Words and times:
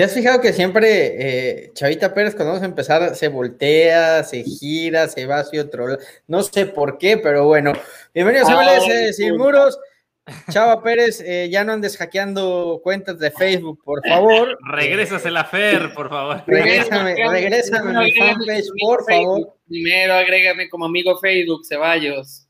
¿Te 0.00 0.04
has 0.04 0.14
fijado 0.14 0.40
que 0.40 0.54
siempre 0.54 0.86
eh, 1.18 1.72
Chavita 1.74 2.14
Pérez 2.14 2.34
cuando 2.34 2.52
vamos 2.52 2.62
a 2.62 2.70
empezar 2.70 3.14
se 3.14 3.28
voltea, 3.28 4.24
se 4.24 4.42
gira, 4.44 5.06
se 5.08 5.26
va 5.26 5.40
hacia 5.40 5.60
otro 5.60 5.88
lado? 5.88 5.98
No 6.26 6.42
sé 6.42 6.64
por 6.64 6.96
qué, 6.96 7.18
pero 7.18 7.44
bueno. 7.44 7.74
Bienvenidos 8.14 8.48
a 8.48 8.54
MLS 8.62 9.14
Sin 9.14 9.36
Muros. 9.36 9.78
Chava 10.50 10.82
Pérez, 10.82 11.20
eh, 11.20 11.50
ya 11.50 11.64
no 11.64 11.74
andes 11.74 11.98
hackeando 11.98 12.80
cuentas 12.82 13.18
de 13.18 13.30
Facebook, 13.30 13.82
por 13.84 14.00
favor. 14.08 14.56
Regrésase 14.72 15.30
la 15.30 15.44
Fer, 15.44 15.92
por 15.92 16.08
favor. 16.08 16.44
Regrésame, 16.46 17.16
regrésame 17.16 17.90
a 17.98 18.00
mi 18.00 18.12
fanpage, 18.12 18.68
por 18.80 19.04
favor. 19.04 19.54
Primero 19.68 20.14
agrégame 20.14 20.70
como 20.70 20.86
amigo 20.86 21.18
Facebook, 21.18 21.66
Ceballos. 21.68 22.48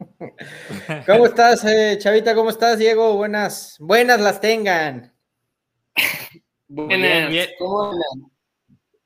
¿Cómo 1.06 1.26
estás, 1.26 1.64
eh, 1.64 1.96
Chavita? 2.00 2.34
¿Cómo 2.34 2.50
estás, 2.50 2.76
Diego? 2.76 3.14
Buenas, 3.14 3.76
buenas 3.78 4.20
las 4.20 4.40
tengan. 4.40 5.14
Buenas. 6.68 7.30
Bien, 7.30 7.48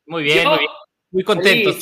Muy 0.07 0.23
bien, 0.25 0.49
muy 0.49 0.59
bien. 0.59 0.71
Muy 1.11 1.25
contentos. 1.25 1.79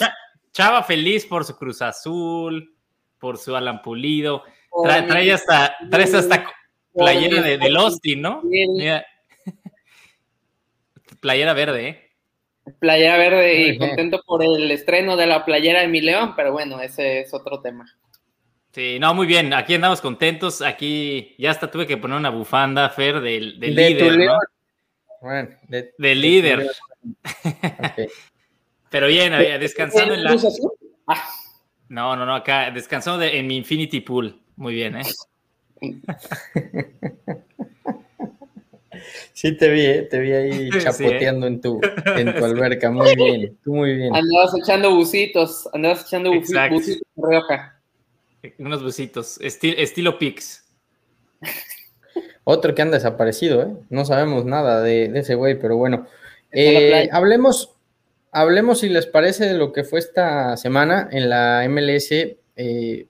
Chava 0.52 0.82
feliz 0.82 1.24
por 1.26 1.44
su 1.44 1.56
Cruz 1.56 1.80
Azul, 1.80 2.74
por 3.18 3.38
su 3.38 3.54
Alan 3.56 3.80
Pulido. 3.82 4.42
trae 4.84 5.32
hasta, 5.32 5.76
traes 5.90 6.12
hasta 6.14 6.44
playera 6.92 7.40
de, 7.42 7.58
de 7.58 7.76
Austin, 7.76 8.20
¿no? 8.20 8.42
Mira. 8.42 9.04
Playera 11.20 11.52
verde, 11.52 11.88
¿eh? 11.88 12.10
Playera 12.78 13.16
verde 13.18 13.62
y 13.68 13.78
contento 13.78 14.22
por 14.24 14.42
el 14.44 14.70
estreno 14.70 15.16
de 15.16 15.26
la 15.26 15.44
playera 15.44 15.80
de 15.80 15.88
mi 15.88 16.00
león, 16.00 16.34
pero 16.34 16.52
bueno, 16.52 16.80
ese 16.80 17.20
es 17.20 17.34
otro 17.34 17.60
tema. 17.60 17.84
Sí, 18.72 18.98
no, 19.00 19.12
muy 19.14 19.26
bien. 19.26 19.52
Aquí 19.52 19.74
andamos 19.74 20.00
contentos. 20.00 20.62
Aquí 20.62 21.34
ya 21.38 21.50
hasta 21.50 21.70
tuve 21.70 21.86
que 21.86 21.96
poner 21.96 22.16
una 22.16 22.30
bufanda, 22.30 22.88
Fer, 22.90 23.20
del, 23.20 23.58
del 23.58 23.74
líder, 23.74 24.18
¿no? 24.18 24.38
Bueno, 25.20 25.50
de, 25.68 26.14
líder. 26.14 26.70
Pero 28.90 29.06
bien, 29.06 29.32
descansando 29.60 30.14
en 30.14 30.24
la. 30.24 30.36
Ah. 31.06 31.28
No, 31.88 32.16
no, 32.16 32.24
no, 32.24 32.36
acá 32.36 32.70
descansando 32.70 33.24
en 33.24 33.46
mi 33.46 33.56
Infinity 33.56 34.00
Pool. 34.00 34.40
Muy 34.56 34.74
bien, 34.74 34.96
¿eh? 34.96 35.02
Sí, 39.32 39.56
te 39.56 39.70
vi, 39.70 39.86
¿eh? 39.86 40.02
te 40.02 40.18
vi 40.18 40.32
ahí 40.32 40.68
¿eh? 40.74 40.78
chapoteando 40.78 41.46
en, 41.46 41.60
tu, 41.62 41.80
en 42.04 42.34
tu 42.34 42.44
alberca. 42.44 42.90
Muy 42.90 43.16
bien, 43.16 43.58
tú 43.64 43.74
muy 43.74 43.94
bien. 43.96 44.14
Andabas 44.14 44.54
echando 44.60 44.94
bucitos, 44.94 45.66
andabas 45.72 46.04
echando 46.06 46.30
bucitos 46.30 46.84
de 46.84 47.00
roja. 47.16 47.80
Unos 48.58 48.82
bucitos, 48.82 49.38
estilo 49.40 50.18
Pix. 50.18 50.66
Otro 52.52 52.74
que 52.74 52.82
han 52.82 52.90
desaparecido, 52.90 53.62
¿eh? 53.62 53.76
No 53.90 54.04
sabemos 54.04 54.44
nada 54.44 54.82
de, 54.82 55.04
ese 55.14 55.36
güey, 55.36 55.56
pero 55.56 55.76
bueno. 55.76 56.08
Eh, 56.50 57.08
hablemos, 57.12 57.76
hablemos 58.32 58.80
si 58.80 58.88
les 58.88 59.06
parece 59.06 59.46
de 59.46 59.54
lo 59.54 59.72
que 59.72 59.84
fue 59.84 60.00
esta 60.00 60.56
semana 60.56 61.08
en 61.12 61.30
la 61.30 61.64
MLS. 61.68 62.10
Eh, 62.10 63.06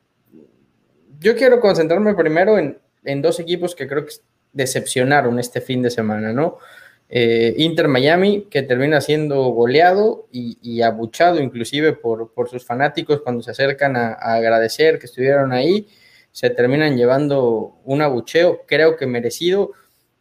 yo 1.20 1.36
quiero 1.36 1.58
concentrarme 1.58 2.14
primero 2.14 2.58
en, 2.58 3.22
dos 3.22 3.41
equipos 3.41 3.74
que 3.74 3.88
creo 3.88 4.05
que 4.05 4.12
decepcionaron 4.52 5.38
este 5.38 5.62
fin 5.62 5.80
de 5.80 5.88
semana, 5.88 6.34
¿no? 6.34 6.58
Inter 7.08 7.89
Miami, 7.89 8.46
que 8.51 8.62
termina 8.62 9.01
siendo 9.01 9.45
goleado 9.45 10.28
y, 10.30 10.83
abuchado 10.83 11.40
inclusive 11.40 11.95
por, 11.95 12.30
sus 12.51 12.67
fanáticos 12.67 13.22
cuando 13.22 13.42
se 13.42 13.52
acercan 13.52 13.96
a 13.96 14.12
agradecer 14.12 14.98
que 14.98 15.07
estuvieron 15.07 15.51
ahí 15.51 15.89
se 16.33 16.51
terminan 16.51 16.96
llevando 16.96 17.79
un 17.85 18.02
abucheo, 18.02 18.63
creo 18.67 18.96
que 18.96 19.07
merecido. 19.07 19.73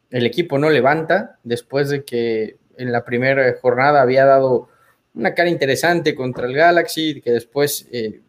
El 0.10 0.26
equipo 0.26 0.58
no 0.58 0.70
levanta 0.70 1.38
después 1.44 1.90
de 1.90 2.04
que 2.04 2.58
en 2.78 2.92
la 2.92 3.06
primera 3.06 3.56
jornada 3.62 4.02
había 4.02 4.26
dado 4.26 4.70
una 5.14 5.34
cara 5.34 5.50
interesante 5.50 6.16
contra 6.16 6.48
el 6.48 6.54
Galaxy, 6.54 7.22
que 7.22 7.32
después 7.32 7.88
eh, 7.92 8.22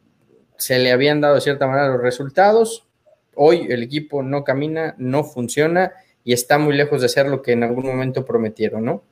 se 0.57 0.79
le 0.79 0.93
habían 0.93 1.21
dado 1.21 1.37
de 1.37 1.41
cierta 1.41 1.67
manera 1.67 1.89
los 1.89 2.03
resultados. 2.03 2.87
Hoy 3.35 3.67
el 3.71 3.83
equipo 3.83 4.23
no 4.23 4.45
camina, 4.45 4.95
no 4.99 5.25
funciona 5.25 5.93
y 6.25 6.33
está 6.33 6.59
muy 6.59 6.77
lejos 6.77 7.01
de 7.01 7.09
ser 7.09 7.27
lo 7.27 7.43
que 7.43 7.53
en 7.53 7.63
algún 7.63 7.87
momento 7.87 8.25
prometieron, 8.25 8.85
¿no? 8.85 9.03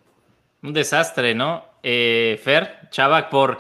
Un 0.63 0.73
desastre, 0.73 1.35
¿no? 1.35 1.65
Eh, 1.83 2.39
Fer, 2.43 2.89
Chava, 2.91 3.31
por 3.31 3.59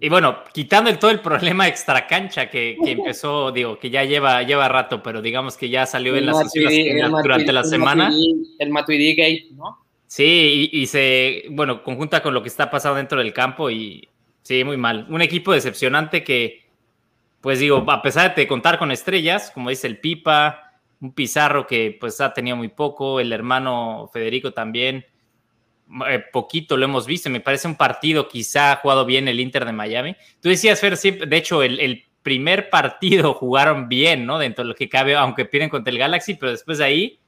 y 0.00 0.08
bueno, 0.08 0.44
quitando 0.52 0.90
el, 0.90 0.98
todo 0.98 1.10
el 1.10 1.20
problema 1.20 1.66
extra 1.66 2.06
cancha 2.06 2.48
que, 2.48 2.76
empezó, 2.84 3.50
digo, 3.50 3.78
que 3.78 3.90
ya 3.90 4.04
lleva, 4.04 4.42
lleva 4.44 4.68
rato, 4.68 5.02
pero 5.02 5.20
digamos 5.20 5.56
que 5.56 5.68
ya 5.68 5.86
salió 5.86 6.14
en 6.16 6.26
las 6.26 6.38
sesiones 6.50 7.10
durante 7.22 7.52
la 7.52 7.64
semana. 7.64 8.10
el 8.58 8.70
Matuidi 8.70 9.14
Gate, 9.16 9.48
¿no? 9.52 9.84
Sí, 10.06 10.70
y, 10.72 10.86
se, 10.86 11.44
bueno, 11.50 11.82
conjunta 11.82 12.22
con 12.22 12.32
lo 12.32 12.42
que 12.42 12.48
está 12.48 12.70
pasando 12.70 12.96
dentro 12.96 13.18
del 13.18 13.32
campo 13.32 13.70
y 13.70 14.08
sí, 14.42 14.62
muy 14.64 14.76
mal. 14.76 15.06
Un 15.10 15.20
equipo 15.20 15.52
decepcionante 15.52 16.22
que, 16.22 16.64
pues 17.40 17.58
digo, 17.58 17.84
a 17.90 18.00
pesar 18.00 18.34
de 18.34 18.46
contar 18.46 18.78
con 18.78 18.92
estrellas, 18.92 19.50
como 19.50 19.70
dice 19.70 19.86
el 19.86 19.98
Pipa, 19.98 20.72
un 21.00 21.12
Pizarro 21.12 21.66
que 21.66 21.96
pues 21.98 22.20
ha 22.20 22.32
tenido 22.32 22.56
muy 22.56 22.68
poco, 22.68 23.20
el 23.20 23.32
hermano 23.32 24.08
Federico 24.12 24.52
también 24.52 25.04
eh, 26.08 26.22
poquito 26.32 26.76
lo 26.76 26.84
hemos 26.84 27.06
visto. 27.06 27.30
Me 27.30 27.40
parece 27.40 27.68
un 27.68 27.76
partido 27.76 28.28
quizá 28.28 28.72
ha 28.72 28.76
jugado 28.76 29.04
bien 29.04 29.28
el 29.28 29.40
Inter 29.40 29.64
de 29.64 29.72
Miami. 29.72 30.16
Tú 30.40 30.48
decías, 30.48 30.80
Fer, 30.80 30.98
de 30.98 31.36
hecho, 31.36 31.62
el, 31.62 32.04
primer 32.20 32.68
partido 32.68 33.32
jugaron 33.34 33.88
bien, 33.88 34.26
¿no? 34.26 34.38
Dentro 34.38 34.64
de 34.64 34.68
lo 34.68 34.74
que 34.74 34.88
cabe, 34.88 35.14
aunque 35.14 35.46
pierden 35.46 35.70
contra 35.70 35.90
el 35.90 35.98
Galaxy, 35.98 36.34
pero 36.34 36.52
después 36.52 36.78
de 36.78 36.84
ahí, 36.84 37.20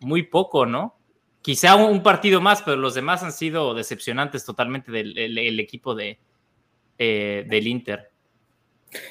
muy 0.00 0.22
poco, 0.22 0.64
¿no? 0.64 0.96
Quizá 1.42 1.76
un, 1.76 2.02
partido 2.02 2.40
más, 2.40 2.62
pero 2.62 2.76
los 2.76 2.94
demás 2.94 3.22
han 3.22 3.32
sido 3.32 3.74
decepcionantes 3.74 4.44
totalmente 4.44 4.90
del 4.90 5.60
equipo 5.60 5.94
de, 5.94 6.18
eh, 6.98 7.44
del 7.46 7.66
Inter. 7.66 8.10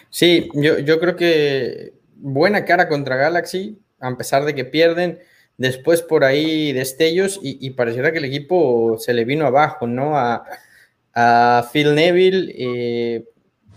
Sí, 0.09 0.49
yo, 0.53 0.79
yo 0.79 0.99
creo 0.99 1.15
que 1.15 1.93
buena 2.15 2.65
cara 2.65 2.87
contra 2.89 3.15
Galaxy, 3.15 3.77
a 3.99 4.15
pesar 4.15 4.43
de 4.45 4.55
que 4.55 4.65
pierden 4.65 5.19
después 5.57 6.01
por 6.01 6.23
ahí 6.23 6.71
destellos 6.71 7.39
y, 7.41 7.69
pareciera 7.71 8.11
que 8.11 8.19
el 8.19 8.25
equipo 8.25 8.97
se 8.99 9.13
le 9.13 9.25
vino 9.25 9.45
abajo, 9.45 9.87
¿no? 9.87 10.13
A, 10.17 10.43
Phil 11.73 11.95
Neville, 11.95 12.53
eh, 12.55 13.25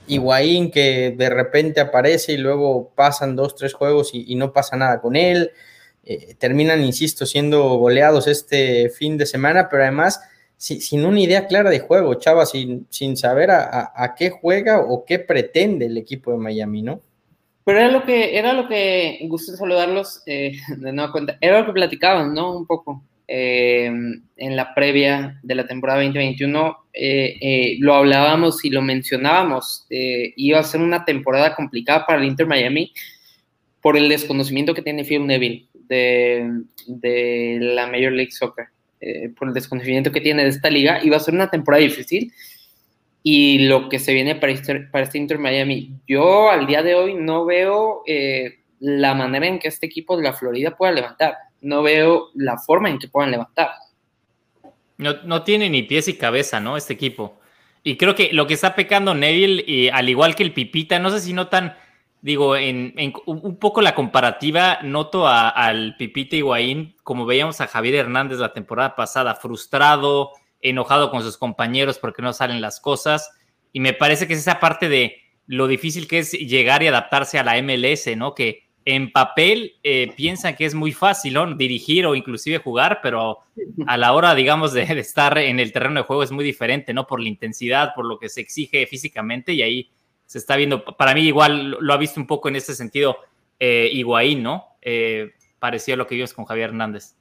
Higuaín 0.07 0.71
que 0.71 1.15
de 1.17 1.31
repente 1.31 1.81
aparece 1.81 2.33
y 2.33 2.37
luego 2.37 2.93
pasan 2.95 3.35
dos, 3.35 3.55
tres 3.57 3.73
juegos 3.73 4.11
y, 4.13 4.35
no 4.35 4.53
pasa 4.53 4.77
nada 4.77 5.01
con 5.01 5.17
él. 5.17 5.51
Eh, 6.05 6.35
terminan, 6.39 6.85
insisto, 6.85 7.25
siendo 7.27 7.77
goleados 7.77 8.27
este 8.27 8.91
fin 8.91 9.17
de 9.17 9.27
semana, 9.27 9.69
pero 9.71 9.85
además 9.85 10.21
sin, 10.61 11.07
una 11.07 11.21
idea 11.21 11.47
clara 11.47 11.71
de 11.71 11.81
juego, 11.81 12.15
Chava, 12.15 12.45
sin, 12.45 12.87
sin 12.91 13.17
saber 13.17 13.51
a, 13.51 14.15
qué 14.17 14.29
juega 14.29 14.81
o 14.81 15.07
qué 15.07 15.19
pretende 15.19 15.87
el 15.87 15.97
equipo 15.97 16.33
de 16.33 16.37
Miami, 16.37 16.83
¿no? 16.83 17.01
Pero 17.65 17.79
era 17.79 17.91
lo 17.91 18.05
que, 18.05 18.39
era 18.39 18.53
lo 18.53 18.69
que, 18.69 19.19
gusto 19.23 19.53
saludarlos 19.57 20.23
eh, 20.27 20.53
de 20.77 20.93
nueva 20.93 21.13
cuenta, 21.13 21.39
era 21.41 21.61
lo 21.61 21.67
que 21.67 21.73
platicaban, 21.73 22.35
¿no? 22.35 22.57
Un 22.57 22.67
poco 22.67 23.03
eh, 23.29 23.87
en 24.37 24.57
la 24.57 24.75
previa 24.75 25.39
de 25.43 25.55
la 25.55 25.67
temporada 25.67 26.01
2021, 26.01 26.77
eh, 26.93 27.77
lo 27.79 27.95
hablábamos 27.95 28.65
y 28.65 28.71
lo 28.71 28.83
mencionábamos, 28.83 29.87
iba 29.89 30.59
a 30.59 30.65
ser 30.65 30.81
una 30.81 31.05
temporada 31.05 31.55
complicada 31.55 32.07
para 32.07 32.21
el 32.21 32.27
Inter 32.27 32.47
Miami 32.47 32.93
por 33.81 33.97
el 33.97 34.09
desconocimiento 34.09 34.75
que 34.75 34.83
tiene 34.83 35.05
Phil 35.05 35.27
Neville 35.27 35.69
de, 35.75 36.63
de 36.87 37.59
la 37.61 37.87
Major 37.87 38.13
League 38.13 38.33
Soccer, 38.33 38.67
por 39.37 39.49
el 39.49 39.55
desconocimiento 39.55 40.11
que 40.11 40.21
tiene 40.21 40.43
de 40.43 40.51
esta 40.51 40.69
liga, 40.69 41.01
iba 41.05 41.17
a 41.17 41.21
ser 41.21 41.35
una 41.35 41.49
temporada 41.49 41.83
difícil 41.83 42.33
y 43.23 43.67
lo 43.67 43.89
que 43.89 43.99
se 43.99 44.15
viene 44.15 44.35
para 44.35 44.53
este, 44.53 44.81
para 44.81 45.05
este 45.05 45.19
Inter 45.19 45.39
Miami. 45.39 45.93
Yo 46.07 46.51
al 46.51 46.67
día 46.67 46.83
de 46.83 46.95
hoy 46.95 47.15
no 47.15 47.45
veo 47.45 48.03
eh, 48.07 48.61
la 48.79 49.15
manera 49.15 49.47
en 49.47 49.59
que 49.59 49.69
este 49.69 49.87
equipo 49.87 50.17
de 50.17 50.23
la 50.23 50.33
Florida 50.33 50.77
pueda 50.77 50.93
levantar. 50.93 51.35
No 51.61 51.83
veo 51.83 52.29
la 52.35 52.57
forma 52.59 52.89
en 52.89 52.99
que 52.99 53.09
puedan 53.09 53.31
levantar. 53.31 53.71
No, 54.97 55.23
no 55.25 55.43
tiene 55.43 55.69
ni 55.69 55.83
pies 55.83 56.09
y 56.09 56.17
cabeza, 56.17 56.61
¿no? 56.61 56.77
Este 56.77 56.95
equipo. 56.95 57.39
Y 57.83 57.97
creo 57.97 58.15
que 58.15 58.33
lo 58.33 58.47
que 58.47 58.55
está 58.55 58.75
pecando 58.75 59.15
Neville, 59.15 59.65
y 59.67 59.89
al 59.89 60.09
igual 60.09 60.35
que 60.35 60.43
el 60.43 60.53
Pipita, 60.53 60.99
no 60.99 61.11
sé 61.11 61.21
si 61.21 61.33
notan, 61.33 61.77
digo, 62.21 62.57
en, 62.57 62.95
un 63.25 63.57
poco 63.57 63.81
la 63.81 63.95
comparativa, 63.95 64.81
noto 64.83 65.27
al 65.27 65.97
Pipita 65.97 66.37
Higuaín, 66.37 66.97
como 67.03 67.25
veíamos 67.25 67.61
a 67.61 67.67
Javier 67.67 67.95
Hernández 67.95 68.39
la 68.39 68.53
temporada 68.53 68.95
pasada, 68.97 69.35
frustrado, 69.35 70.33
enojado 70.63 71.11
con 71.11 71.23
sus 71.23 71.37
compañeros 71.37 71.99
porque 71.99 72.23
no 72.23 72.33
salen 72.33 72.61
las 72.61 72.81
cosas. 72.81 73.31
Y 73.73 73.81
me 73.81 73.93
parece 73.93 74.27
que 74.27 74.35
es 74.35 74.41
esa 74.41 74.61
parte 74.61 74.89
de 74.89 75.17
lo 75.47 75.67
difícil 75.67 76.07
que 76.07 76.19
es 76.19 76.33
llegar 76.33 76.83
y 76.83 76.87
adaptarse 76.87 77.39
a 77.39 77.45
la 77.45 77.61
MLS, 77.61 78.17
¿no? 78.17 78.35
Que 78.35 78.71
en 78.85 79.13
papel 79.13 79.75
eh, 79.83 80.13
piensan 80.17 80.57
que 80.57 80.65
es 80.65 80.75
muy 80.75 80.93
fácil, 80.93 81.35
¿no? 81.35 81.55
Dirigir 81.55 82.07
o 82.07 82.15
inclusive 82.15 82.59
jugar, 82.59 83.01
pero 83.03 83.39
a 83.87 83.97
la 83.97 84.13
hora, 84.13 84.35
digamos, 84.35 84.73
de, 84.73 84.83
estar 84.83 85.37
en 85.39 85.61
el 85.61 85.73
terreno 85.73 86.01
de 86.01 86.07
juego 86.07 86.23
es 86.23 86.33
muy 86.33 86.45
diferente, 86.45 86.95
¿no? 86.95 87.07
Por 87.07 87.21
la 87.21 87.29
intensidad, 87.29 87.95
por 87.95 88.07
lo 88.07 88.19
que 88.19 88.29
se 88.29 88.41
exige 88.41 88.87
físicamente 88.87 89.53
y 89.53 89.63
ahí 89.63 89.91
se 90.27 90.39
está 90.39 90.57
viendo, 90.57 90.85
para 90.85 91.15
mí 91.15 91.23
igual 91.23 91.77
lo 91.81 91.93
ha 91.93 91.97
visto 91.97 92.21
un 92.21 92.27
poco 92.27 92.49
en 92.49 92.57
ese 92.57 92.75
sentido 92.75 93.19
eh, 93.59 93.91
Higuaín, 93.93 94.43
¿no? 94.43 94.77
Eh, 94.81 95.33
parecía 95.59 95.97
lo 95.97 96.07
que 96.07 96.15
vimos 96.15 96.33
con 96.33 96.45
Javier 96.45 96.71
Hernández. 96.71 97.17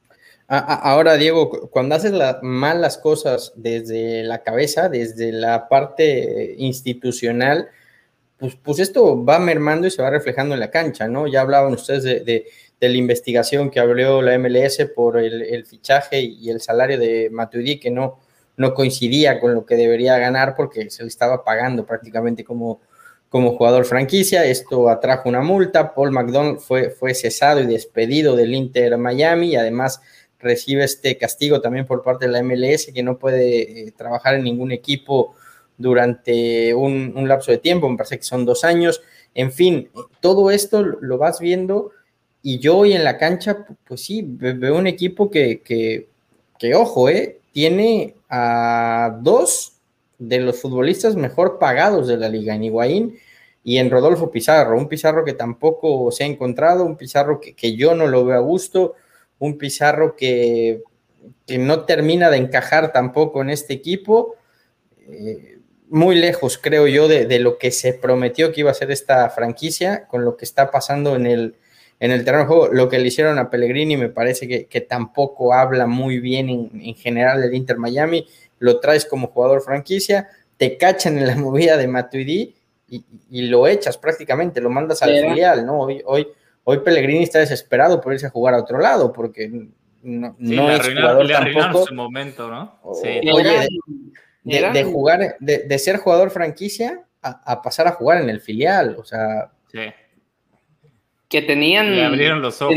Ahora, 0.52 1.16
Diego, 1.16 1.70
cuando 1.70 1.94
haces 1.94 2.10
las 2.10 2.42
malas 2.42 2.98
cosas 2.98 3.52
desde 3.54 4.24
la 4.24 4.42
cabeza, 4.42 4.88
desde 4.88 5.30
la 5.30 5.68
parte 5.68 6.56
institucional, 6.58 7.68
pues, 8.36 8.56
pues, 8.56 8.80
esto 8.80 9.24
va 9.24 9.38
mermando 9.38 9.86
y 9.86 9.92
se 9.92 10.02
va 10.02 10.10
reflejando 10.10 10.54
en 10.54 10.60
la 10.60 10.72
cancha, 10.72 11.06
¿no? 11.06 11.28
Ya 11.28 11.42
hablaban 11.42 11.72
ustedes 11.74 12.02
de, 12.02 12.46
la 12.80 12.96
investigación 12.96 13.70
que 13.70 13.78
abrió 13.78 14.22
la 14.22 14.36
MLS 14.38 14.78
por 14.92 15.18
el, 15.18 15.64
fichaje 15.66 16.20
y 16.20 16.50
el 16.50 16.60
salario 16.60 16.98
de 16.98 17.30
Matuidi, 17.30 17.78
que 17.78 17.90
no, 17.90 18.18
no 18.56 18.74
coincidía 18.74 19.38
con 19.38 19.54
lo 19.54 19.64
que 19.64 19.76
debería 19.76 20.18
ganar 20.18 20.56
porque 20.56 20.90
se 20.90 21.04
le 21.04 21.08
estaba 21.10 21.44
pagando 21.44 21.86
prácticamente 21.86 22.42
como, 22.42 22.80
como 23.28 23.56
jugador 23.56 23.84
franquicia. 23.84 24.44
Esto 24.44 24.88
atrajo 24.88 25.28
una 25.28 25.42
multa. 25.42 25.94
Paul 25.94 26.10
McDonald 26.10 26.58
fue, 26.58 26.90
fue 26.90 27.14
cesado 27.14 27.60
y 27.60 27.66
despedido 27.66 28.34
del 28.34 28.52
Inter 28.52 28.98
Miami 28.98 29.50
y 29.50 29.56
además 29.56 30.00
recibe 30.40 30.84
este 30.84 31.16
castigo 31.16 31.60
también 31.60 31.86
por 31.86 32.02
parte 32.02 32.26
de 32.26 32.32
la 32.32 32.42
MLS, 32.42 32.90
que 32.92 33.02
no 33.02 33.18
puede 33.18 33.88
eh, 33.88 33.92
trabajar 33.92 34.34
en 34.34 34.44
ningún 34.44 34.72
equipo 34.72 35.34
durante 35.76 36.74
un, 36.74 37.26
lapso 37.26 37.52
de 37.52 37.58
tiempo, 37.58 37.88
me 37.88 37.96
parece 37.96 38.18
que 38.18 38.24
son 38.24 38.44
dos 38.44 38.64
años. 38.64 39.00
En 39.34 39.50
fin, 39.50 39.88
todo 40.20 40.50
esto 40.50 40.82
lo 40.82 41.16
vas 41.16 41.40
viendo 41.40 41.92
y 42.42 42.58
yo 42.58 42.78
hoy 42.78 42.92
en 42.92 43.04
la 43.04 43.16
cancha, 43.16 43.66
pues 43.84 44.02
sí, 44.02 44.22
veo 44.26 44.76
un 44.76 44.86
equipo 44.86 45.30
que, 45.30 45.62
que, 45.62 46.08
que 46.58 46.74
ojo, 46.74 47.08
eh, 47.08 47.40
tiene 47.52 48.14
a 48.28 49.18
dos 49.22 49.74
de 50.18 50.40
los 50.40 50.60
futbolistas 50.60 51.16
mejor 51.16 51.58
pagados 51.58 52.06
de 52.06 52.18
la 52.18 52.28
liga, 52.28 52.54
en 52.54 52.64
Higuaín 52.64 53.18
y 53.64 53.78
en 53.78 53.90
Rodolfo 53.90 54.30
Pizarro, 54.30 54.76
un 54.76 54.88
Pizarro 54.88 55.24
que 55.24 55.32
tampoco 55.32 56.10
se 56.12 56.24
ha 56.24 56.26
encontrado, 56.26 56.84
un 56.84 56.96
Pizarro 56.96 57.40
que, 57.40 57.54
que 57.54 57.74
yo 57.74 57.94
no 57.94 58.06
lo 58.06 58.24
veo 58.24 58.36
a 58.36 58.40
gusto, 58.40 58.94
un 59.40 59.58
Pizarro 59.58 60.14
que, 60.14 60.82
no 61.58 61.84
termina 61.84 62.30
de 62.30 62.36
encajar 62.36 62.92
tampoco 62.92 63.42
en 63.42 63.50
este 63.50 63.74
equipo. 63.74 64.36
Eh, 65.08 65.58
muy 65.88 66.14
lejos, 66.14 66.56
creo 66.56 66.86
yo, 66.86 67.08
de, 67.08 67.38
lo 67.40 67.58
que 67.58 67.72
se 67.72 67.92
prometió 67.92 68.52
que 68.52 68.60
iba 68.60 68.70
a 68.70 68.74
ser 68.74 68.92
esta 68.92 69.28
franquicia, 69.30 70.06
con 70.06 70.24
lo 70.24 70.36
que 70.36 70.44
está 70.44 70.70
pasando 70.70 71.16
en 71.16 71.26
el, 71.26 71.56
en 71.98 72.12
el 72.12 72.24
terreno 72.24 72.44
de 72.44 72.48
juego. 72.48 72.68
Lo 72.68 72.88
que 72.88 73.00
le 73.00 73.08
hicieron 73.08 73.40
a 73.40 73.50
Pellegrini 73.50 73.96
me 73.96 74.08
parece 74.08 74.46
que, 74.68 74.80
tampoco 74.82 75.52
habla 75.52 75.88
muy 75.88 76.20
bien 76.20 76.48
en, 76.48 76.94
general 76.94 77.40
del 77.40 77.54
Inter 77.54 77.76
Miami. 77.76 78.28
Lo 78.60 78.78
traes 78.78 79.04
como 79.04 79.28
jugador 79.28 79.62
franquicia, 79.62 80.28
te 80.56 80.76
cachan 80.76 81.18
en 81.18 81.26
la 81.26 81.34
movida 81.36 81.76
de 81.76 81.88
Matuidi 81.88 82.54
y, 82.88 83.42
lo 83.42 83.66
echas 83.66 83.98
prácticamente, 83.98 84.60
lo 84.60 84.70
mandas 84.70 85.02
al 85.02 85.18
filial, 85.18 85.66
¿no? 85.66 85.80
Hoy, 85.80 86.02
hoy, 86.04 86.28
Hoy 86.64 86.78
Pellegrini 86.78 87.22
está 87.22 87.38
desesperado 87.38 88.00
por 88.00 88.12
irse 88.12 88.26
a 88.26 88.30
jugar 88.30 88.54
a 88.54 88.58
otro 88.58 88.78
lado, 88.78 89.12
porque 89.12 89.50
no, 90.02 90.70
es 90.70 90.88
jugador 90.88 91.28
tampoco. 91.28 91.86
Su 91.86 91.94
momento, 91.94 92.50
¿no? 92.50 92.78
Sí. 93.02 93.20
Oye, 93.30 93.68
de, 94.44 94.84
jugar, 94.84 95.36
de, 95.40 95.78
ser 95.78 95.98
jugador 95.98 96.30
franquicia 96.30 97.04
a, 97.22 97.62
pasar 97.62 97.86
a 97.88 97.92
jugar 97.92 98.22
en 98.22 98.30
el 98.30 98.40
filial, 98.40 98.96
o 98.98 99.04
sea. 99.04 99.50
Sí. 99.70 99.80
Que 101.28 101.42
tenían. 101.42 101.94
Le 101.94 102.04
abrieron 102.04 102.42
los 102.42 102.60
ojos. 102.62 102.74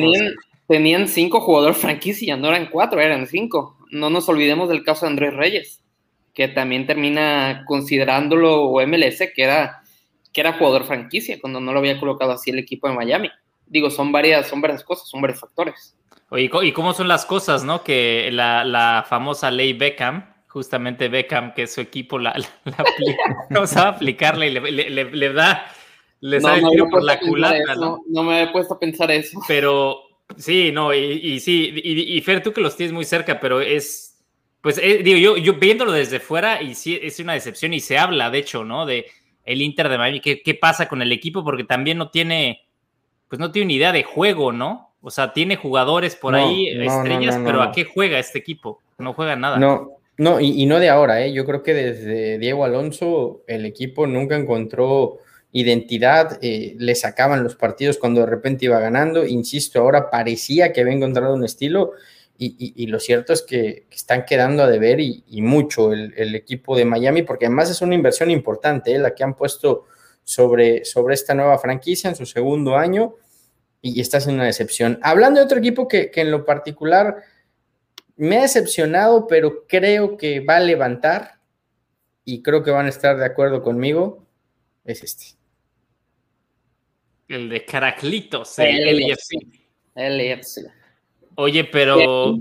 Tenían, 0.65 1.07
cinco 1.07 1.41
jugadores 1.41 1.77
franquicia, 1.77 2.37
no 2.37 2.47
eran 2.47 2.69
cuatro, 2.69 2.99
eran 3.01 3.27
cinco. 3.27 3.77
No 3.91 4.09
nos 4.09 4.27
olvidemos 4.29 4.69
del 4.69 4.83
caso 4.83 5.05
de 5.05 5.11
Andrés 5.11 5.33
Reyes, 5.33 5.83
que 6.33 6.47
también 6.47 6.87
termina 6.87 7.63
considerándolo 7.67 8.71
MLS, 8.87 9.19
que 9.35 9.43
era, 9.43 9.83
que 10.31 10.41
era 10.41 10.53
jugador 10.53 10.85
franquicia, 10.85 11.37
cuando 11.39 11.59
no 11.59 11.73
lo 11.73 11.79
había 11.79 11.99
colocado 11.99 12.31
así 12.31 12.51
el 12.51 12.59
equipo 12.59 12.87
de 12.87 12.95
Miami 12.95 13.29
digo, 13.67 13.89
son 13.89 14.11
varias, 14.11 14.47
son 14.47 14.61
varias 14.61 14.83
cosas, 14.83 15.07
son 15.09 15.21
varios 15.21 15.39
factores. 15.39 15.95
Oye, 16.29 16.49
¿y 16.63 16.71
cómo 16.71 16.93
son 16.93 17.07
las 17.07 17.25
cosas, 17.25 17.63
no? 17.63 17.83
Que 17.83 18.29
la, 18.31 19.05
famosa 19.07 19.51
ley 19.51 19.73
Beckham, 19.73 20.33
justamente 20.47 21.07
Beckham, 21.07 21.53
que 21.53 21.63
es 21.63 21.73
su 21.73 21.81
equipo 21.81 22.17
la, 22.17 22.35
vamos 23.51 23.75
a 23.77 23.89
aplicarle 23.89 24.47
y 24.47 24.51
le, 24.51 25.33
da, 25.33 25.65
le 26.21 26.41
sale 26.41 26.61
no, 26.61 26.69
tiro 26.71 26.89
por 26.89 27.03
la 27.03 27.19
culata, 27.19 27.75
¿no? 27.75 28.01
¿no? 28.07 28.23
me 28.23 28.43
he 28.43 28.47
puesto 28.47 28.73
a 28.73 28.79
pensar 28.79 29.11
eso. 29.11 29.39
Pero 29.47 30.01
sí, 30.35 30.71
no, 30.71 30.93
y, 30.93 31.39
sí, 31.39 31.71
y, 31.83 32.19
Fer, 32.21 32.41
tú 32.41 32.51
que 32.51 32.61
los 32.61 32.75
tienes 32.75 32.93
muy 32.93 33.05
cerca, 33.05 33.39
pero 33.39 33.61
es, 33.61 34.23
pues, 34.61 34.79
eh, 34.79 35.01
digo, 35.03 35.19
yo, 35.19 35.37
yo 35.37 35.53
viéndolo 35.53 35.91
desde 35.91 36.19
fuera, 36.19 36.63
y 36.63 36.73
sí, 36.73 36.99
es 36.99 37.19
una 37.19 37.33
decepción, 37.33 37.73
y 37.73 37.79
se 37.79 37.99
habla, 37.99 38.31
de 38.31 38.39
hecho, 38.39 38.63
¿no? 38.63 38.87
De 38.87 39.05
el 39.45 39.61
Inter 39.61 39.89
de 39.89 39.97
Miami, 39.97 40.19
¿qué, 40.19 40.41
qué 40.41 40.55
pasa 40.55 40.87
con 40.87 41.01
el 41.01 41.11
equipo? 41.11 41.43
Porque 41.43 41.63
también 41.63 41.97
no 41.97 42.09
tiene 42.09 42.61
pues 43.33 43.39
no 43.39 43.51
tiene 43.51 43.69
ni 43.69 43.75
idea 43.77 43.91
de 43.91 44.03
juego, 44.03 44.51
¿no? 44.51 44.91
O 45.01 45.09
sea, 45.09 45.33
tiene 45.33 45.55
jugadores 45.55 46.15
por 46.15 46.35
ahí, 46.35 46.67
estrellas, 46.67 47.39
pero 47.43 47.63
¿a 47.63 47.71
qué 47.71 47.83
juega 47.83 48.19
este 48.19 48.37
equipo? 48.37 48.79
No 48.99 49.15
juega 49.15 49.35
nada. 49.35 49.57
No, 49.57 49.93
no, 50.19 50.39
y, 50.39 50.63
no 50.67 50.79
de 50.79 50.89
ahora, 50.89 51.25
¿eh? 51.25 51.33
Yo 51.33 51.43
creo 51.43 51.63
que 51.63 51.73
desde 51.73 52.37
Diego 52.37 52.63
Alonso 52.63 53.41
el 53.47 53.65
equipo 53.65 54.05
nunca 54.05 54.35
encontró 54.35 55.17
identidad, 55.51 56.37
eh, 56.43 56.75
le 56.77 56.93
sacaban 56.93 57.41
los 57.41 57.55
partidos 57.55 57.97
cuando 57.97 58.19
de 58.21 58.27
repente 58.27 58.65
iba 58.65 58.79
ganando, 58.79 59.25
insisto, 59.25 59.81
ahora 59.81 60.11
parecía 60.11 60.71
que 60.71 60.81
había 60.81 60.93
encontrado 60.93 61.33
un 61.33 61.43
estilo 61.43 61.93
y, 62.37 62.85
lo 62.85 62.99
cierto 62.99 63.33
es 63.33 63.41
que, 63.41 63.87
están 63.89 64.25
quedando 64.25 64.61
a 64.61 64.67
deber 64.67 64.99
y, 64.99 65.23
mucho 65.41 65.91
el, 65.91 66.35
equipo 66.35 66.77
de 66.77 66.85
Miami, 66.85 67.23
porque 67.23 67.47
además 67.47 67.71
es 67.71 67.81
una 67.81 67.95
inversión 67.95 68.29
importante, 68.29 68.93
¿eh? 68.93 68.99
la 68.99 69.15
que 69.15 69.23
han 69.23 69.33
puesto 69.33 69.85
sobre, 70.23 70.85
sobre 70.85 71.15
esta 71.15 71.33
nueva 71.33 71.57
franquicia 71.57 72.09
en 72.09 72.15
su 72.15 72.25
segundo 72.25 72.77
año 72.77 73.15
y 73.81 73.99
está 73.99 74.19
siendo 74.21 74.39
una 74.39 74.47
decepción. 74.47 74.97
Hablando 75.01 75.39
de 75.39 75.45
otro 75.45 75.59
equipo 75.59 75.87
que, 75.87 76.09
en 76.15 76.31
lo 76.31 76.45
particular 76.45 77.17
me 78.15 78.37
ha 78.37 78.41
decepcionado, 78.43 79.27
pero 79.27 79.65
creo 79.67 80.17
que 80.17 80.39
va 80.39 80.57
a 80.57 80.61
levantar 80.61 81.39
y 82.23 82.41
creo 82.41 82.63
que 82.63 82.71
van 82.71 82.85
a 82.85 82.89
estar 82.89 83.17
de 83.17 83.25
acuerdo 83.25 83.61
conmigo, 83.61 84.25
es 84.85 85.03
este. 85.03 85.25
El 87.27 87.49
de 87.49 87.65
Caraclitos, 87.65 88.59
el, 88.59 89.07
LFC. 89.95 90.71
Oye, 91.35 91.63
pero. 91.65 92.37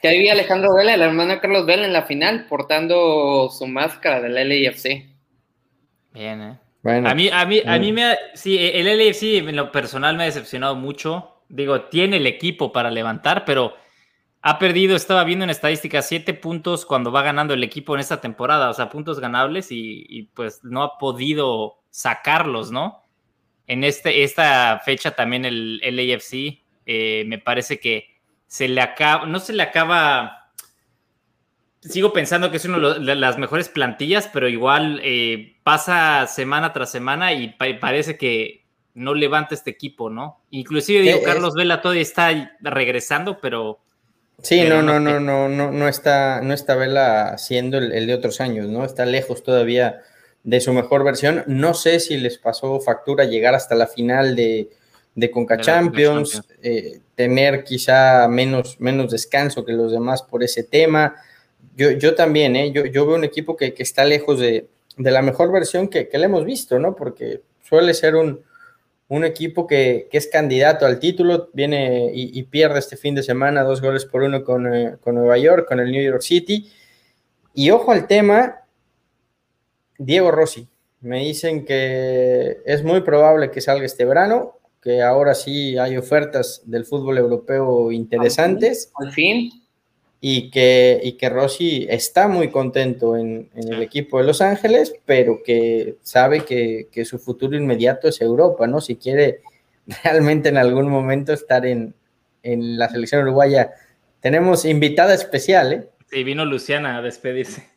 Que 0.00 0.08
ahí 0.08 0.18
vi 0.18 0.28
Alejandro 0.28 0.74
Vela, 0.74 0.94
el 0.94 1.02
hermano 1.02 1.34
de 1.34 1.40
Carlos 1.40 1.64
Vela, 1.64 1.86
en 1.86 1.92
la 1.92 2.02
final, 2.02 2.46
portando 2.48 3.48
su 3.50 3.66
máscara 3.66 4.20
del 4.20 4.34
LFC. 4.34 5.08
Bien, 6.12 6.42
¿eh? 6.42 6.58
A 6.84 7.14
mí, 7.14 7.28
a 7.32 7.46
mí, 7.46 7.62
a 7.64 7.78
mí 7.78 7.92
me 7.92 8.16
sí, 8.34 8.58
el 8.58 8.86
LAFC 8.86 9.48
en 9.48 9.56
lo 9.56 9.70
personal 9.70 10.16
me 10.16 10.24
ha 10.24 10.26
decepcionado 10.26 10.74
mucho. 10.74 11.42
Digo, 11.48 11.82
tiene 11.82 12.16
el 12.16 12.26
equipo 12.26 12.72
para 12.72 12.90
levantar, 12.90 13.44
pero 13.44 13.74
ha 14.40 14.58
perdido, 14.58 14.96
estaba 14.96 15.22
viendo 15.22 15.44
en 15.44 15.50
estadísticas, 15.50 16.08
siete 16.08 16.34
puntos 16.34 16.84
cuando 16.84 17.12
va 17.12 17.22
ganando 17.22 17.54
el 17.54 17.62
equipo 17.62 17.94
en 17.94 18.00
esta 18.00 18.20
temporada, 18.20 18.70
o 18.70 18.74
sea, 18.74 18.88
puntos 18.88 19.20
ganables 19.20 19.68
y, 19.70 20.30
pues 20.34 20.64
no 20.64 20.82
ha 20.82 20.98
podido 20.98 21.78
sacarlos, 21.90 22.72
¿no? 22.72 23.02
En 23.68 23.84
este, 23.84 24.24
esta 24.24 24.80
fecha 24.84 25.12
también 25.12 25.44
el, 25.44 25.78
LAFC 25.78 26.60
eh, 26.86 27.24
me 27.28 27.38
parece 27.38 27.78
que 27.78 28.20
se 28.48 28.66
le 28.66 28.80
acaba, 28.80 29.26
no 29.26 29.38
se 29.38 29.52
le 29.52 29.62
acaba 29.62 30.41
sigo 31.88 32.12
pensando 32.12 32.50
que 32.50 32.58
es 32.58 32.64
una 32.64 32.94
de 32.94 33.14
las 33.16 33.38
mejores 33.38 33.68
plantillas, 33.68 34.28
pero 34.32 34.48
igual 34.48 35.00
eh, 35.02 35.56
pasa 35.62 36.26
semana 36.26 36.72
tras 36.72 36.90
semana 36.90 37.32
y 37.32 37.54
parece 37.80 38.16
que 38.16 38.64
no 38.94 39.14
levanta 39.14 39.54
este 39.54 39.70
equipo, 39.70 40.10
¿no? 40.10 40.40
Inclusive 40.50 41.00
digo, 41.00 41.18
eh, 41.18 41.22
Carlos 41.24 41.54
Vela 41.54 41.80
todavía 41.80 42.02
está 42.02 42.56
regresando, 42.60 43.40
pero... 43.40 43.80
Sí, 44.42 44.62
no, 44.64 44.82
no, 44.82 44.98
no, 44.98 45.20
no, 45.20 45.48
no, 45.48 45.70
no 45.70 45.88
está, 45.88 46.40
no 46.42 46.52
está 46.52 46.74
Vela 46.74 47.38
siendo 47.38 47.78
el, 47.78 48.06
de 48.06 48.14
otros 48.14 48.40
años, 48.40 48.68
¿no? 48.68 48.84
Está 48.84 49.06
lejos 49.06 49.42
todavía 49.42 50.02
de 50.42 50.60
su 50.60 50.72
mejor 50.72 51.04
versión. 51.04 51.44
No 51.46 51.74
sé 51.74 52.00
si 52.00 52.16
les 52.16 52.38
pasó 52.38 52.80
factura 52.80 53.24
llegar 53.24 53.54
hasta 53.54 53.76
la 53.76 53.86
final 53.86 54.34
de, 54.34 54.68
de 55.14 55.30
Conca 55.30 55.58
Champions, 55.58 56.42
eh, 56.60 57.00
tener 57.14 57.62
quizá 57.62 58.26
menos, 58.28 58.80
menos 58.80 59.12
descanso 59.12 59.64
que 59.64 59.72
los 59.72 59.92
demás 59.92 60.22
por 60.22 60.42
ese 60.42 60.64
tema 60.64 61.14
yo, 61.76 61.90
yo 61.92 62.14
también, 62.14 62.56
¿eh? 62.56 62.72
yo, 62.72 62.84
yo 62.86 63.06
veo 63.06 63.16
un 63.16 63.24
equipo 63.24 63.56
que, 63.56 63.74
está 63.78 64.04
lejos 64.04 64.38
de, 64.38 64.68
la 64.96 65.22
mejor 65.22 65.50
versión 65.52 65.88
que, 65.88 66.08
le 66.12 66.24
hemos 66.24 66.44
visto, 66.44 66.78
¿no? 66.78 66.94
Porque 66.94 67.42
suele 67.62 67.94
ser 67.94 68.14
un, 68.14 68.44
equipo 69.24 69.66
que, 69.66 70.08
es 70.10 70.26
candidato 70.26 70.86
al 70.86 70.98
título, 70.98 71.50
viene 71.52 72.10
y, 72.14 72.42
pierde 72.44 72.78
este 72.78 72.96
fin 72.96 73.14
de 73.14 73.22
semana 73.22 73.62
dos 73.62 73.80
goles 73.80 74.04
por 74.04 74.22
uno 74.22 74.44
con, 74.44 74.72
eh, 74.74 74.96
con, 75.00 75.14
Nueva 75.14 75.38
York, 75.38 75.66
con 75.68 75.80
el 75.80 75.90
New 75.90 76.02
York 76.02 76.22
City. 76.22 76.70
Y 77.54 77.70
ojo 77.70 77.92
al 77.92 78.06
tema, 78.06 78.62
Diego 79.98 80.30
Rossi. 80.30 80.66
Me 81.00 81.18
dicen 81.20 81.64
que 81.64 82.58
es 82.64 82.84
muy 82.84 83.00
probable 83.00 83.50
que 83.50 83.60
salga 83.60 83.84
este 83.84 84.04
verano, 84.04 84.58
que 84.80 85.02
ahora 85.02 85.34
sí 85.34 85.76
hay 85.76 85.96
ofertas 85.96 86.62
del 86.64 86.84
fútbol 86.86 87.18
europeo 87.18 87.92
interesantes. 87.92 88.92
Al 88.94 89.12
fin 89.12 89.61
y 90.24 90.50
que, 90.50 91.00
y 91.02 91.14
que 91.14 91.28
Rossi 91.28 91.88
está 91.90 92.28
muy 92.28 92.48
contento 92.48 93.16
en, 93.16 93.50
el 93.56 93.82
equipo 93.82 94.18
de 94.18 94.24
Los 94.24 94.40
Ángeles, 94.40 94.94
pero 95.04 95.42
que 95.44 95.96
sabe 96.02 96.44
que, 96.44 97.04
su 97.04 97.18
futuro 97.18 97.56
inmediato 97.56 98.06
es 98.06 98.20
Europa, 98.20 98.68
¿no? 98.68 98.80
Si 98.80 98.94
quiere 98.94 99.40
realmente 100.04 100.48
en 100.48 100.58
algún 100.58 100.88
momento 100.88 101.32
estar 101.32 101.66
en, 101.66 101.92
la 102.44 102.88
selección 102.88 103.22
uruguaya 103.22 103.72
tenemos 104.20 104.64
invitada 104.64 105.12
especial, 105.14 105.72
¿eh? 105.72 105.88
Sí, 106.08 106.22
vino 106.22 106.44
Luciana 106.44 106.98
a 106.98 107.02
despedirse. 107.02 107.68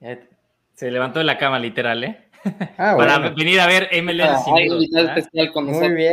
Se 0.74 0.90
levantó 0.92 1.18
de 1.18 1.24
la 1.24 1.36
cama, 1.36 1.58
literal, 1.58 2.04
¿eh? 2.04 2.16
Ah, 2.78 2.94
Para 2.96 3.18
venir 3.30 3.58
a 3.58 3.66
ver 3.66 3.88
MLS. 4.00 4.22
Ah, 4.22 4.44
hay 4.56 4.66
invitada 4.68 5.16
especial 5.16 5.52
con 5.52 5.66
nosotros. 5.66 5.90
Muy 5.90 5.98
bien. 5.98 6.12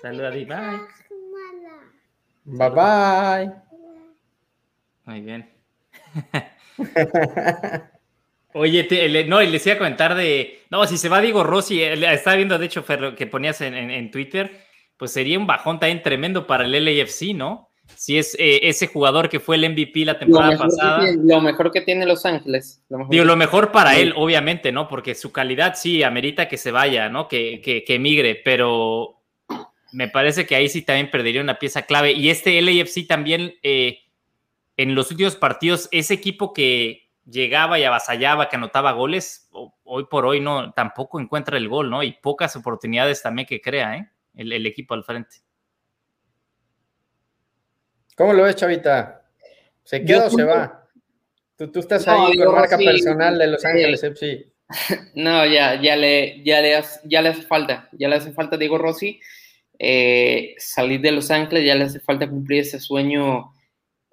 Saluda, 0.00 0.30
bye. 0.30 0.46
Bye 2.46 2.70
bye. 2.70 3.69
Muy 5.10 5.22
bien. 5.22 5.50
Oye, 8.54 9.24
no, 9.26 9.40
les 9.40 9.66
iba 9.66 9.74
a 9.74 9.78
comentar 9.78 10.14
de. 10.14 10.60
No, 10.70 10.86
si 10.86 10.98
se 10.98 11.08
va 11.08 11.20
Diego 11.20 11.42
Rossi, 11.42 11.82
eh, 11.82 11.94
estaba 12.14 12.36
viendo, 12.36 12.56
de 12.56 12.66
hecho, 12.66 12.84
Fer, 12.84 13.16
que 13.16 13.26
ponías 13.26 13.60
en, 13.60 14.10
Twitter, 14.12 14.52
pues 14.96 15.12
sería 15.12 15.36
un 15.36 15.48
bajón 15.48 15.80
también 15.80 16.00
tremendo 16.04 16.46
para 16.46 16.64
el 16.64 16.84
LAFC, 16.84 17.34
¿no? 17.34 17.70
Si 17.96 18.18
es 18.18 18.36
eh, 18.38 18.60
ese 18.68 18.86
jugador 18.86 19.28
que 19.28 19.40
fue 19.40 19.56
el 19.56 19.68
MVP 19.68 20.04
la 20.04 20.16
temporada 20.16 20.56
pasada. 20.56 21.02
lo 21.16 21.40
mejor 21.40 21.72
que 21.72 21.80
tiene 21.80 22.06
Los 22.06 22.24
Ángeles. 22.24 22.80
Lo 22.88 22.98
mejor 22.98 23.10
Digo, 23.12 23.24
lo 23.24 23.34
mejor 23.34 23.72
para 23.72 23.96
él, 23.96 24.14
obviamente, 24.16 24.70
¿no? 24.70 24.86
Porque 24.86 25.16
su 25.16 25.32
calidad 25.32 25.74
sí 25.74 26.04
amerita 26.04 26.46
que 26.46 26.56
se 26.56 26.70
vaya, 26.70 27.08
¿no? 27.08 27.26
Que, 27.26 27.60
que, 27.60 27.82
que 27.82 27.96
emigre, 27.96 28.40
pero 28.44 29.20
me 29.92 30.08
parece 30.08 30.46
que 30.46 30.54
ahí 30.54 30.68
sí 30.68 30.82
también 30.82 31.10
perdería 31.10 31.40
una 31.40 31.58
pieza 31.58 31.82
clave. 31.82 32.12
Y 32.12 32.30
este 32.30 32.60
LAFC 32.62 33.06
también, 33.06 33.54
eh, 33.62 33.98
en 34.76 34.94
los 34.94 35.10
últimos 35.10 35.36
partidos, 35.36 35.88
ese 35.92 36.14
equipo 36.14 36.52
que 36.52 37.10
llegaba 37.24 37.78
y 37.78 37.84
avasallaba, 37.84 38.48
que 38.48 38.56
anotaba 38.56 38.92
goles, 38.92 39.48
hoy 39.84 40.04
por 40.04 40.26
hoy 40.26 40.40
no, 40.40 40.72
tampoco 40.72 41.20
encuentra 41.20 41.56
el 41.56 41.68
gol, 41.68 41.90
¿no? 41.90 42.02
Y 42.02 42.12
pocas 42.12 42.56
oportunidades 42.56 43.22
también 43.22 43.46
que 43.46 43.60
crea, 43.60 43.96
¿eh? 43.96 44.10
El, 44.34 44.64
equipo 44.66 44.94
al 44.94 45.04
frente. 45.04 45.36
¿Cómo 48.16 48.32
lo 48.32 48.44
ves, 48.44 48.56
Chavita? 48.56 49.22
¿Se 49.82 50.04
queda 50.04 50.26
o 50.26 50.30
se 50.30 50.44
va? 50.44 50.88
Tú, 51.56 51.78
estás 51.78 52.06
ahí 52.08 52.38
con 52.38 52.54
marca 52.54 52.78
personal 52.78 53.38
de 53.38 53.46
Los 53.48 53.64
Ángeles 53.64 54.02
FC. 54.02 54.46
No, 55.16 55.44
ya, 55.46 55.80
ya, 55.82 55.96
le, 55.96 56.44
ya, 56.44 56.60
le, 56.60 56.80
ya 57.04 57.22
le 57.22 57.28
hace 57.30 57.42
falta, 57.42 57.88
ya 57.90 58.08
le 58.08 58.14
hace 58.14 58.30
falta 58.30 58.56
Diego 58.56 58.78
Rossi 58.78 59.20
eh, 59.82 60.54
salir 60.58 61.00
de 61.00 61.10
Los 61.10 61.30
Ángeles, 61.30 61.64
ya 61.64 61.74
le 61.74 61.84
hace 61.84 62.00
falta 62.00 62.28
cumplir 62.28 62.60
ese 62.60 62.78
sueño 62.78 63.54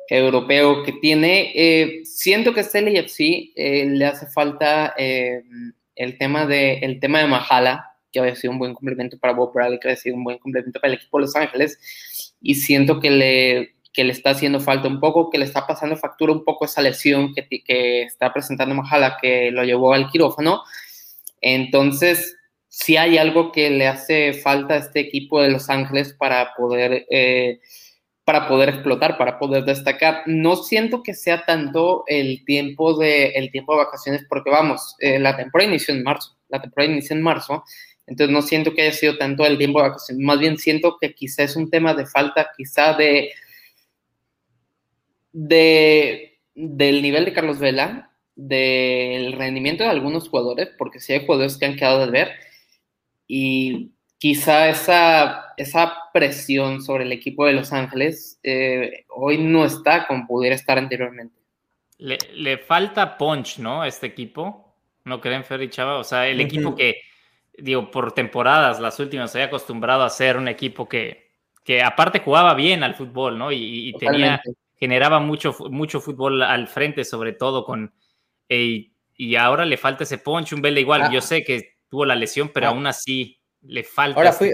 europeo 0.08 0.84
que 0.84 0.94
tiene. 0.94 1.52
Eh, 1.56 2.02
siento 2.06 2.54
que 2.54 2.62
este 2.62 2.82
LAFC 2.82 3.20
eh, 3.56 3.86
le 3.86 4.06
hace 4.06 4.28
falta 4.28 4.94
eh, 4.98 5.44
el, 5.96 6.18
tema 6.18 6.46
de, 6.46 6.76
el 6.80 7.00
tema 7.00 7.20
de 7.20 7.28
Mahala, 7.28 7.92
que 8.12 8.20
había 8.20 8.36
sido 8.36 8.54
un 8.54 8.60
buen 8.60 8.74
complemento 8.74 9.18
para 9.18 9.34
Bob 9.34 9.54
Bradley, 9.54 9.80
que 9.80 9.90
había 9.90 9.98
sido 9.98 10.16
un 10.16 10.24
buen 10.24 10.38
complemento 10.38 10.80
para 10.80 10.94
el 10.94 11.00
equipo 11.00 11.18
de 11.18 11.22
Los 11.22 11.36
Ángeles, 11.36 12.36
y 12.42 12.56
siento 12.56 13.00
que 13.00 13.12
le, 13.12 13.76
que 13.94 14.04
le 14.04 14.14
está 14.14 14.32
haciendo 14.32 14.60
falta 14.60 14.88
un 14.88 15.00
poco, 15.00 15.30
que 15.30 15.38
le 15.38 15.46
está 15.46 15.68
pasando 15.68 15.98
factura 15.98 16.32
un 16.32 16.46
poco 16.46 16.66
esa 16.66 16.82
lesión 16.82 17.34
que, 17.34 17.48
que 17.64 18.04
está 18.04 18.32
presentando 18.32 18.76
Mahala, 18.76 19.18
que 19.22 19.52
lo 19.52 19.64
llevó 19.64 19.94
al 19.94 20.10
quirófano. 20.10 20.64
Entonces, 21.42 22.38
si 22.70 22.96
hay 22.96 23.18
algo 23.18 23.52
que 23.52 23.70
le 23.72 23.88
hace 23.88 24.34
falta 24.34 24.76
a 24.76 24.78
este 24.78 25.00
equipo 25.00 25.42
de 25.42 25.50
Los 25.50 25.70
Ángeles 25.70 26.14
para 26.14 26.54
poder, 26.56 27.08
eh, 27.10 27.60
para 28.28 28.50
poder 28.50 28.68
explotar, 28.68 29.18
para 29.18 29.40
poder 29.40 29.64
destacar. 29.64 30.24
No 30.26 30.58
siento 30.58 31.02
que 31.02 31.14
sea 31.14 31.46
tanto 31.46 32.04
el 32.08 32.44
tiempo 32.44 32.94
de, 32.98 33.28
el 33.28 33.50
tiempo 33.52 33.72
de 33.72 33.86
vacaciones, 33.86 34.26
porque 34.28 34.50
vamos, 34.50 34.98
eh, 35.00 35.18
la 35.18 35.38
temporada 35.38 35.70
inició 35.70 35.94
en 35.94 36.04
marzo, 36.04 36.38
la 36.50 36.62
temporada 36.62 36.92
inició 36.92 37.16
en 37.16 37.22
marzo, 37.22 37.64
entonces 38.06 38.34
no 38.34 38.42
siento 38.42 38.74
que 38.74 38.82
haya 38.82 38.92
sido 38.92 39.18
tanto 39.18 39.46
el 39.46 39.58
tiempo 39.58 39.82
de 39.82 39.88
vacaciones, 39.88 40.26
más 40.26 40.40
bien 40.40 40.58
siento 40.58 40.98
que 41.00 41.14
quizá 41.14 41.44
es 41.44 41.56
un 41.56 41.70
tema 41.70 41.94
de 41.94 42.06
falta, 42.06 42.50
quizá 42.58 42.96
de, 42.96 43.32
de 45.32 46.38
del 46.54 47.02
nivel 47.02 47.24
de 47.24 47.32
Carlos 47.32 47.60
Vela, 47.60 48.12
del 48.36 49.32
rendimiento 49.32 49.86
de 49.86 49.90
algunos 49.92 50.28
jugadores, 50.28 50.68
porque 50.78 51.00
sí 51.00 51.14
hay 51.14 51.26
jugadores 51.26 51.56
que 51.56 51.66
han 51.66 51.78
quedado 51.78 52.06
de 52.06 52.12
ver, 52.12 52.32
y 53.26 53.94
quizá 54.18 54.70
esa, 54.70 55.54
esa 55.58 55.96
presión 56.14 56.82
sobre 56.82 57.04
el 57.04 57.12
equipo 57.12 57.46
de 57.46 57.54
Los 57.54 57.74
Ángeles 57.74 58.40
eh, 58.44 59.06
hoy 59.10 59.38
no 59.38 59.66
está 59.66 60.08
como 60.08 60.28
pudiera 60.28 60.56
estar 60.56 60.78
anteriormente. 60.78 61.36
Le, 61.98 62.58
falta 62.60 63.18
punch, 63.18 63.58
¿no? 63.60 63.82
A 63.82 63.88
este 63.88 64.08
equipo. 64.08 64.76
¿No 65.04 65.20
creen, 65.20 65.44
Ferry 65.44 65.70
Chava? 65.70 65.98
O 65.98 66.04
sea, 66.04 66.28
el 66.28 66.40
equipo 66.42 66.76
que, 66.76 67.02
digo, 67.58 67.90
por 67.90 68.12
temporadas, 68.12 68.80
las 68.80 69.00
últimas, 69.00 69.32
se 69.32 69.40
había 69.40 69.48
acostumbrado 69.48 70.04
a 70.04 70.10
ser 70.10 70.38
un 70.38 70.48
equipo 70.48 70.88
que, 70.88 71.32
que 71.64 71.82
aparte 71.82 72.20
jugaba 72.20 72.54
bien 72.54 72.84
al 72.84 72.94
fútbol, 72.94 73.38
¿no? 73.38 73.52
Y, 73.52 73.94
tenía, 74.00 74.42
generaba 74.76 75.20
mucho, 75.20 75.56
mucho 75.72 76.00
fútbol 76.00 76.44
al 76.44 76.68
frente, 76.68 77.04
sobre 77.04 77.34
todo 77.34 77.66
con. 77.66 77.94
Eh, 78.50 78.92
y 79.16 79.36
ahora 79.36 79.66
le 79.66 79.78
falta 79.78 80.04
ese 80.04 80.20
punch, 80.20 80.54
un 80.54 80.62
Vela 80.62 80.80
igual. 80.80 81.02
Ah. 81.04 81.10
Yo 81.12 81.22
sé 81.22 81.44
que 81.44 81.78
tuvo 81.90 82.06
la 82.06 82.16
lesión, 82.16 82.52
pero 82.54 82.68
ah. 82.68 82.70
aún 82.70 82.86
así 82.86 83.37
le 83.64 83.84
falta. 83.84 84.18
Ahora, 84.18 84.34
fue, 84.34 84.54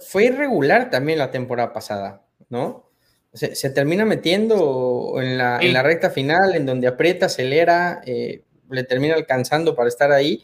fue, 0.00 0.24
irregular 0.24 0.90
también 0.90 1.18
la 1.18 1.30
temporada 1.30 1.72
pasada, 1.72 2.22
¿no? 2.48 2.90
Se, 3.32 3.70
termina 3.70 4.04
metiendo 4.04 5.14
en 5.18 5.38
la, 5.38 5.60
en 5.60 5.72
la, 5.72 5.84
recta 5.84 6.10
final, 6.10 6.56
en 6.56 6.66
donde 6.66 6.88
aprieta, 6.88 7.26
acelera, 7.26 8.00
eh, 8.04 8.42
le 8.68 8.82
termina 8.82 9.14
alcanzando 9.14 9.76
para 9.76 9.88
estar 9.88 10.10
ahí, 10.10 10.42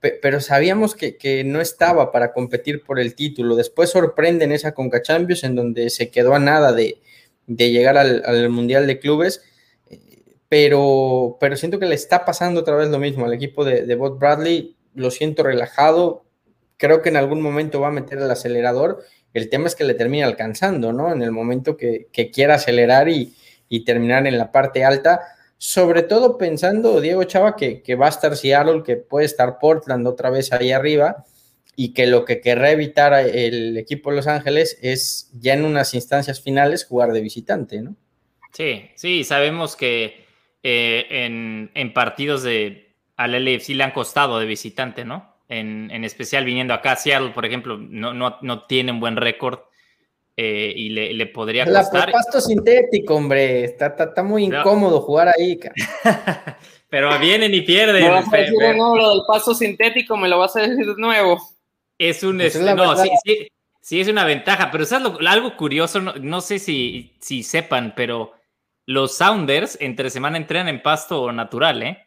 pero 0.00 0.40
sabíamos 0.40 0.94
que, 0.94 1.42
no 1.46 1.62
estaba 1.62 2.12
para 2.12 2.34
competir 2.34 2.84
por 2.84 3.00
el 3.00 3.14
título. 3.14 3.56
Después 3.56 3.88
sorprende 3.88 4.44
en 4.44 4.52
esa 4.52 4.74
Conca 4.74 5.00
Champions, 5.00 5.44
en 5.44 5.54
donde 5.54 5.88
se 5.88 6.10
quedó 6.10 6.34
a 6.34 6.38
nada 6.38 6.72
de, 6.72 7.00
llegar 7.46 7.96
al, 7.96 8.50
Mundial 8.50 8.86
de 8.86 8.98
Clubes 8.98 9.40
eh, 9.88 10.00
pero, 10.48 11.38
pero 11.40 11.56
siento 11.56 11.78
que 11.78 11.86
le 11.86 11.94
está 11.94 12.24
pasando 12.24 12.60
otra 12.60 12.76
vez 12.76 12.88
lo 12.88 12.98
mismo 12.98 13.24
al 13.24 13.32
equipo 13.32 13.64
de, 13.64 13.86
de 13.86 13.94
Bob 13.94 14.18
Bradley 14.18 14.76
lo 14.94 15.10
siento 15.10 15.42
relajado, 15.42 16.25
creo 16.76 17.02
que 17.02 17.08
en 17.08 17.16
algún 17.16 17.40
momento 17.40 17.80
va 17.80 17.88
a 17.88 17.92
meter 17.92 18.18
el 18.18 18.30
acelerador, 18.30 19.04
el 19.34 19.48
tema 19.50 19.66
es 19.66 19.74
que 19.74 19.84
le 19.84 19.94
termine 19.94 20.24
alcanzando, 20.24 20.92
¿no? 20.92 21.12
En 21.12 21.22
el 21.22 21.30
momento 21.30 21.76
que, 21.76 22.08
quiera 22.32 22.54
acelerar 22.54 23.08
y, 23.08 23.34
terminar 23.84 24.26
en 24.26 24.38
la 24.38 24.52
parte 24.52 24.84
alta, 24.84 25.20
sobre 25.58 26.02
todo 26.02 26.38
pensando, 26.38 27.00
Diego 27.00 27.24
Chava, 27.24 27.56
que, 27.56 27.82
va 27.94 28.06
a 28.06 28.10
estar 28.10 28.36
Seattle, 28.36 28.82
que 28.82 28.96
puede 28.96 29.26
estar 29.26 29.58
Portland 29.58 30.06
otra 30.06 30.30
vez 30.30 30.52
ahí 30.52 30.72
arriba, 30.72 31.24
y 31.74 31.92
que 31.92 32.06
lo 32.06 32.24
que 32.24 32.40
querrá 32.40 32.70
evitar 32.70 33.12
el 33.12 33.76
equipo 33.76 34.10
de 34.10 34.16
Los 34.16 34.26
Ángeles 34.26 34.78
es 34.80 35.30
ya 35.34 35.52
en 35.52 35.64
unas 35.64 35.92
instancias 35.92 36.40
finales 36.40 36.86
jugar 36.86 37.12
de 37.12 37.20
visitante, 37.20 37.82
¿no? 37.82 37.94
Sí, 38.52 38.90
sí, 38.94 39.24
sabemos 39.24 39.76
que 39.76 40.24
eh, 40.62 41.68
en 41.74 41.92
partidos 41.92 42.42
de 42.42 42.86
al 43.16 43.34
LFC 43.34 43.70
le 43.70 43.84
han 43.84 43.92
costado 43.92 44.38
de 44.38 44.46
visitante, 44.46 45.04
¿no? 45.04 45.35
En, 45.48 46.04
especial 46.04 46.44
viniendo 46.44 46.74
acá, 46.74 46.96
Seattle, 46.96 47.30
por 47.30 47.46
ejemplo, 47.46 47.78
no, 47.78 48.12
no, 48.12 48.38
no 48.42 48.64
tiene 48.64 48.90
un 48.90 48.98
buen 48.98 49.16
récord 49.16 49.60
eh, 50.36 50.72
y 50.76 50.90
le, 50.90 51.26
podría 51.26 51.64
costar. 51.64 52.08
El 52.08 52.12
pasto 52.12 52.40
sintético, 52.40 53.14
hombre, 53.14 53.64
está, 53.64 53.94
está, 53.98 54.22
muy 54.22 54.44
incómodo 54.44 55.00
jugar 55.00 55.28
ahí. 55.28 55.58
Pero 56.90 57.18
vienen 57.18 57.54
y 57.54 57.62
pierden. 57.62 58.02
Me 58.04 58.10
vas 58.10 58.32
a 58.32 58.36
decir 58.36 58.54
no, 58.76 58.96
lo 58.96 59.10
del 59.10 59.22
pasto 59.26 59.54
sintético, 59.54 60.16
me 60.16 60.28
lo 60.28 60.38
vas 60.38 60.54
a 60.56 60.62
decir 60.62 60.86
de 60.86 60.94
nuevo. 60.96 61.40
Es 61.98 62.22
un, 62.22 62.38
pues 62.38 62.60
no, 62.60 62.96
sí, 62.96 63.10
sí, 63.24 63.48
sí, 63.80 64.00
es 64.00 64.08
una 64.08 64.24
ventaja, 64.24 64.70
pero 64.70 64.84
es 64.84 64.92
algo, 64.92 65.56
curioso, 65.56 66.00
no, 66.00 66.40
sé 66.42 66.58
si, 66.58 67.16
si 67.20 67.42
sepan, 67.42 67.94
pero 67.96 68.34
los 68.84 69.16
Sounders 69.16 69.78
entre 69.80 70.10
semana 70.10 70.36
entrenan 70.36 70.68
en 70.68 70.82
pasto 70.82 71.32
natural, 71.32 71.82
¿eh? 71.82 72.05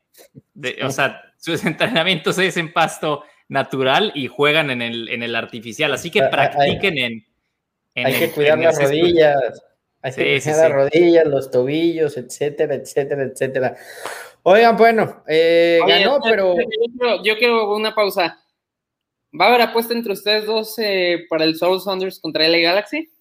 O 0.83 0.91
sea, 0.91 1.21
sus 1.37 1.63
entrenamientos 1.65 2.37
es 2.39 2.57
en 2.57 2.73
pasto 2.73 3.23
natural 3.47 4.11
y 4.15 4.27
juegan 4.27 4.69
en 4.69 4.81
el, 4.81 5.09
en 5.09 5.23
el 5.23 5.35
artificial. 5.35 5.93
Así 5.93 6.11
que 6.11 6.23
practiquen 6.23 6.97
en, 6.97 7.25
Hay 8.05 8.13
que 8.13 8.31
cuidar 8.31 8.59
las 8.59 8.81
rodillas. 8.81 9.35
Hay 10.01 10.13
que 10.13 10.41
cuidar 10.41 10.69
las 10.69 10.71
rodillas, 10.71 11.25
los 11.27 11.51
tobillos, 11.51 12.17
etcétera, 12.17 12.75
etcétera, 12.75 13.23
etcétera. 13.23 13.75
Oigan, 14.43 14.77
bueno, 14.77 15.23
eh, 15.27 15.79
ganó, 15.85 16.19
pero. 16.23 16.55
Yo 17.23 17.37
quiero, 17.37 17.75
una 17.75 17.93
pausa. 17.93 18.39
¿Va 19.39 19.45
a 19.45 19.47
haber 19.49 19.61
apuesta 19.61 19.93
entre 19.93 20.13
ustedes 20.13 20.45
dos 20.45 20.79
eh, 20.79 21.25
para 21.29 21.43
el 21.43 21.55
Soul 21.55 21.81
Saunders 21.81 22.19
contra 22.19 22.47
LA 22.47 22.59
Galaxy? 22.59 23.11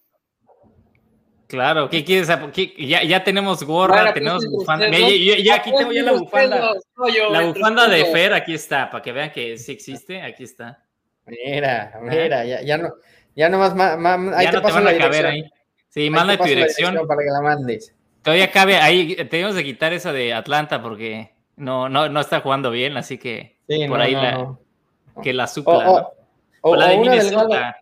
Claro, 1.48 1.88
¿qué 1.88 2.04
quieres? 2.04 2.28
Ya, 2.76 3.02
ya 3.02 3.24
tenemos 3.24 3.64
gorra, 3.64 4.12
tenemos 4.12 4.46
bufanda. 4.46 4.86
ya, 4.90 5.54
aquí 5.54 5.72
tengo 5.76 5.92
ya 5.92 6.02
la 6.02 6.12
bufanda. 6.12 6.74
La 7.30 7.40
bufanda 7.46 7.88
de 7.88 8.04
Fer, 8.04 8.34
aquí 8.34 8.52
está, 8.52 8.90
para 8.90 9.02
que 9.02 9.12
vean 9.12 9.32
que 9.32 9.56
sí 9.56 9.72
existe, 9.72 10.20
aquí 10.20 10.44
está. 10.44 10.84
Mira, 11.26 11.98
mira, 12.02 12.44
ya, 12.44 12.60
ya 12.60 12.76
no, 12.76 12.92
ya 13.34 13.48
nomás, 13.48 13.72
ahí 14.36 14.44
ya 14.44 14.50
te 14.50 14.56
no 14.58 14.62
te 14.62 14.72
van 14.72 14.88
a 14.88 14.98
caber 14.98 15.26
ahí. 15.26 15.50
Sí, 15.88 16.10
manda 16.10 16.36
tu 16.36 16.44
dirección. 16.44 17.06
Para 17.06 17.22
que 17.22 17.30
la 17.30 17.40
mandes. 17.40 17.94
Todavía 18.22 18.50
cabe, 18.50 18.76
ahí 18.76 19.16
tenemos 19.30 19.54
que 19.56 19.64
quitar 19.64 19.94
esa 19.94 20.12
de 20.12 20.34
Atlanta 20.34 20.82
porque 20.82 21.32
no, 21.56 21.88
no, 21.88 22.10
no 22.10 22.20
está 22.20 22.40
jugando 22.40 22.70
bien, 22.70 22.98
así 22.98 23.16
que 23.16 23.56
por 23.88 24.00
ahí 24.02 24.12
la, 24.12 24.54
que 25.22 25.32
la 25.32 25.46
supla. 25.46 26.10
O, 26.60 26.76
la 26.76 26.88
de 26.88 26.98
Minnesota 26.98 27.76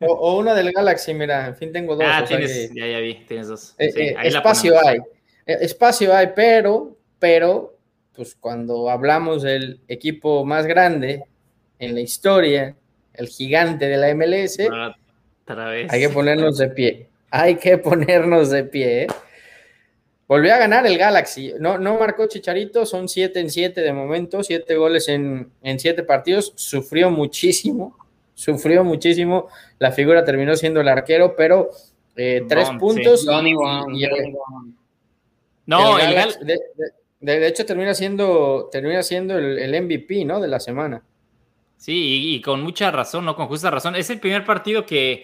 O, 0.00 0.38
una 0.38 0.54
del 0.54 0.72
Galaxy, 0.72 1.12
mira, 1.12 1.48
en 1.48 1.56
fin 1.56 1.72
tengo 1.72 1.96
dos. 1.96 2.04
Ah, 2.08 2.24
tienes, 2.26 2.72
ya, 2.72 2.86
ya 2.86 2.98
vi, 2.98 3.14
tienes 3.26 3.48
dos. 3.48 3.74
Eh, 3.78 3.92
eh, 3.96 4.16
espacio 4.22 4.76
hay, 4.86 4.98
eh, 5.46 5.58
espacio 5.60 6.14
hay, 6.14 6.28
pero, 6.36 6.96
pero, 7.18 7.76
pues 8.14 8.36
cuando 8.36 8.90
hablamos 8.90 9.42
del 9.42 9.80
equipo 9.88 10.44
más 10.44 10.66
grande 10.66 11.24
en 11.80 11.94
la 11.94 12.00
historia, 12.00 12.76
el 13.14 13.26
gigante 13.28 13.88
de 13.88 13.96
la 13.96 14.14
MLS, 14.14 14.60
hay 15.90 16.00
que 16.00 16.08
ponernos 16.10 16.58
de 16.58 16.68
pie, 16.68 17.08
hay 17.30 17.56
que 17.56 17.78
ponernos 17.78 18.50
de 18.50 18.64
pie. 18.64 19.06
Volvió 20.28 20.54
a 20.54 20.58
ganar 20.58 20.86
el 20.86 20.98
Galaxy. 20.98 21.54
No, 21.58 21.78
no 21.78 21.98
marcó 21.98 22.28
Chicharito, 22.28 22.84
son 22.84 23.08
7 23.08 23.40
en 23.40 23.50
7 23.50 23.80
de 23.80 23.92
momento, 23.94 24.42
7 24.42 24.76
goles 24.76 25.08
en 25.08 25.50
7 25.62 26.02
partidos. 26.02 26.52
Sufrió 26.54 27.10
muchísimo, 27.10 27.96
sufrió 28.38 28.84
muchísimo. 28.84 29.48
La 29.80 29.90
figura 29.90 30.24
terminó 30.24 30.54
siendo 30.54 30.80
el 30.80 30.86
arquero, 30.88 31.34
pero 31.36 31.70
3 32.14 32.44
eh, 32.48 32.78
puntos. 32.78 33.26
no, 35.66 35.98
el 35.98 36.34
de, 37.20 37.48
hecho 37.48 37.66
termina 37.66 37.94
siendo, 37.94 38.68
termina 38.70 39.02
siendo 39.02 39.36
el, 39.36 39.82
MVP, 39.82 40.24
¿no? 40.24 40.40
De 40.40 40.46
la 40.46 40.60
semana. 40.60 41.02
Sí, 41.76 42.34
y, 42.34 42.40
con 42.40 42.62
mucha 42.62 42.92
razón, 42.92 43.24
¿no? 43.24 43.34
Con 43.34 43.48
justa 43.48 43.72
razón. 43.72 43.96
Es 43.96 44.08
el 44.08 44.20
primer 44.20 44.44
partido 44.44 44.86
que 44.86 45.22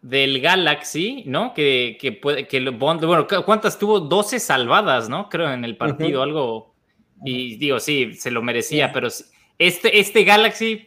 del 0.00 0.40
Galaxy, 0.40 1.24
¿no? 1.26 1.52
Que, 1.52 1.98
que 2.00 2.12
puede, 2.12 2.46
que 2.46 2.60
Bond, 2.70 3.04
bueno, 3.04 3.26
¿cuántas 3.44 3.76
tuvo? 3.76 3.98
12 3.98 4.38
salvadas, 4.38 5.08
¿no? 5.08 5.28
Creo 5.28 5.52
en 5.52 5.64
el 5.64 5.76
partido, 5.76 6.22
algo. 6.22 6.74
Y 7.24 7.56
digo, 7.56 7.80
sí, 7.80 8.14
se 8.14 8.30
lo 8.30 8.40
merecía, 8.40 8.92
pero 8.92 9.08
este, 9.58 9.98
este 9.98 10.22
Galaxy, 10.22 10.86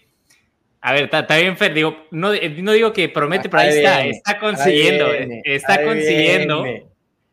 a 0.82 0.94
ver, 0.94 1.10
está 1.14 1.38
bien, 1.38 1.58
Fer, 1.58 1.74
digo, 1.74 2.06
no, 2.12 2.32
no, 2.32 2.72
digo 2.72 2.94
que 2.94 3.10
promete, 3.10 3.50
pero 3.50 3.64
ahí, 3.64 3.70
está, 3.70 4.06
está 4.06 4.40
consiguiendo, 4.40 5.08
está 5.44 5.84
consiguiendo, 5.84 6.66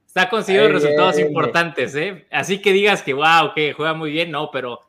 está 0.04 0.28
consiguiendo 0.28 0.72
resultados 0.72 1.18
importantes, 1.20 1.94
¿eh? 1.94 2.26
Así 2.32 2.58
que 2.58 2.72
digas 2.72 3.02
que, 3.02 3.14
wow, 3.14 3.52
que 3.54 3.72
juega 3.72 3.94
muy 3.94 4.10
bien, 4.10 4.32
no, 4.32 4.50
pero, 4.50 4.80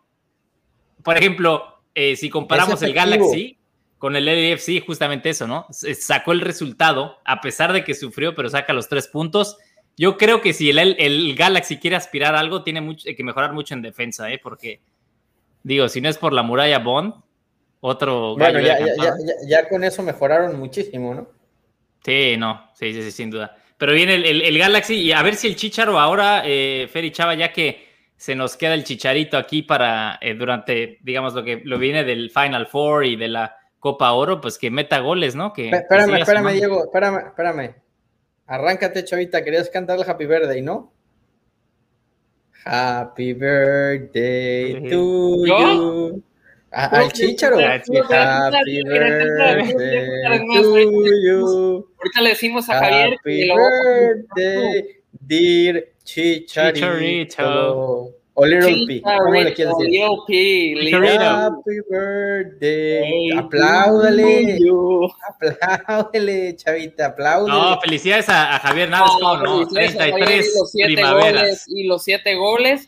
por 1.03 1.17
ejemplo, 1.17 1.81
eh, 1.93 2.15
si 2.15 2.31
comparamos 2.31 2.81
el 2.81 2.93
Galaxy 2.93 3.59
con 3.99 4.15
el 4.15 4.25
LFC, 4.25 4.83
justamente 4.83 5.29
eso, 5.29 5.45
¿no? 5.47 5.67
Sacó 5.69 6.31
el 6.31 6.41
resultado, 6.41 7.17
a 7.25 7.41
pesar 7.41 7.73
de 7.73 7.83
que 7.83 7.93
sufrió, 7.93 8.33
pero 8.33 8.49
saca 8.49 8.73
los 8.73 8.89
tres 8.89 9.07
puntos. 9.07 9.57
Yo 9.97 10.17
creo 10.17 10.41
que 10.41 10.53
si 10.53 10.69
el, 10.69 10.77
el 10.79 11.35
Galaxy 11.35 11.77
quiere 11.77 11.95
aspirar 11.95 12.35
a 12.35 12.39
algo, 12.39 12.63
tiene 12.63 12.81
mucho, 12.81 13.07
que 13.15 13.23
mejorar 13.23 13.53
mucho 13.53 13.75
en 13.75 13.83
defensa, 13.83 14.31
¿eh? 14.31 14.39
Porque, 14.41 14.81
digo, 15.61 15.89
si 15.89 16.01
no 16.01 16.09
es 16.09 16.17
por 16.17 16.33
la 16.33 16.43
muralla 16.43 16.79
Bond, 16.79 17.13
otro... 17.87 18.35
Bueno, 18.35 18.59
ya, 18.59 18.79
ya, 18.79 19.13
ya, 19.45 19.69
con 19.69 19.83
eso 19.83 20.03
mejoraron 20.03 20.59
muchísimo, 20.59 21.13
¿no? 21.13 21.27
Sí, 22.03 22.35
no, 22.37 22.69
sí, 22.73 22.93
sí, 22.93 23.03
sí 23.03 23.11
sin 23.11 23.29
duda. 23.29 23.57
Pero 23.77 23.93
viene 23.93 24.15
el, 24.15 24.41
el, 24.41 24.57
Galaxy 24.57 24.95
y 24.95 25.11
a 25.11 25.21
ver 25.21 25.35
si 25.35 25.47
el 25.47 25.55
Chicharo 25.55 25.99
ahora, 25.99 26.41
eh, 26.45 26.87
Fer 26.91 27.11
Chava, 27.11 27.35
ya 27.35 27.51
que 27.51 27.87
se 28.15 28.35
nos 28.35 28.57
queda 28.57 28.73
el 28.73 28.83
chicharito 28.83 29.37
aquí 29.37 29.61
para 29.61 30.17
eh, 30.21 30.33
durante, 30.33 30.97
digamos, 31.03 31.35
lo 31.35 31.43
que 31.43 31.61
lo 31.63 31.77
viene 31.77 32.03
del 32.03 32.31
Final 32.31 32.65
Four 32.65 33.05
y 33.05 33.15
de 33.15 33.27
la 33.27 33.55
Copa 33.79 34.11
Oro, 34.13 34.41
pues 34.41 34.57
que 34.57 34.71
meta 34.71 34.99
goles, 34.99 35.35
¿no? 35.35 35.53
Que, 35.53 35.69
espérame, 35.69 36.15
espérame, 36.15 36.53
Diego, 36.53 36.85
espérame, 36.85 37.27
espérame. 37.27 37.75
Arráncate, 38.47 39.03
chavita, 39.03 39.43
querías 39.43 39.69
cantar 39.69 39.99
el 39.99 40.09
Happy 40.09 40.25
Birthday, 40.25 40.61
¿no? 40.63 40.91
Happy 42.65 43.33
Birthday 43.33 44.89
to 44.89 45.45
you. 45.45 46.23
Al 46.77 47.11
Chicharo. 47.11 47.59
You. 51.23 51.87
Ahorita 51.97 52.21
le 52.21 52.29
decimos 52.29 52.69
a 52.69 52.79
Javier. 52.79 53.13
Happy 53.13 53.49
birthday, 53.49 54.85
dear 55.19 55.85
Chicharito. 56.03 57.33
O 58.39 58.45
Little 58.45 58.85
P. 58.85 59.01
¿Cómo 59.01 59.33
le 59.33 59.51
quieres 59.55 59.73
decir? 59.79 60.77
Little 60.77 61.01
P. 61.01 61.17
Happy 61.17 61.79
birthday. 61.89 63.31
Apláudale. 63.35 64.59
Apláudale, 65.27 66.55
chavita. 66.55 67.07
Apláudale. 67.07 67.51
No, 67.51 67.81
felicidades 67.81 68.29
a, 68.29 68.59
Javier 68.59 68.91
Navas. 68.91 69.13
No, 69.19 69.37
no, 69.43 69.67
33 69.67 70.53
los 70.55 70.71
primaveras. 70.71 71.65
y 71.67 71.87
los 71.87 72.03
siete 72.03 72.35
goles 72.35 72.87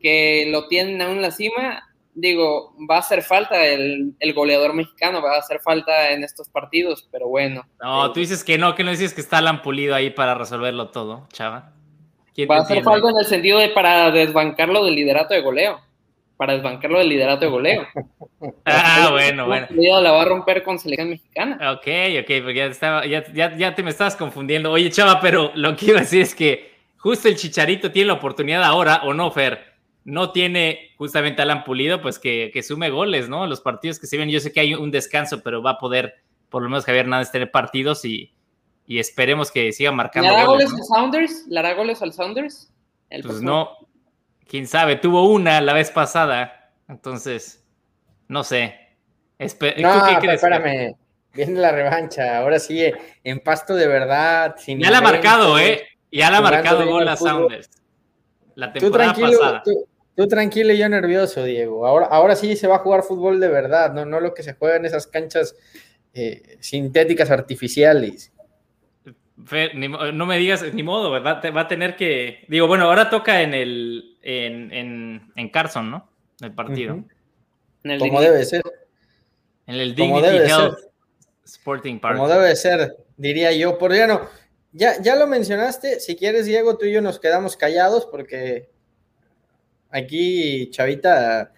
que 0.00 0.48
lo 0.50 0.68
tienen 0.68 1.02
aún 1.02 1.16
en 1.16 1.22
la 1.22 1.32
cima. 1.32 1.87
Digo, 2.20 2.74
va 2.90 2.96
a 2.96 2.98
hacer 2.98 3.22
falta 3.22 3.64
el, 3.64 4.14
el, 4.18 4.34
goleador 4.34 4.74
mexicano, 4.74 5.22
va 5.22 5.36
a 5.36 5.38
hacer 5.38 5.60
falta 5.60 6.10
en 6.10 6.24
estos 6.24 6.48
partidos, 6.48 7.08
pero 7.12 7.28
bueno. 7.28 7.64
No, 7.80 8.06
eh, 8.06 8.10
tú 8.12 8.18
dices 8.20 8.42
que 8.42 8.58
no, 8.58 8.74
que 8.74 8.82
no 8.82 8.90
dices 8.90 9.14
que 9.14 9.20
está 9.20 9.38
Alan 9.38 9.62
Pulido 9.62 9.94
ahí 9.94 10.10
para 10.10 10.34
resolverlo 10.34 10.88
todo, 10.90 11.28
chava. 11.32 11.74
Va 12.46 12.58
a 12.58 12.60
hacer 12.60 12.82
falta 12.84 13.10
en 13.10 13.18
el 13.18 13.24
sentido 13.24 13.58
de 13.58 13.68
para 13.70 14.10
desbancarlo 14.10 14.84
del 14.84 14.94
liderato 14.94 15.34
de 15.34 15.40
goleo. 15.40 15.80
Para 16.36 16.52
desbancarlo 16.52 16.98
del 16.98 17.08
liderato 17.08 17.46
de 17.46 17.50
goleo. 17.50 17.86
ah, 18.64 19.08
bueno, 19.10 19.46
bueno. 19.46 19.66
La 20.00 20.12
va 20.12 20.22
a 20.22 20.24
romper 20.24 20.62
con 20.62 20.78
selección 20.78 21.10
mexicana. 21.10 21.72
Ok, 21.72 21.88
ok, 22.20 22.42
porque 22.42 22.54
ya, 22.54 22.66
estaba, 22.66 23.06
ya, 23.06 23.24
ya, 23.32 23.74
te 23.74 23.82
me 23.82 23.90
estabas 23.90 24.14
confundiendo. 24.14 24.70
Oye, 24.70 24.90
chava, 24.90 25.20
pero 25.20 25.50
lo 25.56 25.74
que 25.74 25.86
iba 25.86 25.98
a 25.98 26.02
decir 26.02 26.22
es 26.22 26.34
que 26.34 26.78
justo 26.96 27.26
el 27.26 27.36
Chicharito 27.36 27.90
tiene 27.90 28.08
la 28.08 28.14
oportunidad 28.14 28.62
ahora, 28.62 29.00
o 29.04 29.14
no, 29.14 29.32
Fer, 29.32 29.67
no 30.04 30.32
tiene 30.32 30.92
justamente 30.96 31.42
Alan 31.42 31.64
Pulido, 31.64 32.00
pues 32.00 32.18
que, 32.18 32.50
que, 32.52 32.62
sume 32.62 32.90
goles, 32.90 33.28
¿no? 33.28 33.46
Los 33.46 33.60
partidos 33.60 33.98
que 33.98 34.06
se 34.06 34.16
ven, 34.16 34.30
yo 34.30 34.40
sé 34.40 34.52
que 34.52 34.60
hay 34.60 34.74
un 34.74 34.90
descanso, 34.90 35.42
pero 35.42 35.62
va 35.62 35.72
a 35.72 35.78
poder, 35.78 36.22
por 36.48 36.62
lo 36.62 36.68
menos 36.68 36.84
Javier 36.84 37.04
Hernández, 37.04 37.30
tener 37.30 37.50
partidos 37.50 38.04
y, 38.04 38.32
y 38.86 38.98
esperemos 38.98 39.52
que 39.52 39.70
siga 39.72 39.92
marcando. 39.92 40.30
¿Le 40.30 40.34
hará 40.34 40.46
goles, 40.46 40.72
al 40.72 40.82
Sounders? 40.82 41.46
¿Le 41.48 41.58
hará 41.58 41.74
goles 41.74 42.00
al 42.00 42.12
Sounders? 42.12 42.72
pues 43.22 43.42
no, 43.42 43.70
quién 44.46 44.66
sabe, 44.66 44.96
tuvo 44.96 45.30
una 45.30 45.60
la 45.60 45.72
vez 45.72 45.90
pasada, 45.90 46.72
entonces, 46.88 47.64
no 48.28 48.44
sé. 48.44 48.74
no, 49.38 49.46
espérame, 49.46 50.96
viene 51.34 51.60
la 51.60 51.70
revancha, 51.70 52.38
ahora 52.38 52.58
sí, 52.58 52.82
en 53.24 53.40
pasto 53.40 53.74
de 53.74 53.86
verdad. 53.86 54.56
ya 54.66 54.90
la 54.90 54.98
ha 54.98 55.02
marcado, 55.02 55.58
¿eh? 55.58 55.86
Ya 56.10 56.30
la 56.30 56.38
ha 56.38 56.40
marcado 56.40 56.86
gol 56.86 57.06
a 57.08 57.16
Sounders. 57.16 57.70
La 58.58 58.72
temporada 58.72 59.12
tú 59.12 59.20
tranquilo, 59.20 59.40
pasada. 59.40 59.62
Tú, 60.16 60.26
tranquilo 60.26 60.72
y 60.72 60.78
yo 60.78 60.88
nervioso, 60.88 61.44
Diego. 61.44 61.86
Ahora, 61.86 62.06
ahora 62.06 62.34
sí 62.34 62.56
se 62.56 62.66
va 62.66 62.76
a 62.76 62.80
jugar 62.80 63.02
fútbol 63.02 63.38
de 63.38 63.48
verdad, 63.48 63.92
no, 63.92 64.04
no 64.04 64.20
lo 64.20 64.34
que 64.34 64.42
se 64.42 64.54
juega 64.54 64.76
en 64.76 64.84
esas 64.84 65.06
canchas 65.06 65.54
eh, 66.12 66.56
sintéticas 66.60 67.30
artificiales 67.30 68.32
no 69.74 70.26
me 70.26 70.38
digas 70.38 70.64
ni 70.74 70.82
modo, 70.82 71.10
¿verdad? 71.10 71.42
Va 71.56 71.62
a 71.62 71.68
tener 71.68 71.96
que. 71.96 72.44
Digo, 72.48 72.66
bueno, 72.66 72.84
ahora 72.84 73.08
toca 73.08 73.42
en 73.42 73.54
el. 73.54 74.18
En, 74.22 75.30
en, 75.34 75.48
Carson, 75.50 75.90
¿no? 75.90 76.10
El 76.40 76.52
partido. 76.52 77.04
Como 77.98 78.20
debe 78.20 78.44
ser. 78.44 78.62
En 79.66 79.76
el 79.76 79.94
Dignity 79.94 80.50
Health 80.50 80.78
Sporting 81.44 81.98
Park. 81.98 82.16
Como 82.16 82.28
debe 82.28 82.56
ser, 82.56 82.96
diría 83.16 83.52
yo. 83.52 83.78
Por 83.78 83.94
ya 83.94 84.06
no. 84.06 84.22
Ya, 84.72 85.00
ya 85.00 85.16
lo 85.16 85.26
mencionaste. 85.26 86.00
Si 86.00 86.16
quieres, 86.16 86.46
Diego, 86.46 86.76
tú 86.76 86.86
y 86.86 86.92
yo 86.92 87.00
nos 87.00 87.18
quedamos 87.18 87.56
callados 87.56 88.06
porque 88.06 88.68
aquí 89.90 90.70
Chavita 90.70 91.52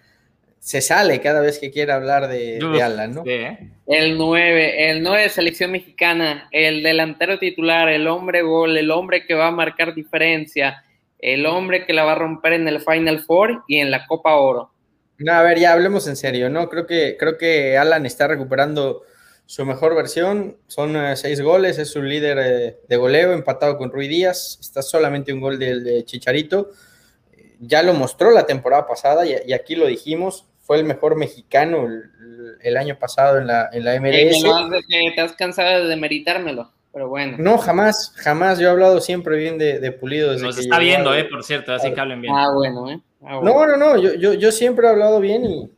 se 0.59 0.79
sale 0.81 1.19
cada 1.21 1.41
vez 1.41 1.57
que 1.57 1.71
quiere 1.71 1.91
hablar 1.91 2.27
de, 2.27 2.59
Alan, 2.81 3.15
¿no? 3.15 3.23
El 3.25 4.17
9, 4.17 4.91
el 4.91 5.01
9 5.01 5.23
de 5.23 5.29
selección 5.29 5.71
mexicana, 5.71 6.47
el 6.51 6.83
delantero 6.83 7.39
titular, 7.39 7.89
el 7.89 8.07
hombre 8.07 8.43
gol, 8.43 8.77
el 8.77 8.91
hombre 8.91 9.25
que 9.25 9.33
va 9.33 9.47
a 9.47 9.51
marcar 9.51 9.95
diferencia, 9.95 10.83
el 11.17 11.47
hombre 11.47 11.85
que 11.85 11.93
la 11.93 12.03
va 12.03 12.11
a 12.11 12.15
romper 12.15 12.53
en 12.53 12.67
el 12.67 12.79
Final 12.79 13.21
Four 13.21 13.63
y 13.67 13.79
en 13.79 13.89
la 13.89 14.05
Copa 14.05 14.35
Oro. 14.35 14.71
No, 15.17 15.33
a 15.33 15.41
ver, 15.41 15.59
ya 15.59 15.73
hablemos 15.73 16.07
en 16.07 16.15
serio, 16.15 16.47
¿no? 16.49 16.69
Creo 16.69 16.85
que, 16.85 17.17
creo 17.17 17.39
que 17.39 17.75
Alan 17.75 18.05
está 18.05 18.27
recuperando 18.27 19.01
su 19.45 19.65
mejor 19.65 19.95
versión, 19.95 20.57
son 20.67 20.95
eh, 20.95 21.15
seis 21.15 21.41
goles, 21.41 21.77
es 21.77 21.89
su 21.89 22.01
líder 22.01 22.37
eh, 22.39 22.77
de 22.87 22.97
goleo, 22.97 23.33
empatado 23.33 23.77
con 23.77 23.91
Rui 23.91 24.07
Díaz, 24.07 24.57
está 24.61 24.81
solamente 24.81 25.33
un 25.33 25.41
gol 25.41 25.59
del 25.59 25.83
de 25.83 26.05
Chicharito, 26.05 26.69
ya 27.59 27.83
lo 27.83 27.93
mostró 27.93 28.31
la 28.31 28.45
temporada 28.45 28.87
pasada 28.87 29.25
y 29.25 29.53
aquí 29.53 29.75
lo 29.75 29.85
dijimos, 29.85 30.47
fue 30.71 30.77
el 30.77 30.85
mejor 30.85 31.17
mexicano 31.17 31.85
el, 32.61 32.77
año 32.77 32.97
pasado 32.97 33.39
en 33.39 33.47
la, 33.47 33.69
en 33.73 33.83
la 33.83 33.99
MLS. 33.99 34.41
que 34.87 35.11
te 35.13 35.19
has 35.19 35.33
cansado 35.33 35.83
de 35.83 35.89
demeritármelo, 35.89 36.71
pero 36.93 37.09
bueno. 37.09 37.35
No, 37.39 37.57
jamás, 37.57 38.13
jamás. 38.15 38.57
Yo 38.57 38.67
he 38.67 38.71
hablado 38.71 39.01
siempre 39.01 39.35
bien 39.35 39.57
de, 39.57 39.79
de 39.79 39.91
Pulido. 39.91 40.33
Nos 40.37 40.57
está 40.57 40.79
viendo, 40.79 41.13
eh, 41.13 41.25
por 41.25 41.43
cierto, 41.43 41.73
así 41.73 41.93
que 41.93 41.99
hablen 41.99 42.21
bien. 42.21 42.33
Ah, 42.33 42.51
bueno, 42.53 42.89
eh. 42.89 43.01
Ah, 43.21 43.41
no, 43.43 43.67
no, 43.67 43.75
no, 43.75 43.97
yo, 43.97 44.13
yo, 44.13 44.33
yo, 44.33 44.51
siempre 44.53 44.87
he 44.87 44.89
hablado 44.89 45.19
bien 45.19 45.43
y, 45.43 45.69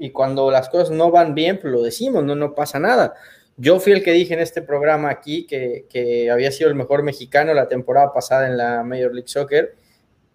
y 0.00 0.10
cuando 0.12 0.50
las 0.50 0.70
cosas 0.70 0.90
no 0.90 1.10
van 1.10 1.34
bien, 1.34 1.58
pues 1.60 1.70
lo 1.70 1.82
decimos, 1.82 2.24
no, 2.24 2.34
no 2.34 2.54
pasa 2.54 2.78
nada. 2.78 3.14
Yo 3.58 3.78
fui 3.78 3.92
el 3.92 4.02
que 4.02 4.12
dije 4.12 4.32
en 4.32 4.40
este 4.40 4.62
programa 4.62 5.10
aquí 5.10 5.46
que, 5.46 6.30
había 6.32 6.50
sido 6.50 6.70
el 6.70 6.74
mejor 6.74 7.02
mexicano 7.02 7.52
la 7.52 7.68
temporada 7.68 8.10
pasada 8.10 8.48
en 8.48 8.56
la 8.56 8.82
Major 8.82 9.12
League 9.12 9.28
Soccer 9.28 9.76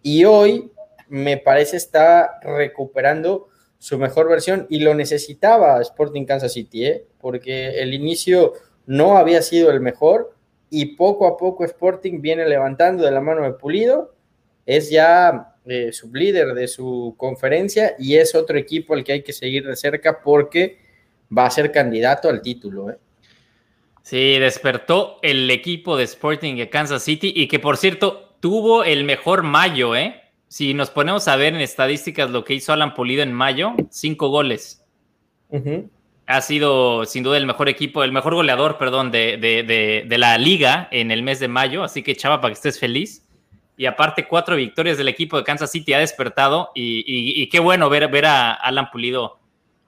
y 0.02 0.24
hoy 0.24 0.70
me 1.08 1.36
parece 1.36 1.76
está 1.76 2.38
recuperando 2.42 3.48
su 3.78 3.98
mejor 3.98 4.28
versión 4.28 4.68
y 4.70 4.78
lo 4.78 4.94
necesitaba 4.94 5.80
Sporting 5.82 6.26
Kansas 6.26 6.52
City, 6.52 6.86
¿eh? 6.86 7.06
porque 7.20 7.80
el 7.82 7.92
inicio 7.92 8.52
no 8.86 9.18
había 9.18 9.42
sido 9.42 9.72
el 9.72 9.80
mejor 9.80 10.32
y 10.70 10.94
poco 10.94 11.26
a 11.26 11.36
poco 11.36 11.64
Sporting 11.64 12.20
viene 12.20 12.48
levantando 12.48 13.04
de 13.04 13.10
la 13.10 13.20
mano 13.20 13.42
de 13.42 13.54
Pulido, 13.54 14.14
es 14.64 14.90
ya 14.90 15.55
eh, 15.66 15.92
sublíder 15.92 16.54
de 16.54 16.68
su 16.68 17.14
conferencia 17.16 17.94
y 17.98 18.16
es 18.16 18.34
otro 18.34 18.56
equipo 18.56 18.94
al 18.94 19.04
que 19.04 19.12
hay 19.12 19.22
que 19.22 19.32
seguir 19.32 19.66
de 19.66 19.76
cerca 19.76 20.20
porque 20.20 20.78
va 21.36 21.46
a 21.46 21.50
ser 21.50 21.72
candidato 21.72 22.28
al 22.28 22.40
título. 22.40 22.90
¿eh? 22.90 22.98
Sí, 24.02 24.38
despertó 24.38 25.18
el 25.22 25.50
equipo 25.50 25.96
de 25.96 26.04
Sporting 26.04 26.54
de 26.54 26.70
Kansas 26.70 27.02
City 27.02 27.32
y 27.34 27.48
que 27.48 27.58
por 27.58 27.76
cierto 27.76 28.36
tuvo 28.38 28.84
el 28.84 29.02
mejor 29.02 29.42
mayo, 29.42 29.96
¿eh? 29.96 30.22
Si 30.48 30.74
nos 30.74 30.90
ponemos 30.90 31.26
a 31.26 31.34
ver 31.34 31.54
en 31.54 31.60
estadísticas 31.60 32.30
lo 32.30 32.44
que 32.44 32.54
hizo 32.54 32.72
Alan 32.72 32.94
Pulido 32.94 33.22
en 33.24 33.32
mayo, 33.32 33.74
cinco 33.90 34.28
goles. 34.28 34.84
Ha 36.28 36.40
sido 36.40 37.04
sin 37.04 37.24
duda 37.24 37.36
el 37.36 37.46
mejor 37.46 37.68
equipo, 37.68 38.04
el 38.04 38.12
mejor 38.12 38.34
goleador, 38.34 38.78
perdón, 38.78 39.10
de, 39.10 39.36
de, 39.38 40.18
la 40.18 40.38
liga 40.38 40.88
en 40.92 41.10
el 41.10 41.24
mes 41.24 41.40
de 41.40 41.48
mayo. 41.48 41.82
Así 41.82 42.04
que, 42.04 42.14
chava, 42.14 42.40
para 42.40 42.52
que 42.52 42.58
estés 42.58 42.78
feliz. 42.78 43.25
Y 43.76 43.86
aparte, 43.86 44.26
cuatro 44.26 44.56
victorias 44.56 44.96
del 44.96 45.08
equipo 45.08 45.36
de 45.36 45.44
Kansas 45.44 45.70
City 45.70 45.92
ha 45.92 45.98
despertado. 45.98 46.70
Y, 46.74 47.48
qué 47.50 47.58
bueno 47.58 47.90
ver, 47.90 48.08
ver 48.08 48.26
a 48.26 48.52
Alan 48.52 48.90
Pulido 48.90 49.38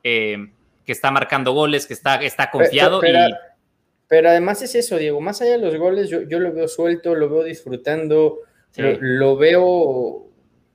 eh, 0.05 0.51
que 0.85 0.92
está 0.92 1.11
marcando 1.11 1.53
goles, 1.53 1.87
que 1.87 1.94
está, 1.94 2.16
está 2.16 2.51
confiado. 2.51 3.01
Pero, 3.01 3.18
y... 3.29 3.35
pero, 4.07 4.29
además 4.29 4.61
es 4.62 4.74
eso, 4.74 4.96
Diego. 4.96 5.20
Más 5.20 5.40
allá 5.40 5.53
de 5.53 5.59
los 5.59 5.77
goles, 5.77 6.11
yo, 6.11 6.22
yo 6.22 6.38
lo 6.38 6.53
veo 6.53 6.68
suelto, 6.68 7.14
lo 7.14 7.29
veo 7.31 7.44
disfrutando, 7.44 8.38
lo 8.77 9.37
veo 9.37 10.29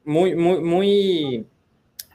muy, 0.05 0.35
muy, 0.35 0.59
muy, 0.59 1.47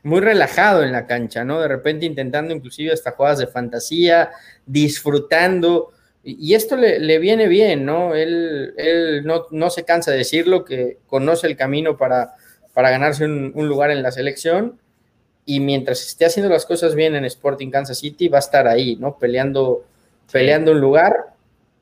muy 0.03 0.21
relajado 0.21 0.83
en 0.83 0.93
la 0.93 1.07
cancha, 1.07 1.45
¿no? 1.45 1.61
De 1.61 1.69
repente 1.69 2.07
intentando 2.07 2.55
inclusive 2.55 2.93
hasta 2.93 3.13
jugadas 3.13 3.39
de 3.39 3.47
fantasía, 3.47 4.31
disfrutando. 4.67 5.93
Y 6.25 6.55
esto 6.55 6.77
le, 6.77 7.19
viene 7.19 7.49
bien, 7.49 7.85
¿no? 7.85 8.15
Él, 8.15 8.75
él 8.77 9.25
no, 9.25 9.71
se 9.71 9.85
cansa 9.85 10.11
de 10.11 10.19
decirlo, 10.19 10.65
que 10.65 10.99
conoce 11.07 11.47
el 11.47 11.57
camino 11.57 11.97
para, 11.97 12.35
para 12.75 12.91
ganarse 12.91 13.25
un, 13.25 13.53
lugar 13.69 13.91
en 13.91 14.03
la 14.03 14.11
selección. 14.11 14.79
Y 15.47 15.61
mientras 15.61 16.07
esté 16.07 16.27
haciendo 16.27 16.51
las 16.53 16.67
cosas 16.67 16.95
bien 16.95 17.15
en 17.15 17.25
Sporting 17.25 17.71
Kansas 17.71 17.99
City, 17.99 18.29
va 18.29 18.39
a 18.39 18.41
estar 18.41 18.69
ahí, 18.69 18.97
¿no? 18.97 19.19
Peleando, 19.19 19.85
peleando 20.31 20.73
un 20.73 20.81
lugar. 20.81 21.15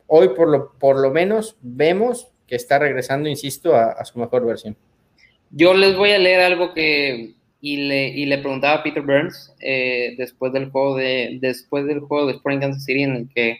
Hoy, 0.06 0.28
por 0.28 0.48
lo, 0.48 0.72
por 0.78 1.00
lo 1.00 1.10
menos, 1.10 1.56
vemos 1.62 2.28
que 2.46 2.54
está 2.54 2.78
regresando, 2.78 3.28
insisto, 3.28 3.74
a 3.74 4.04
su 4.04 4.20
mejor 4.20 4.46
versión. 4.46 4.76
Yo 5.50 5.74
les 5.74 5.96
voy 5.96 6.12
a 6.12 6.18
leer 6.18 6.40
algo 6.40 6.72
que 6.74 7.36
y 7.60 7.88
le, 7.88 8.08
y 8.08 8.26
le 8.26 8.38
preguntaba 8.38 8.74
a 8.74 8.82
Peter 8.82 9.02
Burns 9.02 9.52
eh, 9.60 10.14
después 10.18 10.52
del 10.52 10.70
juego 10.70 10.96
de 10.96 11.38
después 11.40 11.86
del 11.86 12.00
juego 12.00 12.26
de 12.26 12.34
Sporting 12.34 12.60
Kansas 12.60 12.84
City 12.84 13.02
en 13.02 13.16
el 13.16 13.28
que 13.34 13.58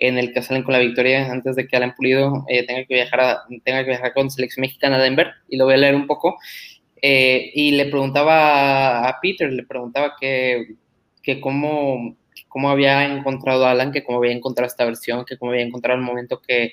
en 0.00 0.18
el 0.18 0.32
que 0.32 0.42
salen 0.42 0.62
con 0.62 0.72
la 0.72 0.80
victoria 0.80 1.30
antes 1.30 1.56
de 1.56 1.66
que 1.66 1.76
Alan 1.76 1.94
Pulido 1.94 2.44
eh, 2.48 2.66
tenga 2.66 2.84
que 2.84 2.94
viajar 2.94 3.20
a, 3.20 3.42
tenga 3.64 3.84
que 3.84 3.90
viajar 3.90 4.12
con 4.14 4.30
selección 4.30 4.62
mexicana 4.62 4.96
a 4.96 5.00
Denver 5.00 5.32
y 5.48 5.56
lo 5.56 5.64
voy 5.64 5.74
a 5.74 5.78
leer 5.78 5.94
un 5.94 6.06
poco 6.06 6.38
eh, 7.00 7.50
y 7.54 7.72
le 7.72 7.86
preguntaba 7.86 9.08
a 9.08 9.20
Peter 9.20 9.52
le 9.52 9.64
preguntaba 9.64 10.14
que, 10.20 10.74
que 11.22 11.40
cómo 11.40 12.16
cómo 12.48 12.70
había 12.70 13.04
encontrado 13.04 13.66
a 13.66 13.72
Alan 13.72 13.92
que 13.92 14.04
cómo 14.04 14.18
había 14.18 14.32
encontrado 14.32 14.66
esta 14.66 14.84
versión 14.84 15.24
que 15.24 15.36
cómo 15.36 15.52
había 15.52 15.64
encontrado 15.64 15.98
el 15.98 16.04
momento 16.04 16.40
que, 16.40 16.72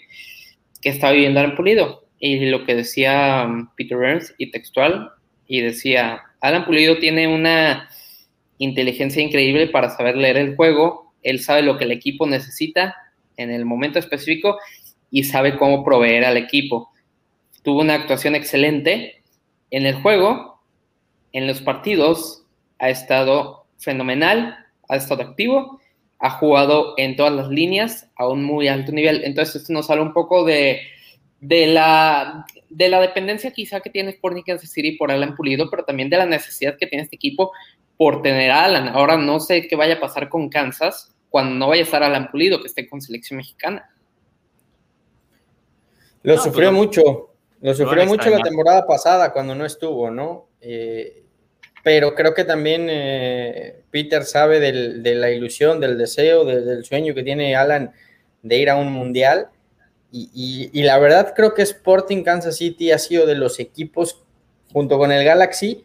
que 0.85 0.89
estaba 0.89 1.13
viviendo 1.13 1.39
Alan 1.39 1.55
Pulido. 1.55 2.05
Y 2.19 2.45
lo 2.45 2.63
que 2.63 2.75
decía 2.75 3.43
um, 3.47 3.69
Peter 3.75 3.97
Burns 3.97 4.35
y 4.37 4.51
textual, 4.51 5.11
y 5.47 5.61
decía, 5.61 6.21
Alan 6.41 6.65
Pulido 6.65 6.99
tiene 6.99 7.27
una 7.27 7.89
inteligencia 8.59 9.21
increíble 9.21 9.67
para 9.67 9.89
saber 9.89 10.15
leer 10.15 10.37
el 10.37 10.55
juego, 10.55 11.13
él 11.23 11.39
sabe 11.39 11.63
lo 11.63 11.77
que 11.77 11.85
el 11.85 11.91
equipo 11.91 12.27
necesita 12.27 12.95
en 13.37 13.51
el 13.51 13.65
momento 13.65 13.99
específico 13.99 14.57
y 15.11 15.23
sabe 15.23 15.57
cómo 15.57 15.83
proveer 15.83 16.25
al 16.25 16.37
equipo. 16.37 16.91
Tuvo 17.63 17.81
una 17.81 17.95
actuación 17.95 18.35
excelente 18.35 19.23
en 19.71 19.85
el 19.85 19.95
juego, 19.95 20.61
en 21.31 21.47
los 21.47 21.61
partidos, 21.61 22.43
ha 22.79 22.89
estado 22.89 23.65
fenomenal, 23.77 24.57
ha 24.87 24.95
estado 24.95 25.23
activo, 25.23 25.79
ha 26.19 26.29
jugado 26.31 26.93
en 26.97 27.15
todas 27.15 27.33
las 27.33 27.49
líneas 27.49 28.09
a 28.15 28.27
un 28.27 28.43
muy 28.43 28.67
alto 28.67 28.91
nivel. 28.91 29.23
Entonces, 29.23 29.57
esto 29.57 29.73
nos 29.73 29.89
habla 29.89 30.03
un 30.03 30.13
poco 30.13 30.45
de 30.45 30.81
de 31.47 31.67
la, 31.67 32.45
de 32.69 32.89
la 32.89 32.99
dependencia 32.99 33.51
quizá 33.51 33.79
que 33.79 33.89
tiene 33.89 34.11
Sporting 34.11 34.43
Kansas 34.43 34.71
City 34.71 34.93
por 34.93 35.11
Alan 35.11 35.35
Pulido, 35.35 35.69
pero 35.69 35.83
también 35.83 36.09
de 36.09 36.17
la 36.17 36.25
necesidad 36.25 36.77
que 36.77 36.87
tiene 36.87 37.03
este 37.03 37.15
equipo 37.15 37.51
por 37.97 38.21
tener 38.21 38.51
a 38.51 38.65
Alan. 38.65 38.87
Ahora 38.89 39.17
no 39.17 39.39
sé 39.39 39.67
qué 39.67 39.75
vaya 39.75 39.95
a 39.95 39.99
pasar 39.99 40.29
con 40.29 40.49
Kansas 40.49 41.14
cuando 41.35 41.53
no 41.53 41.67
vaya 41.67 41.81
a 41.81 41.83
estar 41.83 42.01
Alan 42.01 42.31
Pulido, 42.31 42.61
que 42.61 42.67
esté 42.67 42.87
con 42.87 43.01
selección 43.01 43.35
mexicana. 43.35 43.93
Lo 46.23 46.37
sufrió 46.37 46.69
pues 46.69 46.79
mucho, 46.79 47.33
lo 47.59 47.73
sufrió 47.73 48.05
mucho 48.05 48.29
la 48.29 48.39
temporada 48.39 48.87
pasada 48.87 49.33
cuando 49.33 49.53
no 49.53 49.65
estuvo, 49.65 50.09
¿no? 50.09 50.47
Eh, 50.61 51.25
pero 51.83 52.15
creo 52.15 52.33
que 52.33 52.45
también 52.45 52.87
eh, 52.89 53.81
Peter 53.91 54.23
sabe 54.23 54.61
de 54.61 55.15
la 55.15 55.29
ilusión, 55.29 55.81
del 55.81 55.97
deseo, 55.97 56.45
del 56.45 56.85
sueño 56.85 57.13
que 57.13 57.23
tiene 57.23 57.53
Alan 57.53 57.91
de 58.41 58.57
ir 58.57 58.69
a 58.69 58.77
un 58.77 58.93
mundial 58.93 59.49
y, 60.13 60.83
la 60.83 60.97
verdad 60.99 61.33
creo 61.35 61.53
que 61.53 61.63
Sporting 61.63 62.23
Kansas 62.23 62.55
City 62.55 62.93
ha 62.93 62.97
sido 62.97 63.25
de 63.25 63.35
los 63.35 63.59
equipos, 63.59 64.23
junto 64.71 64.97
con 64.97 65.11
el 65.11 65.25
Galaxy, 65.25 65.83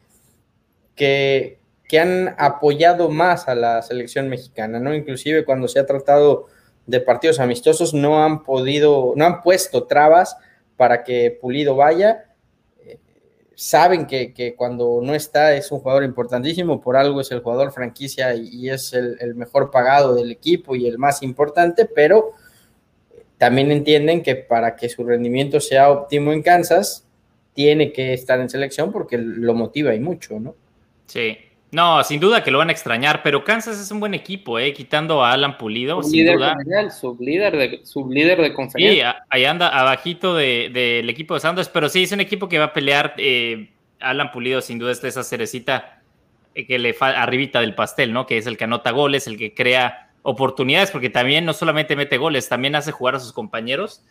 que, 0.94 1.58
que 1.90 1.98
han 1.98 2.36
apoyado 2.38 3.10
más 3.10 3.48
a 3.48 3.56
la 3.56 3.82
selección 3.82 4.28
mexicana, 4.28 4.78
¿no? 4.78 4.94
Inclusive 4.94 5.44
cuando 5.44 5.66
se 5.66 5.80
ha 5.80 5.86
tratado 5.86 6.46
de 6.86 7.00
partidos 7.00 7.40
amistosos, 7.40 7.94
no 7.94 8.22
han 8.22 8.44
podido, 8.44 9.12
no 9.16 9.24
han 9.24 9.42
puesto 9.42 9.88
trabas 9.88 10.36
para 10.76 11.02
que 11.02 11.36
Pulido 11.40 11.74
vaya. 11.74 12.26
saben 13.56 14.06
que, 14.06 14.54
cuando 14.56 15.00
no 15.02 15.16
está 15.16 15.56
es 15.56 15.72
un 15.72 15.80
jugador 15.80 16.04
importantísimo, 16.04 16.80
por 16.80 16.96
algo 16.96 17.20
es 17.22 17.32
el 17.32 17.40
jugador 17.40 17.72
franquicia 17.72 18.36
y, 18.36 18.70
es 18.70 18.92
el, 18.92 19.16
el, 19.18 19.34
mejor 19.34 19.72
pagado 19.72 20.14
del 20.14 20.30
equipo 20.30 20.76
y 20.76 20.86
el 20.86 20.96
más 20.96 21.24
importante, 21.24 21.86
pero 21.92 22.34
también 23.36 23.72
entienden 23.72 24.22
que 24.22 24.36
para 24.36 24.76
que 24.76 24.88
su 24.88 25.02
rendimiento 25.02 25.58
sea 25.58 25.90
óptimo 25.90 26.32
en 26.32 26.42
Kansas, 26.42 27.04
tiene 27.52 27.92
que 27.92 28.12
estar 28.12 28.38
en 28.38 28.48
selección 28.48 28.92
porque 28.92 29.18
lo 29.18 29.54
motiva 29.54 29.92
y 29.92 29.98
mucho, 29.98 30.38
¿no? 30.38 30.54
Sí. 31.06 31.36
No, 31.72 32.02
sin 32.02 32.18
duda 32.18 32.42
que 32.42 32.50
lo 32.50 32.58
van 32.58 32.68
a 32.68 32.72
extrañar, 32.72 33.22
pero 33.22 33.44
Kansas 33.44 33.80
es 33.80 33.90
un 33.90 34.00
buen 34.00 34.14
equipo, 34.14 34.58
¿eh? 34.58 34.72
Quitando 34.72 35.24
a 35.24 35.32
Alan 35.32 35.56
Pulido, 35.56 36.02
sin 36.02 36.26
duda. 36.26 36.56
sublíder 36.90 37.56
de, 37.56 37.80
sublíder 37.84 38.40
de 38.40 38.52
conferencia. 38.52 39.12
Sí, 39.12 39.24
ahí 39.28 39.44
anda 39.44 39.68
abajito 39.68 40.34
del 40.34 41.08
equipo 41.08 41.34
de 41.34 41.40
Santos, 41.40 41.68
pero 41.68 41.88
sí, 41.88 42.02
es 42.02 42.12
un 42.12 42.20
equipo 42.20 42.48
que 42.48 42.58
va 42.58 42.66
a 42.66 42.72
pelear. 42.72 43.14
Eh, 43.18 43.70
Alan 44.00 44.32
Pulido, 44.32 44.60
sin 44.60 44.78
duda, 44.78 44.92
es 44.92 45.04
esa 45.04 45.22
cerecita 45.22 46.02
eh, 46.54 46.66
que 46.66 46.78
le 46.78 46.94
falta 46.94 47.22
arribita 47.22 47.60
del 47.60 47.74
pastel, 47.74 48.12
¿no? 48.12 48.26
Que 48.26 48.38
es 48.38 48.46
el 48.46 48.56
que 48.56 48.64
anota 48.64 48.90
goles, 48.90 49.26
el 49.26 49.36
que 49.36 49.54
crea 49.54 50.10
oportunidades, 50.22 50.90
porque 50.90 51.10
también 51.10 51.44
no 51.44 51.52
solamente 51.52 51.96
mete 51.96 52.18
goles, 52.18 52.48
también 52.48 52.74
hace 52.74 52.92
jugar 52.92 53.14
a 53.14 53.20
sus 53.20 53.32
compañeros. 53.32 54.02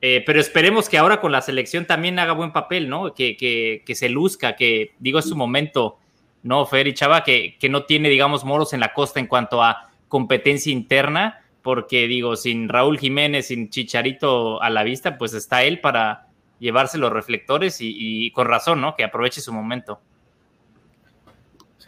Eh, 0.00 0.22
pero 0.24 0.40
esperemos 0.40 0.88
que 0.88 0.98
ahora 0.98 1.20
con 1.20 1.32
la 1.32 1.42
selección 1.42 1.86
también 1.86 2.18
haga 2.18 2.32
buen 2.32 2.52
papel, 2.52 2.88
¿no? 2.88 3.14
Que, 3.14 3.36
que, 3.36 3.94
se 3.94 4.08
luzca, 4.08 4.54
que 4.54 4.92
digo, 4.98 5.18
es 5.18 5.24
su 5.24 5.36
momento, 5.36 5.98
¿no? 6.42 6.66
Fer 6.66 6.86
y 6.86 6.94
Chava, 6.94 7.24
que, 7.24 7.56
que 7.58 7.68
no 7.68 7.84
tiene, 7.84 8.08
digamos, 8.08 8.44
moros 8.44 8.72
en 8.72 8.80
la 8.80 8.92
costa 8.92 9.20
en 9.20 9.26
cuanto 9.26 9.62
a 9.62 9.90
competencia 10.08 10.72
interna, 10.72 11.44
porque 11.62 12.06
digo, 12.06 12.36
sin 12.36 12.68
Raúl 12.68 12.98
Jiménez, 12.98 13.48
sin 13.48 13.70
Chicharito 13.70 14.62
a 14.62 14.70
la 14.70 14.82
vista, 14.82 15.18
pues 15.18 15.34
está 15.34 15.64
él 15.64 15.80
para 15.80 16.28
llevarse 16.58 16.98
los 16.98 17.12
reflectores 17.12 17.80
y, 17.80 17.94
y 17.96 18.30
con 18.32 18.46
razón, 18.46 18.80
¿no? 18.80 18.94
Que 18.96 19.04
aproveche 19.04 19.40
su 19.40 19.52
momento. 19.52 20.00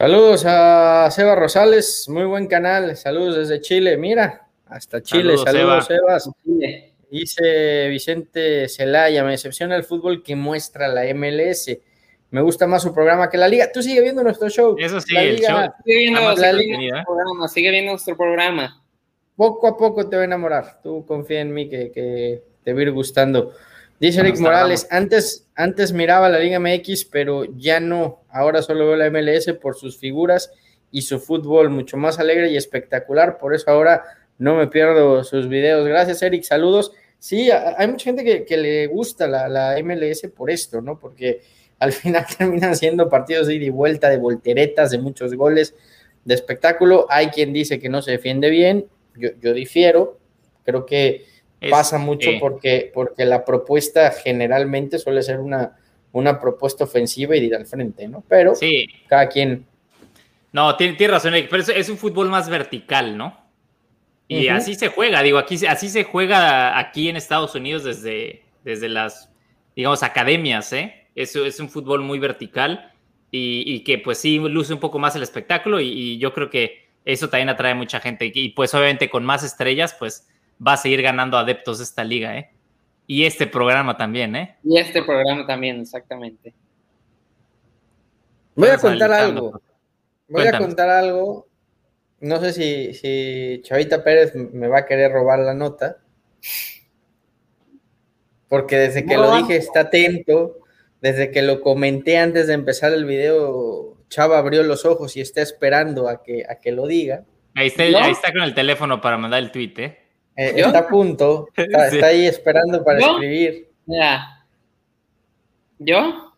Saludos 0.01 0.45
a 0.47 1.11
Seba 1.11 1.35
Rosales, 1.35 2.07
muy 2.09 2.23
buen 2.23 2.47
canal. 2.47 2.97
Saludos 2.97 3.35
desde 3.35 3.61
Chile. 3.61 3.97
Mira, 3.97 4.47
hasta 4.65 5.03
Chile. 5.03 5.37
Saludos, 5.37 5.85
Sebas. 5.85 6.29
Dice 7.11 7.87
Vicente 7.89 8.67
Celaya, 8.67 9.23
me 9.23 9.31
decepciona 9.31 9.75
el 9.75 9.83
fútbol 9.83 10.23
que 10.23 10.35
muestra 10.35 10.87
la 10.87 11.03
MLS. 11.13 11.77
Me 12.31 12.41
gusta 12.41 12.65
más 12.65 12.81
su 12.81 12.93
programa 12.93 13.29
que 13.29 13.37
la 13.37 13.47
liga. 13.47 13.71
Tú 13.71 13.83
sigue 13.83 14.01
viendo 14.01 14.23
nuestro 14.23 14.49
show. 14.49 14.75
Eso 14.79 14.99
sí, 15.01 15.15
el 15.15 15.39
show. 15.39 15.69
Sigue 15.85 15.97
viendo, 15.97 16.21
programa, 17.05 17.47
sigue 17.47 17.71
viendo 17.71 17.91
nuestro 17.91 18.17
programa. 18.17 18.81
Poco 19.35 19.67
a 19.67 19.77
poco 19.77 20.07
te 20.09 20.15
va 20.15 20.23
a 20.23 20.25
enamorar. 20.25 20.81
Tú 20.81 21.05
confía 21.05 21.41
en 21.41 21.53
mí 21.53 21.69
que, 21.69 21.91
que 21.91 22.43
te 22.63 22.73
va 22.73 22.79
a 22.79 22.83
ir 22.83 22.91
gustando. 22.91 23.53
Dice 23.99 24.21
Eric 24.21 24.39
Morales, 24.39 24.87
antes, 24.89 25.47
antes 25.53 25.93
miraba 25.93 26.27
la 26.27 26.39
Liga 26.39 26.59
MX, 26.59 27.05
pero 27.05 27.45
ya 27.55 27.79
no. 27.79 28.23
Ahora 28.29 28.63
solo 28.63 28.87
veo 28.87 28.95
la 28.95 29.11
MLS 29.11 29.53
por 29.61 29.75
sus 29.75 29.99
figuras 29.99 30.51
y 30.89 31.03
su 31.03 31.19
fútbol 31.19 31.69
mucho 31.69 31.97
más 31.97 32.17
alegre 32.17 32.49
y 32.49 32.57
espectacular. 32.57 33.37
Por 33.37 33.53
eso 33.53 33.69
ahora 33.69 34.03
no 34.39 34.55
me 34.55 34.65
pierdo 34.65 35.23
sus 35.23 35.47
videos. 35.47 35.87
Gracias, 35.87 36.21
Eric. 36.23 36.41
Saludos. 36.43 36.93
Sí, 37.19 37.51
hay 37.51 37.87
mucha 37.87 38.05
gente 38.05 38.43
que, 38.43 38.57
le 38.57 38.87
gusta 38.87 39.27
la, 39.27 39.75
MLS 39.83 40.23
por 40.35 40.49
esto, 40.49 40.81
¿no? 40.81 40.97
Porque 40.97 41.41
al 41.81 41.91
final 41.91 42.25
terminan 42.37 42.77
siendo 42.77 43.09
partidos 43.09 43.47
de 43.47 43.55
ida 43.55 43.65
y 43.65 43.69
vuelta, 43.69 44.09
de 44.09 44.17
volteretas, 44.17 44.91
de 44.91 44.99
muchos 44.99 45.33
goles, 45.35 45.75
de 46.23 46.33
espectáculo. 46.33 47.07
Hay 47.09 47.27
quien 47.27 47.51
dice 47.51 47.77
que 47.79 47.89
no 47.89 48.01
se 48.01 48.11
defiende 48.11 48.49
bien. 48.49 48.87
Yo, 49.17 49.31
yo 49.41 49.53
difiero 49.53 50.21
Creo 50.63 50.85
que 50.85 51.25
pasa 51.69 51.97
mucho 51.97 52.31
porque, 52.39 52.91
porque 52.93 53.25
la 53.25 53.45
propuesta 53.45 54.11
generalmente 54.11 54.99
suele 54.99 55.21
ser 55.21 55.39
una, 55.39 55.77
una 56.11 56.39
propuesta 56.39 56.83
ofensiva 56.83 57.35
y 57.35 57.39
de 57.39 57.45
ir 57.47 57.55
al 57.55 57.65
frente, 57.65 58.07
¿no? 58.07 58.23
Pero 58.27 58.55
sí. 58.55 58.87
cada 59.07 59.27
quien. 59.27 59.65
No, 60.51 60.75
tiene, 60.75 60.93
tiene 60.93 61.13
razón, 61.13 61.33
pero 61.49 61.63
es, 61.63 61.89
un 61.89 61.97
fútbol 61.97 62.29
más 62.29 62.49
vertical, 62.49 63.17
¿no? 63.17 63.39
Y 64.27 64.47
así 64.47 64.75
se 64.75 64.87
juega, 64.87 65.21
digo, 65.23 65.37
aquí 65.37 65.65
así 65.65 65.89
se 65.89 66.05
juega 66.05 66.79
aquí 66.79 67.09
en 67.09 67.17
Estados 67.17 67.53
Unidos 67.53 67.83
desde, 67.83 68.43
desde 68.63 68.87
las, 68.87 69.29
digamos, 69.75 70.03
academias, 70.03 70.71
¿eh? 70.71 71.00
Es, 71.15 71.35
es 71.35 71.59
un 71.59 71.69
fútbol 71.69 72.01
muy 72.01 72.19
vertical 72.19 72.91
y, 73.31 73.83
que 73.83 73.97
pues 73.97 74.17
sí 74.17 74.39
luce 74.39 74.73
un 74.73 74.79
poco 74.79 74.99
más 74.99 75.15
el 75.15 75.23
espectáculo 75.23 75.79
y, 75.79 76.17
yo 76.17 76.33
creo 76.33 76.49
que 76.49 76.89
eso 77.05 77.29
también 77.29 77.49
atrae 77.49 77.73
mucha 77.73 77.99
gente 77.99 78.31
y 78.33 78.49
pues 78.49 78.73
obviamente 78.73 79.09
con 79.09 79.23
más 79.23 79.43
estrellas 79.43 79.95
pues 79.97 80.27
va 80.65 80.73
a 80.73 80.77
seguir 80.77 81.01
ganando 81.01 81.37
adeptos 81.37 81.79
esta 81.79 82.03
liga, 82.03 82.37
¿eh? 82.37 82.51
Y 83.07 83.25
este 83.25 83.47
programa 83.47 83.97
también, 83.97 84.35
¿eh? 84.35 84.55
Y 84.63 84.77
este 84.77 85.01
programa 85.03 85.45
también, 85.45 85.81
exactamente. 85.81 86.53
Voy 88.55 88.69
a 88.69 88.77
contar 88.77 89.11
algo. 89.11 89.61
Voy 90.27 90.47
a 90.47 90.57
contar 90.57 90.89
algo. 90.89 91.47
No 92.19 92.39
sé 92.39 92.53
si, 92.53 92.93
si 92.93 93.61
Chavita 93.63 94.03
Pérez 94.03 94.35
me 94.35 94.67
va 94.67 94.79
a 94.79 94.85
querer 94.85 95.11
robar 95.11 95.39
la 95.39 95.53
nota. 95.53 95.97
Porque 98.47 98.77
desde 98.77 99.05
que 99.05 99.17
lo 99.17 99.35
dije 99.35 99.57
está 99.57 99.81
atento 99.81 100.60
desde 101.01 101.31
que 101.31 101.41
lo 101.41 101.61
comenté 101.61 102.17
antes 102.17 102.47
de 102.47 102.53
empezar 102.53 102.93
el 102.93 103.05
video, 103.05 103.97
Chava 104.07 104.37
abrió 104.37 104.61
los 104.63 104.85
ojos 104.85 105.17
y 105.17 105.21
está 105.21 105.41
esperando 105.41 106.07
a 106.07 106.21
que, 106.21 106.45
a 106.47 106.59
que 106.59 106.71
lo 106.71 106.85
diga. 106.85 107.25
Ahí 107.55 107.67
está, 107.67 108.31
con 108.31 108.43
el 108.43 108.53
teléfono 108.53 109.01
para 109.01 109.17
mandar 109.17 109.41
el 109.41 109.51
tweet, 109.51 109.73
¿eh? 109.77 109.97
eh 110.37 110.53
está 110.55 110.79
a 110.79 110.87
punto, 110.87 111.49
está, 111.55 112.05
ahí 112.07 112.27
esperando 112.27 112.83
para 112.83 112.99
escribir. 112.99 113.69
Mira, 113.85 114.45
yo, 115.79 116.33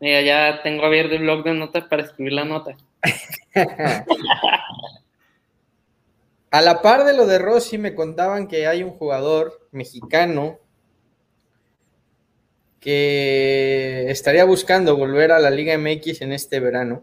mira, 0.00 0.20
ya 0.20 0.60
tengo 0.62 0.84
abierto 0.84 1.14
el 1.14 1.22
blog 1.22 1.44
de 1.44 1.54
notas 1.54 1.84
para 1.84 2.02
escribir 2.02 2.32
la 2.32 2.44
nota. 2.44 2.76
a 6.50 6.60
la 6.60 6.82
par 6.82 7.04
de 7.04 7.16
lo 7.16 7.26
de 7.26 7.38
Rossi, 7.38 7.78
me 7.78 7.94
contaban 7.94 8.48
que 8.48 8.66
hay 8.66 8.82
un 8.82 8.90
jugador 8.90 9.68
mexicano 9.70 10.58
que 12.86 14.08
estaría 14.12 14.44
buscando 14.44 14.96
volver 14.96 15.32
a 15.32 15.40
la 15.40 15.50
Liga 15.50 15.76
MX 15.76 16.22
en 16.22 16.30
este 16.30 16.60
verano, 16.60 17.02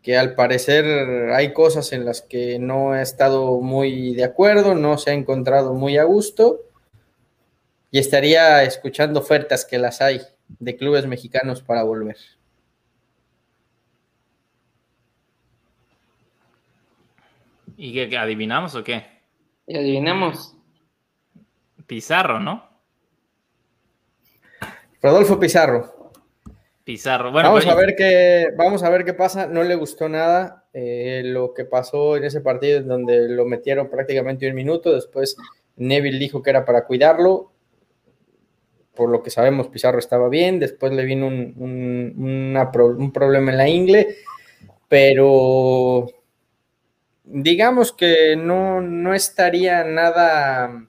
que 0.00 0.16
al 0.16 0.36
parecer 0.36 0.84
hay 1.32 1.52
cosas 1.52 1.92
en 1.92 2.04
las 2.04 2.22
que 2.22 2.60
no 2.60 2.92
ha 2.92 3.02
estado 3.02 3.60
muy 3.60 4.14
de 4.14 4.22
acuerdo, 4.22 4.76
no 4.76 4.96
se 4.96 5.10
ha 5.10 5.14
encontrado 5.14 5.74
muy 5.74 5.98
a 5.98 6.04
gusto 6.04 6.60
y 7.90 7.98
estaría 7.98 8.62
escuchando 8.62 9.18
ofertas 9.18 9.64
que 9.64 9.78
las 9.78 10.00
hay 10.00 10.20
de 10.60 10.76
clubes 10.76 11.08
mexicanos 11.08 11.60
para 11.60 11.82
volver. 11.82 12.18
¿Y 17.76 17.92
qué, 17.92 18.16
adivinamos 18.16 18.76
o 18.76 18.84
qué? 18.84 19.04
adivinamos. 19.66 20.54
Pizarro, 21.88 22.38
¿no? 22.38 22.73
Rodolfo 25.04 25.38
Pizarro. 25.38 26.12
Pizarro. 26.82 27.30
Bueno, 27.30 27.50
vamos, 27.50 27.64
pues, 27.66 27.76
a 27.76 27.78
ver 27.78 27.94
qué, 27.94 28.48
vamos 28.56 28.82
a 28.82 28.88
ver 28.88 29.04
qué 29.04 29.12
pasa. 29.12 29.46
No 29.46 29.62
le 29.62 29.74
gustó 29.74 30.08
nada 30.08 30.64
eh, 30.72 31.20
lo 31.26 31.52
que 31.52 31.66
pasó 31.66 32.16
en 32.16 32.24
ese 32.24 32.40
partido 32.40 32.78
en 32.78 32.88
donde 32.88 33.28
lo 33.28 33.44
metieron 33.44 33.90
prácticamente 33.90 34.48
un 34.48 34.54
minuto. 34.54 34.94
Después 34.94 35.36
Neville 35.76 36.18
dijo 36.18 36.42
que 36.42 36.48
era 36.48 36.64
para 36.64 36.86
cuidarlo. 36.86 37.52
Por 38.94 39.10
lo 39.10 39.22
que 39.22 39.28
sabemos, 39.28 39.68
Pizarro 39.68 39.98
estaba 39.98 40.30
bien. 40.30 40.58
Después 40.58 40.90
le 40.90 41.04
vino 41.04 41.26
un, 41.26 43.10
problema 43.12 43.50
en 43.50 43.58
la 43.58 43.68
ingle. 43.68 44.16
Pero 44.88 46.06
digamos 47.24 47.92
que 47.92 48.36
no, 48.36 48.80
no 48.80 49.12
estaría 49.12 49.84
nada 49.84 50.88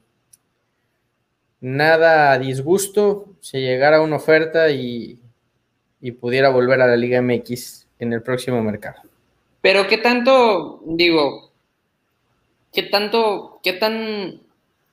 nada 1.59 2.31
a 2.31 2.39
disgusto 2.39 3.34
si 3.45 3.59
llegara 3.59 4.01
una 4.01 4.15
oferta 4.15 4.71
y, 4.71 5.19
pudiera 6.19 6.49
volver 6.49 6.81
a 6.81 6.87
la 6.87 6.95
Liga 6.95 7.21
MX 7.21 7.87
en 7.99 8.11
el 8.13 8.23
próximo 8.23 8.61
mercado. 8.63 9.01
Pero 9.61 9.85
qué 9.85 9.99
tanto, 9.99 10.81
digo, 10.85 11.51
qué 12.73 12.83
tanto, 12.83 13.59
qué 13.61 13.73
tan, 13.73 14.41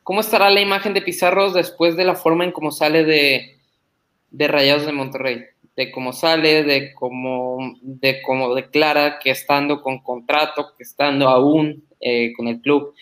cómo 0.03 0.21
estará 0.21 0.51
la 0.51 0.61
imagen 0.61 0.93
de 0.93 1.01
Pizarro 1.01 1.51
después 1.51 1.97
de 1.97 2.05
la 2.05 2.15
forma 2.15 2.45
en 2.45 2.53
cómo 2.53 2.73
sale 2.73 3.05
de, 3.05 3.57
de 4.31 4.49
Rayados 4.49 4.85
de 4.85 4.93
Monterrey, 4.93 5.45
de 5.75 5.91
cómo 5.91 6.13
sale, 6.13 6.63
de 6.63 6.93
cómo, 6.93 7.75
de 7.81 8.21
cómo 8.21 8.55
declara 8.55 9.19
que 9.19 9.31
estando 9.31 9.81
con 9.81 10.01
contrato, 10.01 10.75
que 10.77 10.83
estando 10.83 11.29
aún 11.29 11.85
eh, 12.01 12.35
con 12.37 12.49
el 12.49 12.61
club, 12.61 12.95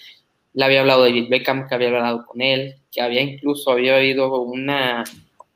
le 0.52 0.64
había 0.64 0.80
hablado 0.80 1.02
David 1.02 1.28
Beckham, 1.28 1.68
que 1.68 1.74
había 1.74 1.88
hablado 1.88 2.24
con 2.24 2.40
él, 2.40 2.76
que 2.92 3.00
había 3.00 3.20
incluso 3.20 3.72
había 3.72 3.96
habido 3.96 4.40
una, 4.42 5.04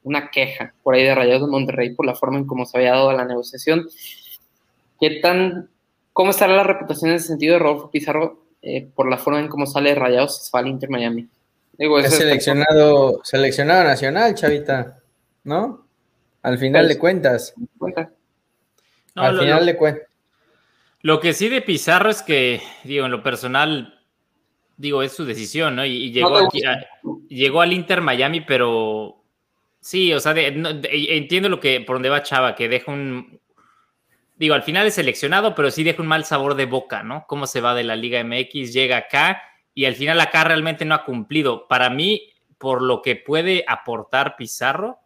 una 0.05 0.31
queja 0.31 0.73
por 0.83 0.95
ahí 0.95 1.03
de 1.03 1.14
Rayados 1.14 1.43
de 1.43 1.51
Monterrey 1.51 1.95
por 1.95 2.07
la 2.07 2.14
forma 2.14 2.38
en 2.38 2.47
cómo 2.47 2.64
se 2.64 2.79
había 2.79 2.93
dado 2.93 3.12
la 3.12 3.25
negociación. 3.25 3.88
¿Qué 5.01 5.19
tan, 5.21 5.69
¿Cómo 6.12 6.31
estará 6.31 6.55
la 6.55 6.62
reputación 6.62 7.11
en 7.11 7.17
ese 7.17 7.29
sentido 7.29 7.55
de 7.55 7.59
Rodolfo 7.59 7.90
Pizarro 7.90 8.45
eh, 8.62 8.87
por 8.95 9.11
la 9.11 9.19
forma 9.19 9.40
en 9.40 9.49
cómo 9.49 9.67
sale 9.67 9.90
de 9.90 9.97
Rayados 9.97 10.49
al 10.53 10.69
Inter 10.69 10.90
Miami? 10.90 11.29
es 11.77 12.14
seleccionado, 12.14 13.21
seleccionado 13.25 13.83
nacional, 13.83 14.35
Chavita, 14.35 15.01
¿no? 15.43 15.85
Al 16.43 16.59
final 16.59 16.85
pues, 16.85 16.95
de 16.95 16.99
cuentas. 17.01 17.55
Al 19.14 19.38
final 19.38 19.67
de 19.67 19.77
cuentas. 19.77 20.09
Lo 21.01 21.21
que 21.21 21.33
sí 21.33 21.49
de 21.49 21.62
Pizarro 21.62 22.11
es 22.11 22.23
que, 22.23 22.62
digo, 22.85 23.07
en 23.07 23.11
lo 23.11 23.23
personal, 23.23 24.01
digo, 24.77 25.03
es 25.03 25.12
su 25.12 25.25
decisión, 25.25 25.77
¿no? 25.77 25.85
Y, 25.85 26.12
llegó, 26.12 26.37
aquí, 26.37 26.62
llegó 27.29 27.61
al 27.61 27.73
Inter 27.73 28.01
Miami, 28.01 28.40
pero 28.40 29.24
sí, 29.85 30.14
o 30.14 30.20
sea, 30.20 30.33
entiendo 30.35 31.51
lo 31.51 31.61
que, 31.61 31.83
por 31.83 31.97
donde 31.97 32.09
va 32.09 32.23
Chava, 32.23 32.55
que 32.55 32.70
deja 32.70 32.90
un, 32.90 33.38
digo, 34.37 34.55
al 34.55 34.62
final 34.62 34.87
es 34.87 34.94
seleccionado, 34.94 35.55
pero 35.55 35.70
sí 35.70 35.85
deja 35.85 36.01
un 36.01 36.09
mal 36.09 36.25
sabor 36.25 36.55
de 36.55 36.64
boca, 36.64 37.03
¿no? 37.03 37.27
Cómo 37.29 37.47
se 37.47 37.61
va 37.61 37.75
de 37.75 37.85
la 37.85 37.94
Liga 37.94 38.25
MX, 38.25 38.73
llega 38.73 38.97
acá 38.97 39.42
y 39.75 39.85
al 39.85 39.94
final 39.94 40.18
acá 40.23 40.44
realmente 40.44 40.87
no 40.87 40.94
ha 40.94 41.05
cumplido. 41.05 41.68
Para 41.68 41.90
mí, 41.90 42.33
por 42.57 42.81
lo 42.81 43.03
que 43.03 43.14
puede 43.14 43.62
aportar 43.68 44.37
Pizarro, 44.37 45.01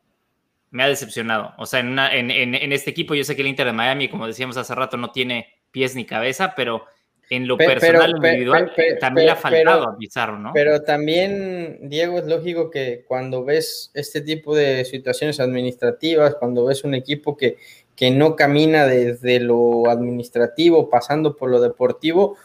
me 0.71 0.85
ha 0.85 0.89
decepcionado. 0.89 1.55
O 1.59 1.67
sea, 1.67 1.81
en, 1.81 1.99
en 1.99 2.73
este 2.73 2.91
equipo 2.91 3.17
yo 3.17 3.25
sé 3.25 3.35
que 3.35 3.43
el 3.43 3.49
Inter 3.49 3.67
de 3.67 3.73
Miami, 3.73 4.09
como 4.09 4.29
decíamos 4.29 4.57
hace 4.59 4.77
rato, 4.77 4.97
no 4.97 5.11
tiene 5.11 5.55
pies 5.73 5.97
ni 5.97 6.05
cabeza, 6.05 6.55
pero 6.55 6.87
en 7.31 7.47
lo 7.47 7.59
personal, 7.59 8.11
individual, 8.11 8.73
también 9.01 9.31
ha 9.31 9.37
faltado 9.37 9.91
a 9.91 9.97
Pizarro, 9.99 10.39
¿no? 10.39 10.53
Pero 10.55 10.83
también, 10.83 11.79
Diego, 11.83 12.19
es 12.19 12.27
lógico 12.27 12.71
que 12.71 13.05
cuando 13.07 13.45
ves 13.45 13.91
este 13.95 14.23
tipo 14.23 14.57
de 14.57 14.85
situaciones 14.85 15.39
administrativas, 15.39 16.37
cuando 16.37 16.65
ves 16.65 16.85
un 16.85 16.95
equipo 16.95 17.37
que, 17.37 17.57
que 17.95 18.11
no 18.11 18.35
camina 18.35 18.87
desde 18.87 19.41
lo 19.41 19.91
administrativo, 19.91 20.89
pasando 20.89 21.37
por 21.37 21.51
lo 21.51 21.61
deportivo, 21.61 22.37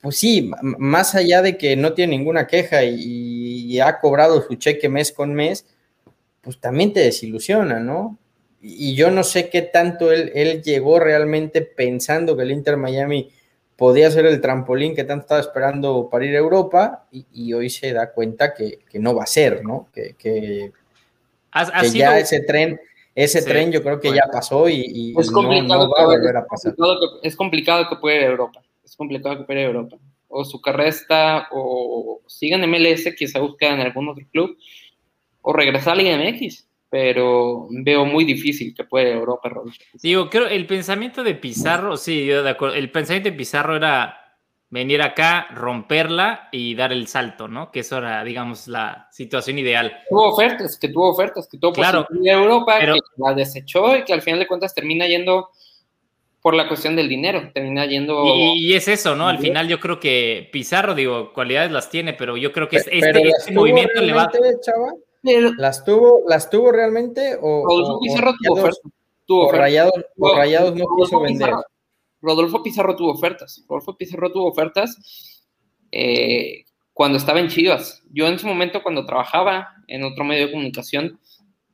pues 0.00 0.16
sí, 0.16 0.50
más 0.62 1.14
allá 1.14 1.42
de 1.42 1.58
que 1.58 1.76
no 1.76 1.92
tiene 1.92 2.16
ninguna 2.16 2.46
queja 2.46 2.84
y, 2.84 3.78
ha 3.80 4.00
cobrado 4.00 4.42
su 4.42 4.54
cheque 4.54 4.88
mes 4.88 5.12
con 5.12 5.34
mes, 5.34 5.66
pues 6.40 6.58
también 6.58 6.92
te 6.92 7.00
desilusiona, 7.00 7.78
¿no? 7.80 8.18
Y 8.60 8.94
yo 8.94 9.10
no 9.10 9.22
sé 9.22 9.50
qué 9.50 9.62
tanto 9.62 10.10
él, 10.10 10.32
él 10.34 10.62
llegó 10.62 10.98
realmente 10.98 11.60
pensando 11.60 12.36
que 12.36 12.42
el 12.42 12.50
Inter 12.50 12.76
Miami 12.76 13.30
podía 13.78 14.10
ser 14.10 14.26
el 14.26 14.40
trampolín 14.40 14.96
que 14.96 15.04
tanto 15.04 15.22
estaba 15.22 15.40
esperando 15.40 16.08
para 16.10 16.26
ir 16.26 16.34
a 16.34 16.40
Europa 16.40 17.06
y, 17.12 17.52
hoy 17.52 17.70
se 17.70 17.92
da 17.92 18.12
cuenta 18.12 18.52
que, 18.52 18.80
no 18.94 19.14
va 19.14 19.22
a 19.22 19.26
ser, 19.26 19.64
¿no? 19.64 19.88
Que, 19.94 20.16
que, 20.18 20.72
ya 21.92 22.18
ese 22.18 22.40
tren, 22.40 22.80
ese 23.14 23.40
tren 23.40 23.70
yo 23.70 23.80
creo 23.80 24.00
que 24.00 24.12
ya 24.12 24.24
pasó 24.32 24.68
y, 24.68 25.14
no, 25.14 25.90
va 25.90 26.02
a 26.02 26.06
volver 26.06 26.36
a 26.36 26.44
pasar. 26.44 26.74
Es 27.22 27.36
complicado 27.36 27.88
que 27.88 27.94
pueda 27.96 28.16
ir 28.16 28.22
a 28.24 28.30
Europa, 28.30 28.60
es 28.84 28.96
complicado 28.96 29.38
que 29.38 29.44
pueda 29.44 29.60
ir 29.60 29.66
a 29.66 29.68
Europa. 29.68 29.96
O 30.26 30.44
su 30.44 30.60
carrera 30.60 30.90
está, 30.90 31.48
o 31.52 32.20
sigan 32.26 32.64
en 32.64 32.70
MLS, 32.70 33.14
quizá 33.16 33.38
busquen 33.38 33.74
en 33.74 33.80
algún 33.80 34.08
otro 34.08 34.26
club, 34.32 34.58
o 35.40 35.52
regresar 35.52 35.92
a 35.92 35.96
Liga 35.96 36.18
MX 36.18 36.67
pero 36.90 37.66
veo 37.70 38.04
muy 38.04 38.24
difícil 38.24 38.74
que 38.74 38.84
pueda 38.84 39.10
Europa, 39.10 39.48
Rodolfo. 39.48 39.78
Digo, 40.02 40.30
creo 40.30 40.46
el 40.46 40.66
pensamiento 40.66 41.22
de 41.22 41.34
Pizarro, 41.34 41.96
sí, 41.96 42.24
yo 42.24 42.42
de 42.42 42.50
acuerdo. 42.50 42.76
El 42.76 42.90
pensamiento 42.90 43.30
de 43.30 43.36
Pizarro 43.36 43.76
era 43.76 44.18
venir 44.70 45.00
acá, 45.02 45.48
romperla 45.54 46.48
y 46.52 46.74
dar 46.74 46.92
el 46.92 47.06
salto, 47.06 47.48
¿no? 47.48 47.70
Que 47.70 47.80
eso 47.80 47.98
era, 47.98 48.22
digamos, 48.24 48.68
la 48.68 49.08
situación 49.10 49.58
ideal. 49.58 49.98
Tuvo 50.08 50.28
ofertas, 50.28 50.78
que 50.78 50.88
tuvo 50.88 51.10
ofertas, 51.10 51.48
que 51.50 51.58
tuvo 51.58 51.72
claro, 51.72 52.06
de 52.10 52.30
Europa, 52.30 52.78
que 52.78 52.94
la 53.16 53.34
desechó 53.34 53.96
y 53.96 54.04
que 54.04 54.12
al 54.12 54.22
final 54.22 54.40
de 54.40 54.46
cuentas 54.46 54.74
termina 54.74 55.06
yendo 55.06 55.50
por 56.40 56.54
la 56.54 56.68
cuestión 56.68 56.96
del 56.96 57.08
dinero, 57.08 57.50
termina 57.52 57.84
yendo... 57.86 58.24
Y, 58.24 58.74
es 58.74 58.88
eso, 58.88 59.16
¿no? 59.16 59.28
Al 59.28 59.38
final 59.38 59.68
yo 59.68 59.80
creo 59.80 59.98
que 59.98 60.48
Pizarro, 60.52 60.94
digo, 60.94 61.32
cualidades 61.32 61.72
las 61.72 61.90
tiene, 61.90 62.12
pero 62.12 62.36
yo 62.36 62.52
creo 62.52 62.68
que 62.68 62.76
este, 62.76 62.98
este 62.98 63.52
movimiento 63.52 64.00
le 64.00 64.12
va... 64.12 64.30
Chava? 64.62 64.92
¿Las 65.56 65.84
tuvo, 65.84 66.22
¿Las 66.26 66.50
tuvo 66.50 66.72
realmente 66.72 67.36
o, 67.40 67.64
Rodolfo 67.66 68.00
Pizarro 68.00 68.34
tuvo, 69.26 69.46
ofertas, 69.46 69.94
Rayados, 70.36 70.74
no 70.74 70.86
quiso 70.96 71.20
vender? 71.20 71.50
Rodolfo 72.20 72.62
Pizarro 72.62 72.96
tuvo 72.96 73.12
ofertas. 73.12 73.64
Rodolfo 73.68 73.96
Pizarro 73.96 74.32
tuvo 74.32 74.48
ofertas 74.48 75.46
eh, 75.92 76.64
cuando 76.92 77.18
estaba 77.18 77.40
en 77.40 77.48
Chivas. 77.48 78.02
Yo 78.10 78.26
en 78.26 78.38
su 78.38 78.46
momento, 78.46 78.82
cuando 78.82 79.06
trabajaba 79.06 79.68
en 79.86 80.04
otro 80.04 80.24
medio 80.24 80.46
de 80.46 80.52
comunicación, 80.52 81.20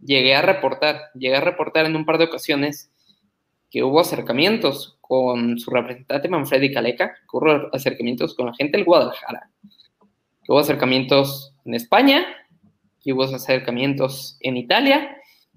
llegué 0.04 0.34
a 0.34 0.42
reportar, 0.42 1.00
llegué 1.14 1.36
a 1.36 1.40
reportar 1.40 1.86
en 1.86 1.96
un 1.96 2.04
par 2.04 2.18
de 2.18 2.24
ocasiones 2.24 2.90
que 3.70 3.82
hubo 3.82 4.00
acercamientos 4.00 4.98
con 5.00 5.58
su 5.58 5.70
representante 5.70 6.28
Manfredi 6.28 6.72
Caleca, 6.72 7.14
que 7.14 7.36
hubo 7.36 7.74
acercamientos 7.74 8.34
con 8.34 8.46
la 8.46 8.54
gente 8.54 8.76
del 8.76 8.84
Guadalajara, 8.84 9.50
que 9.62 10.52
hubo 10.52 10.58
acercamientos 10.58 11.54
en 11.64 11.74
España, 11.74 12.24
que 13.04 13.12
hubo 13.12 13.24
acercamientos 13.24 14.38
en 14.40 14.56
Italia 14.56 15.16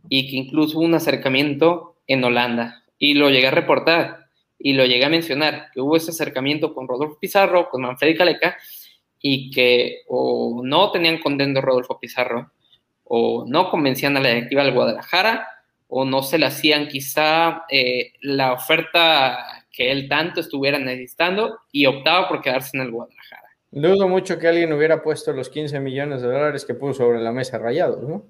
y 0.09 0.29
que 0.29 0.35
incluso 0.35 0.77
hubo 0.77 0.85
un 0.85 0.95
acercamiento 0.95 1.95
en 2.05 2.23
Holanda. 2.23 2.83
Y 2.99 3.13
lo 3.13 3.29
llegué 3.29 3.47
a 3.47 3.51
reportar 3.51 4.27
y 4.59 4.73
lo 4.73 4.85
llegué 4.85 5.05
a 5.05 5.09
mencionar, 5.09 5.67
que 5.71 5.81
hubo 5.81 5.95
ese 5.95 6.11
acercamiento 6.11 6.73
con 6.73 6.87
Rodolfo 6.87 7.19
Pizarro, 7.19 7.69
con 7.69 7.83
Manfredi 7.83 8.15
Caleca, 8.15 8.57
y 9.19 9.51
que 9.51 10.01
o 10.07 10.61
no 10.63 10.91
tenían 10.91 11.19
contento 11.19 11.61
Rodolfo 11.61 11.99
Pizarro, 11.99 12.51
o 13.03 13.45
no 13.47 13.69
convencían 13.69 14.17
a 14.17 14.19
la 14.19 14.29
directiva 14.29 14.63
del 14.63 14.73
Guadalajara, 14.73 15.47
o 15.87 16.05
no 16.05 16.23
se 16.23 16.37
le 16.37 16.47
hacían 16.47 16.87
quizá 16.87 17.63
eh, 17.69 18.13
la 18.21 18.53
oferta 18.53 19.63
que 19.71 19.91
él 19.91 20.09
tanto 20.09 20.41
estuviera 20.41 20.79
necesitando 20.79 21.59
y 21.71 21.85
optaba 21.85 22.27
por 22.27 22.41
quedarse 22.41 22.75
en 22.75 22.83
el 22.83 22.91
Guadalajara. 22.91 23.46
Dudo 23.71 24.07
mucho 24.07 24.39
que 24.39 24.47
alguien 24.47 24.71
hubiera 24.73 25.03
puesto 25.03 25.33
los 25.33 25.49
15 25.49 25.79
millones 25.79 26.21
de 26.21 26.27
dólares 26.27 26.65
que 26.65 26.73
puso 26.73 27.03
sobre 27.03 27.19
la 27.19 27.31
mesa 27.31 27.57
rayados, 27.57 28.07
¿no? 28.07 28.25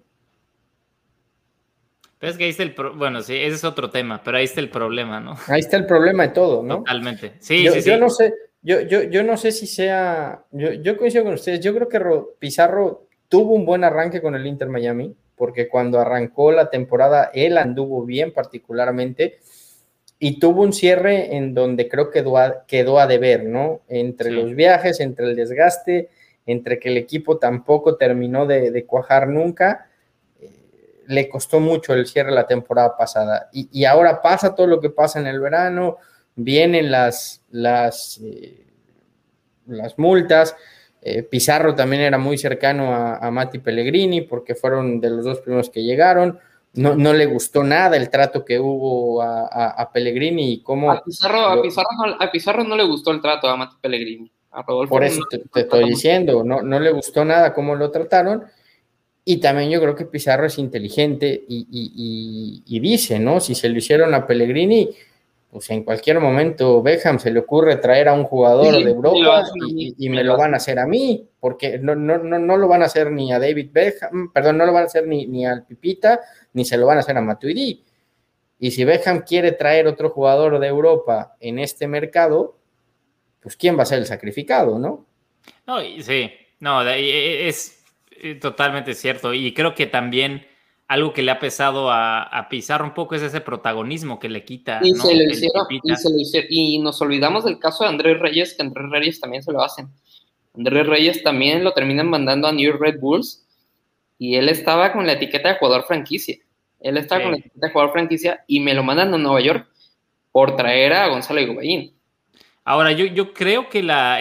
Pero 2.20 2.32
es 2.32 2.38
que 2.38 2.46
ahí 2.46 2.50
está 2.50 2.64
el 2.64 2.76
bueno, 2.96 3.22
sí, 3.22 3.36
ese 3.36 3.56
es 3.56 3.64
otro 3.64 3.92
tema, 3.92 4.22
pero 4.24 4.38
ahí 4.38 4.46
está 4.46 4.60
el 4.60 4.72
problema, 4.72 5.20
¿no? 5.20 5.38
Ahí 5.48 5.60
está 5.60 5.78
el 5.78 5.86
problema 5.86 6.24
de 6.24 6.30
todo, 6.30 6.64
¿no? 6.64 6.78
Totalmente. 6.78 7.34
Sí, 7.40 7.64
yo, 7.64 7.72
sí, 7.74 7.84
sí. 7.84 7.90
Yo 7.90 7.98
no 8.00 8.10
sé, 8.10 8.34
yo, 8.64 8.82
yo, 8.82 9.04
yo 9.04 9.24
no 9.24 9.38
sé 9.38 9.52
si 9.52 9.68
sea, 9.68 10.44
yo, 10.52 10.74
yo 10.74 10.98
coincido 10.98 11.24
con 11.24 11.36
ustedes, 11.36 11.60
yo 11.60 11.76
creo 11.76 11.88
que 11.88 12.02
Pizarro 12.40 13.08
tuvo 13.30 13.54
un 13.54 13.66
buen 13.66 13.84
arranque 13.84 14.22
con 14.22 14.34
el 14.34 14.48
Inter 14.48 14.70
Miami, 14.70 15.16
porque 15.36 15.68
cuando 15.68 16.00
arrancó 16.00 16.52
la 16.52 16.72
temporada 16.72 17.30
él 17.34 17.60
anduvo 17.60 18.04
bien 18.04 18.34
particularmente 18.34 19.40
y 20.20 20.40
tuvo 20.40 20.64
un 20.64 20.74
cierre 20.74 21.36
en 21.36 21.54
donde 21.54 21.88
creo 21.88 22.10
que 22.10 22.24
quedó 22.68 23.00
a, 23.00 23.08
deber, 23.08 23.46
¿no? 23.46 23.82
Entre 23.88 24.32
los 24.32 24.56
viajes, 24.56 25.00
entre 25.00 25.28
el 25.28 25.36
desgaste, 25.36 26.10
entre 26.46 26.80
que 26.80 26.90
el 26.90 26.98
equipo 26.98 27.38
tampoco 27.38 27.98
terminó 27.98 28.46
de, 28.46 28.86
cuajar 28.86 29.28
nunca, 29.28 29.88
eh, 30.40 30.50
le 31.06 31.30
costó 31.30 31.60
mucho 31.60 31.94
el 31.94 32.08
cierre 32.08 32.32
la 32.32 32.48
temporada 32.48 32.98
pasada. 32.98 33.50
Y, 33.52 33.86
ahora 33.86 34.22
pasa 34.22 34.56
todo 34.56 34.66
lo 34.66 34.80
que 34.80 34.90
pasa 34.90 35.20
en 35.20 35.28
el 35.28 35.40
verano, 35.40 35.98
vienen 36.36 36.90
las, 36.90 37.44
las, 37.52 38.20
eh, 38.24 38.66
las 39.68 40.00
multas, 40.00 40.56
eh, 41.10 41.24
Pizarro 41.24 41.76
también 41.76 42.02
era 42.02 42.18
muy 42.18 42.38
cercano 42.38 42.94
a, 42.94 43.32
Mati 43.32 43.60
Pellegrini 43.60 44.22
porque 44.22 44.56
fueron 44.56 45.00
de 45.00 45.10
los 45.10 45.24
dos 45.24 45.40
primeros 45.40 45.70
que 45.70 45.84
llegaron. 45.84 46.40
No, 46.78 46.96
no 46.96 47.14
le 47.14 47.26
gustó 47.26 47.64
nada 47.64 47.98
el 47.98 48.10
trato 48.10 48.46
que 48.46 48.60
hubo 48.60 49.22
a, 49.22 49.90
Pellegrini 49.92 50.54
y 50.54 50.62
cómo... 50.62 50.92
A 50.92 51.04
Pizarro, 51.04 51.62
Pizarro 52.32 52.64
no, 52.64 52.76
le 52.76 52.84
gustó 52.84 53.12
el 53.12 53.22
trato 53.22 53.48
a 53.48 53.58
Mati 53.58 53.76
Pellegrini. 53.82 54.32
por 54.90 55.04
eso 55.04 55.22
te, 55.30 55.42
estoy 55.60 55.90
diciendo, 55.90 56.44
no, 56.44 56.62
no 56.62 56.80
le 56.80 56.92
gustó 56.92 57.26
nada 57.26 57.54
cómo 57.54 57.76
lo 57.76 57.92
trataron. 57.92 58.46
Y 59.30 59.38
también 59.38 59.70
yo 59.70 59.82
creo 59.82 59.94
que 59.94 60.06
Pizarro 60.06 60.46
es 60.46 60.58
inteligente 60.58 61.44
y, 61.50 62.64
y, 62.66 62.80
dice, 62.80 63.20
¿no? 63.20 63.42
Si 63.42 63.56
se 63.56 63.68
lo 63.68 63.78
hicieron 63.78 64.14
a 64.14 64.26
Pellegrini, 64.26 64.90
pues 65.50 65.70
en 65.70 65.84
cualquier 65.84 66.20
momento 66.20 66.82
Beckham 66.84 67.20
se 67.20 67.32
le 67.32 67.40
ocurre 67.40 67.78
traer 67.78 68.10
a 68.10 68.14
un 68.14 68.26
jugador 68.26 68.84
de 68.84 68.92
Europa 68.92 69.44
y, 69.68 70.10
me 70.10 70.24
lo 70.24 70.38
van 70.38 70.54
a 70.54 70.58
hacer 70.58 70.78
a 70.78 70.86
mí, 70.86 71.28
porque 71.40 71.80
no, 71.80 71.96
no, 71.96 72.18
no, 72.18 72.38
no, 72.38 72.58
lo 72.58 72.68
van 72.68 72.82
a 72.82 72.86
hacer 72.86 73.12
ni 73.12 73.32
a 73.32 73.40
David 73.40 73.70
Beckham, 73.72 74.32
perdón, 74.34 74.58
no 74.58 74.66
lo 74.66 74.74
van 74.74 74.84
a 74.84 74.88
hacer 74.88 75.08
ni, 75.08 75.26
ni 75.26 75.46
al 75.46 75.66
Pipita, 75.66 76.20
ni 76.54 76.66
se 76.66 76.78
lo 76.78 76.86
van 76.86 76.98
a 76.98 77.00
hacer 77.00 77.18
a 77.18 77.22
Matuidi. 77.22 77.84
Y 78.60 78.72
si 78.72 78.84
Beckham 78.84 79.22
quiere 79.22 79.54
traer 79.54 79.88
otro 79.88 80.10
jugador 80.10 80.60
de 80.60 80.68
Europa 80.68 81.36
en 81.40 81.60
este 81.60 81.88
mercado, 81.88 82.58
pues 83.40 83.56
¿quién 83.56 83.78
va 83.78 83.84
a 83.84 83.86
ser 83.86 84.00
el 84.00 84.06
sacrificado, 84.06 84.78
no? 84.78 85.06
No, 85.66 85.80
sí, 86.02 86.32
no, 86.60 86.82
es 86.88 87.84
totalmente 88.42 88.94
cierto. 88.94 89.34
Y 89.34 89.54
creo 89.54 89.74
que 89.76 89.86
también 89.86 90.46
algo 90.88 91.12
que 91.14 91.22
le 91.22 91.32
ha 91.32 91.40
pesado 91.40 91.92
a, 91.92 92.24
a, 92.24 92.48
Pizarro 92.48 92.86
un 92.86 92.94
poco 92.94 93.16
es 93.16 93.22
ese 93.22 93.42
protagonismo 93.42 94.20
que 94.20 94.30
le 94.30 94.46
quita. 94.46 94.80
Y, 94.82 94.96
se, 94.96 95.16
lo 95.16 95.24
hicieron, 95.24 95.68
y, 96.50 96.80
nos 96.80 97.02
olvidamos 97.02 97.44
del 97.44 97.60
caso 97.60 97.84
de 97.84 97.90
Andrés 97.90 98.20
Reyes, 98.20 98.54
que 98.54 98.62
Andrés 98.62 98.90
Reyes 98.90 99.20
también 99.20 99.44
se 99.44 99.52
lo 99.52 99.62
hacen. 99.62 99.90
Andrés 100.56 100.88
Reyes 100.88 101.24
también 101.24 101.64
lo 101.64 101.74
terminan 101.74 102.10
mandando 102.10 102.48
a 102.48 102.54
New 102.54 102.78
Red 102.78 103.00
Bulls 103.00 103.46
y 104.18 104.36
él 104.36 104.50
estaba 104.50 104.94
con 104.94 105.06
la 105.06 105.14
etiqueta 105.14 105.50
de 105.50 105.60
jugador 105.60 105.84
franquicia. 105.84 106.38
Él 106.80 106.98
estaba 106.98 107.22
con 107.22 107.32
la 107.32 107.38
etiqueta 107.38 107.68
de 107.68 107.74
jugador 107.74 107.92
franquicia 107.92 108.44
y 108.48 108.62
me 108.62 108.74
lo 108.74 108.84
mandan 108.84 109.14
a 109.14 109.18
Nueva 109.18 109.42
York 109.42 109.68
por 110.32 110.56
traer 110.56 110.94
a 110.94 111.08
Gonzalo 111.10 111.42
Higuaín. 111.42 111.94
Ahora, 112.64 112.92
yo, 112.94 113.06
yo 113.06 113.34
creo 113.34 113.70
que 113.70 113.84
la, 113.84 114.20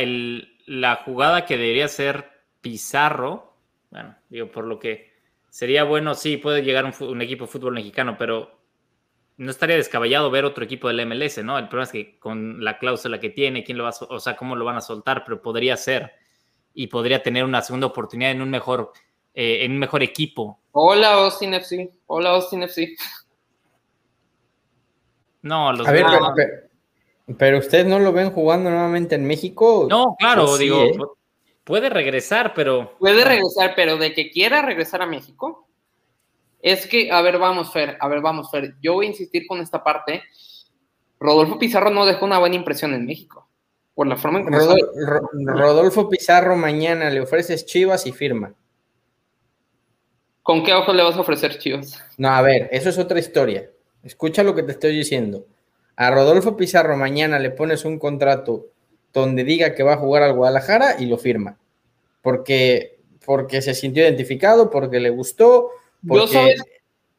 la 0.67 0.97
jugada 0.97 1.47
que 1.47 1.57
debería 1.57 1.89
ser 1.89 2.31
Pizarro, 2.61 3.55
bueno, 3.91 4.17
digo, 4.29 4.51
por 4.51 4.65
lo 4.65 4.79
que 4.79 5.16
sería 5.57 5.85
bueno, 5.85 6.14
sí, 6.14 6.37
puede 6.37 6.61
llegar 6.62 6.85
un, 6.85 7.23
equipo 7.23 7.47
de 7.47 7.51
fútbol 7.51 7.73
mexicano, 7.73 8.16
pero 8.19 8.61
no 9.38 9.51
estaría 9.51 9.77
descabellado 9.77 10.31
ver 10.31 10.45
otro 10.45 10.62
equipo 10.62 10.87
del 10.88 11.07
MLS, 11.07 11.42
¿no? 11.42 11.59
El 11.59 11.69
problema 11.69 11.85
es 11.85 11.92
que 11.92 12.19
con 12.19 12.62
la 12.62 12.77
cláusula 12.77 13.19
que 13.19 13.31
tiene, 13.31 13.64
quién 13.64 13.79
lo 13.79 13.85
va 13.85 13.95
o 14.11 14.21
sea, 14.21 14.37
cómo 14.37 14.55
lo 14.55 14.66
van 14.66 14.77
a 14.77 14.83
soltar, 14.83 15.25
pero 15.25 15.40
podría 15.40 15.79
ser 15.79 16.12
y 16.75 16.88
podría 16.88 17.23
tener 17.23 17.42
una 17.42 17.62
segunda 17.62 17.87
oportunidad 17.87 18.33
en 18.33 18.42
un 18.42 18.51
mejor, 18.51 18.92
eh, 19.33 19.64
en 19.64 19.73
un 19.73 19.79
mejor 19.79 20.03
equipo. 20.03 20.61
Hola 20.73 21.14
Austin 21.14 21.55
FC, 21.55 21.90
hola 22.05 22.33
Austin 22.33 22.62
FC. 22.64 22.95
No, 25.40 25.73
los 25.73 25.88
a 25.88 25.92
ver, 25.92 26.05
pero, 27.38 27.59
ustedes 27.61 27.87
no 27.87 27.99
lo 27.99 28.12
ven 28.12 28.31
jugando 28.31 28.69
nuevamente 28.69 29.14
en 29.14 29.25
México. 29.27 29.87
No, 29.88 30.16
claro, 30.19 30.59
digo, 30.59 30.83
¿eh? 30.83 30.99
Puede 31.67 31.91
regresar, 31.91 32.55
pero. 32.55 32.97
Puede 32.97 33.25
regresar, 33.25 33.73
pero 33.75 33.97
de 33.97 34.15
que 34.15 34.31
quiera 34.31 34.63
regresar 34.63 35.03
a 35.03 35.07
México. 35.07 35.67
Es 36.63 36.87
que, 36.87 37.11
a 37.11 37.21
ver, 37.23 37.39
vamos, 37.39 37.73
Fer, 37.73 37.97
a 37.99 38.07
ver, 38.07 38.21
vamos, 38.21 38.53
Fer. 38.53 38.77
Yo 38.81 38.95
voy 38.95 39.07
a 39.07 39.09
insistir 39.09 39.49
con 39.49 39.61
esta 39.61 39.83
parte. 39.83 40.23
Rodolfo 41.19 41.59
Pizarro 41.59 41.91
no 41.91 42.07
dejó 42.07 42.25
una 42.25 42.39
buena 42.39 42.55
impresión 42.55 42.95
en 42.95 43.05
México. 43.05 43.49
Por 43.97 44.07
la 44.07 44.17
forma 44.17 44.39
en 44.39 44.47
que. 44.47 44.59
Rodolfo 45.45 46.09
Pizarro 46.09 46.55
mañana 46.55 47.11
le 47.11 47.21
ofreces 47.21 47.67
Chivas 47.67 48.07
y 48.07 48.13
firma. 48.13 48.55
¿Con 50.45 50.63
qué 50.63 50.73
ojo 50.73 50.93
le 50.93 51.03
vas 51.03 51.17
a 51.17 51.23
ofrecer 51.23 51.59
Chivas? 51.59 52.01
No, 52.17 52.29
a 52.29 52.43
ver, 52.43 52.69
eso 52.71 52.91
es 52.91 52.99
otra 52.99 53.19
historia. 53.19 53.69
Escucha 54.05 54.45
lo 54.45 54.55
que 54.55 54.62
te 54.62 54.71
estoy 54.71 54.97
diciendo. 54.97 55.47
A 55.97 56.12
Rodolfo 56.12 56.57
Pizarro 56.57 56.97
mañana 56.97 57.41
le 57.41 57.51
pones 57.51 57.85
un 57.85 57.99
contrato 57.99 58.67
donde 59.21 59.45
diga 59.45 59.75
que 59.75 59.83
va 59.83 59.95
a 59.95 59.99
jugar 59.99 60.23
al 60.23 60.35
Guadalajara 60.35 60.97
y 60.99 61.07
lo 61.07 61.19
firma. 61.19 61.57
Porque, 62.23 62.99
porque 63.25 63.62
se 63.62 63.75
sintió 63.75 64.03
identificado, 64.03 64.71
porque 64.71 65.01
le 65.01 65.11
gustó, 65.11 65.71
porque 66.07 66.57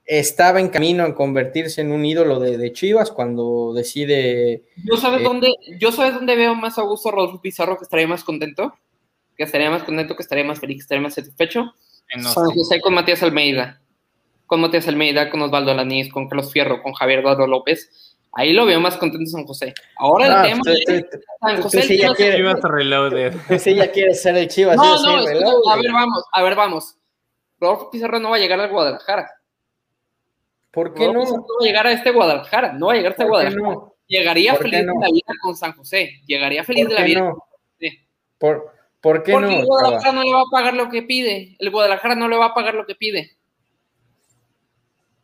estaba 0.05 0.59
en 0.59 0.69
camino 0.69 1.03
a 1.03 1.15
convertirse 1.15 1.81
en 1.81 1.91
un 1.91 2.05
ídolo 2.05 2.39
de, 2.39 2.71
Chivas 2.73 3.11
cuando 3.11 3.73
decide. 3.73 4.63
Yo 4.83 4.97
sabes, 4.97 5.21
eh, 5.21 5.23
dónde, 5.23 5.53
yo 5.79 5.91
sabes 5.91 6.13
dónde 6.13 6.35
veo 6.35 6.55
más 6.55 6.77
a 6.77 6.83
gusto 6.83 7.09
a 7.09 7.11
Rodolfo 7.11 7.41
Pizarro, 7.41 7.77
que 7.77 7.83
estaría 7.83 8.07
más 8.07 8.23
contento, 8.23 8.73
que 9.35 9.43
estaría 9.43 9.69
más 9.69 9.83
contento, 9.83 10.15
que 10.15 10.23
estaría 10.23 10.43
más 10.43 10.59
feliz, 10.59 10.77
que 10.77 10.81
estaría 10.81 11.01
más 11.01 11.15
satisfecho. 11.15 11.73
con 12.81 12.93
Matías 12.93 13.23
Almeida, 13.23 13.81
con 14.45 14.61
Matías 14.61 14.87
Almeida, 14.87 15.29
con 15.29 15.41
Osvaldo 15.41 15.73
Lanís, 15.73 16.11
con 16.11 16.29
Carlos 16.29 16.51
Fierro, 16.51 16.81
con 16.83 16.93
Javier 16.93 17.19
Eduardo 17.19 17.47
López 17.47 18.06
Ahí 18.33 18.53
lo 18.53 18.65
veo 18.65 18.79
más 18.79 18.97
contento 18.97 19.29
San 19.29 19.45
José. 19.45 19.73
Ahora 19.97 20.27
el 20.27 20.31
ah, 20.31 20.43
tema 20.43 20.61
es 20.65 21.05
San 21.41 21.61
José. 21.61 21.81
Sí, 21.81 21.97
ya 21.97 22.13
quiere, 22.13 22.37
sí, 23.59 23.75
ya 23.75 23.91
quiere 23.91 24.13
ser 24.13 24.37
el 24.37 24.47
Chivas. 24.47 24.77
No, 24.77 25.01
no, 25.01 25.71
a 25.71 25.75
ver, 25.75 25.91
vamos, 25.91 26.23
a 26.31 26.43
ver, 26.43 26.55
vamos. 26.55 26.97
Rodolfo 27.59 27.89
Pizarro 27.89 28.19
no 28.19 28.29
va 28.29 28.35
a 28.35 28.39
llegar 28.39 28.59
al 28.59 28.69
Guadalajara. 28.69 29.31
¿Por 30.71 30.93
qué 30.93 31.07
no? 31.07 31.13
no 31.13 31.21
va 31.21 31.37
a 31.61 31.65
llegar 31.65 31.87
a 31.87 31.91
este 31.91 32.11
Guadalajara, 32.11 32.73
no 32.73 32.87
va 32.87 32.93
a 32.93 32.95
llegar 32.95 33.11
a 33.11 33.13
este 33.13 33.25
Guadalajara. 33.25 33.79
Llegaría 34.07 34.55
feliz 34.55 34.79
de 34.79 34.85
la 34.85 35.07
vida 35.11 35.33
con 35.41 35.55
San 35.55 35.73
José. 35.73 36.21
Llegaría 36.25 36.63
feliz 36.63 36.87
de 36.87 36.93
la 36.93 37.03
vida. 37.03 37.33
Sí. 37.79 38.07
¿Por, 38.37 38.71
¿Por 39.01 39.23
qué 39.23 39.33
Porque 39.33 39.47
no? 39.47 39.59
el 39.59 39.65
Guadalajara 39.65 40.11
no 40.13 40.23
le 40.23 40.33
va 40.33 40.41
a 40.41 40.51
pagar 40.51 40.73
lo 40.75 40.89
que 40.89 41.01
pide. 41.01 41.55
El 41.59 41.71
Guadalajara 41.71 42.15
no 42.15 42.27
le 42.27 42.37
va 42.37 42.45
a 42.45 42.53
pagar 42.53 42.75
lo 42.75 42.85
que 42.85 42.95
pide. 42.95 43.37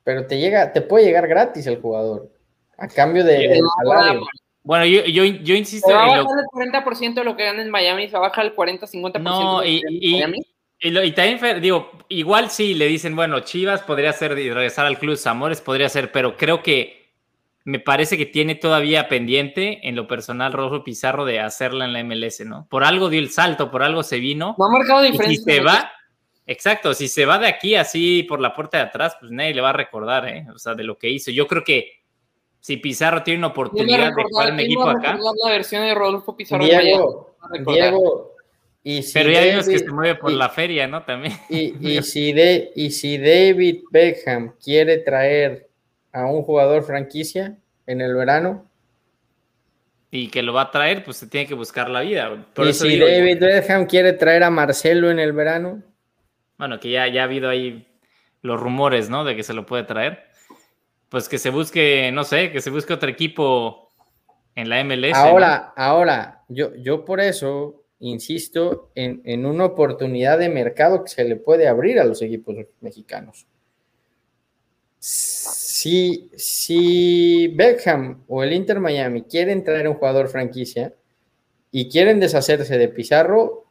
Pero 0.03 0.27
te 0.27 0.37
llega, 0.37 0.73
te 0.73 0.81
puede 0.81 1.05
llegar 1.05 1.27
gratis 1.27 1.65
el 1.67 1.79
jugador. 1.79 2.29
A 2.77 2.87
cambio 2.87 3.23
de, 3.23 3.59
salario. 3.83 4.25
Bueno, 4.63 4.85
yo, 4.85 5.03
yo, 5.05 5.25
yo 5.25 5.55
insisto. 5.55 5.89
Se 5.89 5.93
va 5.93 6.05
a 6.05 6.23
bajar 6.23 6.39
el 6.39 6.71
40% 6.71 7.13
de 7.15 7.23
lo 7.23 7.35
que 7.35 7.43
gana 7.43 7.61
en 7.61 7.69
Miami, 7.69 8.09
se 8.09 8.17
baja 8.17 8.41
el 8.41 8.55
40-50% 8.55 9.21
no, 9.21 9.63
y, 9.63 9.81
y, 9.89 10.13
Miami. 10.13 10.39
Y, 10.79 11.11
también, 11.11 11.61
digo, 11.61 11.91
igual 12.09 12.49
sí 12.49 12.73
le 12.73 12.87
dicen, 12.87 13.15
bueno, 13.15 13.39
Chivas 13.41 13.81
podría 13.81 14.11
ser 14.11 14.33
regresar 14.33 14.85
al 14.85 14.99
Club 14.99 15.15
Zamores, 15.15 15.61
podría 15.61 15.87
ser, 15.87 16.11
pero 16.11 16.35
creo 16.35 16.61
que 16.61 17.03
me 17.63 17.79
parece 17.79 18.17
que 18.17 18.25
tiene 18.25 18.55
todavía 18.55 19.07
pendiente 19.07 19.87
en 19.87 19.95
lo 19.95 20.07
personal 20.07 20.51
Rojo 20.51 20.83
Pizarro 20.83 21.23
de 21.23 21.39
hacerla 21.39 21.85
en 21.85 21.93
la 21.93 22.03
MLS, 22.03 22.41
¿no? 22.45 22.67
Por 22.69 22.83
algo 22.83 23.09
dio 23.09 23.21
el 23.21 23.29
salto, 23.29 23.71
por 23.71 23.83
algo 23.83 24.03
se 24.03 24.19
vino. 24.19 24.55
No 24.57 24.65
ha 24.65 24.69
marcado 24.69 25.01
diferencia. 25.01 25.37
si 25.37 25.43
se 25.43 25.59
va, 25.61 25.89
exacto, 26.45 26.93
si 26.93 27.07
se 27.07 27.25
va 27.25 27.39
de 27.39 27.47
aquí 27.47 27.75
así 27.75 28.23
por 28.23 28.41
la 28.41 28.53
puerta 28.53 28.77
de 28.77 28.83
atrás, 28.83 29.15
pues 29.17 29.31
nadie 29.31 29.53
le 29.53 29.61
va 29.61 29.69
a 29.69 29.73
recordar, 29.73 30.27
¿eh? 30.27 30.45
O 30.53 30.59
sea, 30.59 30.75
de 30.75 30.83
lo 30.83 30.97
que 30.97 31.09
hizo. 31.09 31.31
Yo 31.31 31.47
creo 31.47 31.63
que 31.63 32.02
si 32.63 32.77
Pizarro 32.77 33.23
tiene 33.23 33.39
una 33.39 33.47
oportunidad 33.47 34.15
de 34.15 34.23
jugar 34.23 34.49
en 34.51 34.59
equipo 34.61 34.87
acá. 34.87 35.17
la 35.43 35.51
versión 35.51 35.81
de 35.81 35.93
Rodolfo 35.93 36.33
Pizarro. 36.37 36.63
Diego, 36.63 37.35
Diego 37.67 38.33
y 38.81 39.03
si 39.03 39.13
Pero 39.13 39.31
ya 39.31 39.41
vimos 39.43 39.67
que 39.67 39.79
se 39.79 39.91
mueve 39.91 40.15
por 40.15 40.31
la 40.31 40.47
feria, 40.47 40.87
¿no? 40.87 41.03
También. 41.03 41.33
Y, 41.49 41.75
y, 41.97 42.01
si 42.03 42.31
de, 42.31 42.71
y 42.73 42.91
si 42.91 43.17
David 43.17 43.83
Beckham 43.91 44.53
quiere 44.63 44.99
traer 44.99 45.67
a 46.13 46.25
un 46.25 46.41
jugador 46.43 46.83
franquicia 46.83 47.57
en 47.85 47.99
el 47.99 48.15
verano. 48.15 48.65
Y 50.09 50.29
que 50.29 50.41
lo 50.41 50.53
va 50.53 50.61
a 50.61 50.71
traer, 50.71 51.03
pues 51.03 51.17
se 51.17 51.27
tiene 51.27 51.45
que 51.45 51.55
buscar 51.55 51.89
la 51.89 51.99
vida. 51.99 52.47
y 52.65 52.73
si 52.73 52.97
David 52.97 53.39
Beckham 53.41 53.87
quiere 53.87 54.13
traer 54.13 54.43
a 54.43 54.49
Marcelo 54.49 55.11
en 55.11 55.19
el 55.19 55.33
verano. 55.33 55.83
Bueno, 56.57 56.79
que 56.79 56.91
ya, 56.91 57.09
ya 57.09 57.23
ha 57.23 57.25
habido 57.25 57.49
ahí 57.49 57.85
los 58.41 58.57
rumores, 58.57 59.09
¿no? 59.09 59.25
De 59.25 59.35
que 59.35 59.43
se 59.43 59.53
lo 59.53 59.65
puede 59.65 59.83
traer. 59.83 60.31
Pues 61.13 61.29
que 61.29 61.37
se 61.37 61.51
busque, 61.51 62.11
no 62.11 62.23
sé, 62.23 62.51
que 62.51 62.59
se 62.59 62.71
busque 62.71 62.91
otro 62.91 63.07
equipo 63.07 63.89
en 64.55 64.67
la 64.67 64.83
MLS. 64.83 65.13
Ahora, 65.13 65.71
ahora, 65.77 66.43
yo, 66.49 66.73
yo 66.75 67.05
por 67.05 67.21
eso 67.21 67.83
insisto 67.99 68.89
en, 68.95 69.21
en, 69.23 69.45
una 69.45 69.65
oportunidad 69.65 70.39
de 70.39 70.49
mercado 70.49 71.03
que 71.03 71.09
se 71.09 71.23
le 71.23 71.35
puede 71.35 71.67
abrir 71.67 71.99
a 71.99 72.03
los 72.03 72.21
equipos 72.21 72.55
mexicanos 72.81 73.45
si, 75.05 76.31
si 76.37 77.49
Beckham 77.49 78.23
o 78.29 78.41
el 78.41 78.53
Inter 78.53 78.79
Miami 78.79 79.23
quieren 79.23 79.61
traer 79.61 79.89
un 79.89 79.95
jugador 79.95 80.29
franquicia 80.29 80.93
y 81.71 81.89
quieren 81.89 82.21
deshacerse 82.21 82.77
de 82.77 82.87
Pizarro, 82.87 83.65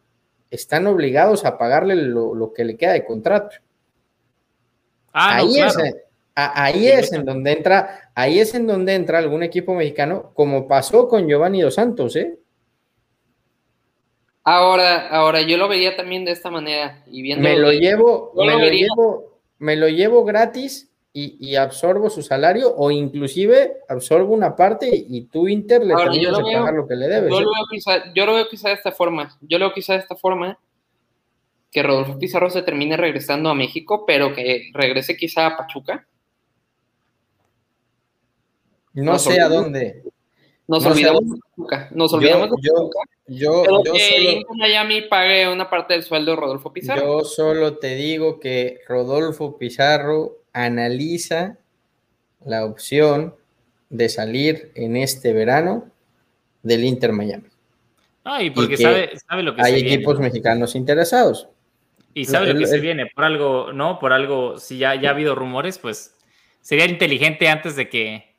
están 0.50 0.86
obligados 0.86 1.46
a 1.46 1.56
pagarle 1.56 1.96
lo, 1.96 2.52
que 2.54 2.66
le 2.66 2.76
queda 2.76 2.92
de 2.92 3.06
contrato. 3.06 3.56
Ah, 5.14 5.36
ahí 5.36 5.58
es, 5.58 5.74
ahí 6.34 6.88
es 6.88 7.12
en 7.12 7.24
donde 7.24 7.52
entra, 7.52 8.10
ahí 8.14 8.38
es 8.38 8.54
en 8.54 8.66
donde 8.66 8.94
entra 8.94 9.18
algún 9.18 9.42
equipo 9.42 9.74
mexicano, 9.74 10.32
como 10.34 10.66
pasó 10.66 11.08
con 11.08 11.26
Giovanni 11.28 11.60
Dos 11.60 11.74
Santos, 11.74 12.16
¿eh? 12.16 12.38
Ahora, 14.44 15.08
ahora 15.08 15.42
yo 15.42 15.56
lo 15.56 15.68
veía 15.68 15.96
también 15.96 16.24
de 16.24 16.32
esta 16.32 16.50
manera 16.50 17.04
y 17.06 17.22
viendo 17.22 17.48
me 17.48 17.56
lo 17.56 17.70
llevo, 17.70 18.32
me 18.34 18.58
lo 18.58 18.68
llevo, 18.68 19.40
me 19.58 19.76
lo 19.76 19.88
llevo 19.88 20.24
gratis 20.24 20.90
y, 21.14 21.54
absorbo 21.56 22.08
su 22.08 22.22
salario 22.22 22.74
o 22.74 22.90
inclusive 22.90 23.82
absorbo 23.88 24.32
una 24.32 24.56
parte 24.56 24.88
y 24.90 25.26
tú 25.26 25.46
Inter 25.46 25.84
le 25.84 25.94
que 25.94 26.28
pagar 26.30 26.74
lo 26.74 26.88
que 26.88 26.96
le 26.96 27.06
debes. 27.06 27.30
Yo, 27.30 27.40
lo 27.40 27.50
veo 27.50 27.66
quizá, 27.70 28.12
yo 28.14 28.26
lo 28.26 28.34
veo 28.34 28.48
quizá 28.48 28.68
de 28.68 28.74
esta 28.74 28.92
forma. 28.92 29.36
Yo 29.42 29.58
lo 29.58 29.66
veo 29.66 29.74
quizá 29.74 29.92
de 29.92 29.98
esta 30.00 30.16
forma 30.16 30.58
que 31.70 31.82
Rodolfo 31.82 32.18
Pizarro 32.18 32.50
se 32.50 32.62
termine 32.62 32.96
regresando 32.96 33.48
a 33.48 33.54
México, 33.54 34.04
pero 34.06 34.34
que 34.34 34.70
regrese 34.74 35.16
quizá 35.16 35.46
a 35.46 35.56
Pachuca. 35.56 36.06
No 38.94 39.18
sé 39.18 39.40
a 39.40 39.48
dónde. 39.48 40.02
Nos 40.68 40.86
olvidamos 40.86 41.24
de 41.24 41.40
Pachuca. 41.40 41.88
Nos 41.92 42.12
olvidamos 42.12 42.50
de 42.50 42.56
Pachuca. 42.56 43.00
Yo, 43.26 43.62
pero 43.64 43.82
que 43.92 44.44
solo, 44.44 44.54
Miami 44.56 45.02
pague 45.02 45.48
una 45.48 45.68
parte 45.68 45.94
del 45.94 46.02
sueldo 46.02 46.32
de 46.32 46.36
Rodolfo 46.36 46.72
Pizarro. 46.72 47.20
Yo 47.20 47.24
solo 47.24 47.78
te 47.78 47.94
digo 47.94 48.40
que 48.40 48.80
Rodolfo 48.86 49.58
Pizarro 49.58 50.38
analiza 50.52 51.58
la 52.44 52.64
opción 52.64 53.34
de 53.90 54.08
salir 54.08 54.72
en 54.74 54.96
este 54.96 55.32
verano 55.32 55.90
del 56.62 56.84
Inter 56.84 57.12
Miami. 57.12 57.48
Ah, 58.24 58.42
y 58.42 58.50
porque 58.50 58.76
sabe, 58.76 59.18
sabe, 59.28 59.42
lo 59.42 59.54
que 59.54 59.62
hay 59.62 59.80
equipos 59.80 60.18
mexicanos 60.18 60.74
interesados. 60.74 61.48
Y 62.14 62.24
sabe 62.24 62.52
lo 62.52 62.58
que 62.58 62.66
se 62.66 62.78
viene, 62.78 63.06
por 63.06 63.24
algo, 63.24 63.72
¿no? 63.72 63.98
Por 63.98 64.12
algo, 64.12 64.58
si 64.58 64.78
ya, 64.78 64.94
ya 64.94 65.08
ha 65.08 65.12
habido 65.12 65.34
rumores, 65.34 65.78
pues 65.78 66.14
sería 66.60 66.86
inteligente 66.86 67.48
antes 67.48 67.76
de 67.76 67.88
que. 67.88 68.31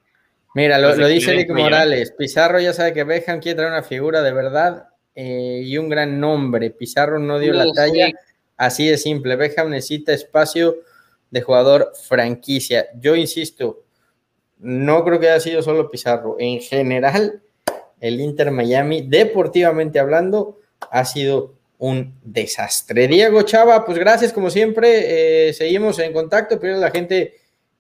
Mira, 0.54 0.78
lo, 0.78 1.08
dice 1.08 1.32
Eric 1.32 1.50
Morales. 1.50 2.12
Pizarro 2.12 2.60
ya 2.60 2.74
sabe 2.74 2.94
que 2.94 3.04
Beckham 3.04 3.40
quiere 3.40 3.56
traer 3.56 3.72
una 3.72 3.84
figura 3.84 4.22
de 4.22 4.32
verdad 4.32 4.88
eh, 5.16 5.62
y 5.64 5.78
un 5.78 5.90
gran 5.90 6.20
nombre. 6.20 6.70
Pizarro 6.70 7.18
no 7.20 7.40
dio 7.40 7.54
la 7.54 7.66
talla. 7.74 8.12
Así 8.56 8.88
de 8.88 8.98
simple. 8.98 9.36
Beckham 9.36 9.70
necesita 9.70 10.14
espacio 10.14 10.78
de 11.32 11.42
jugador 11.42 11.92
franquicia. 12.08 12.88
Yo 13.00 13.16
insisto, 13.16 13.84
no 14.60 15.04
creo 15.04 15.20
que 15.20 15.30
haya 15.30 15.40
sido 15.40 15.64
solo 15.64 15.90
Pizarro. 15.90 16.36
En 16.38 16.60
general, 16.62 17.42
el 18.00 18.22
Inter 18.22 18.52
Miami, 18.52 19.02
deportivamente 19.02 19.98
hablando, 19.98 20.60
ha 20.92 21.04
sido 21.06 21.56
un 21.80 22.14
desastre. 22.24 23.08
Diego 23.08 23.42
Chava, 23.42 23.86
pues 23.86 23.98
gracias 23.98 24.32
como 24.32 24.52
siempre. 24.52 25.50
Eh, 25.50 25.54
seguimos 25.54 25.98
en 25.98 26.14
contacto. 26.14 26.60
Pero 26.60 26.78
la 26.78 26.92
gente 26.92 27.34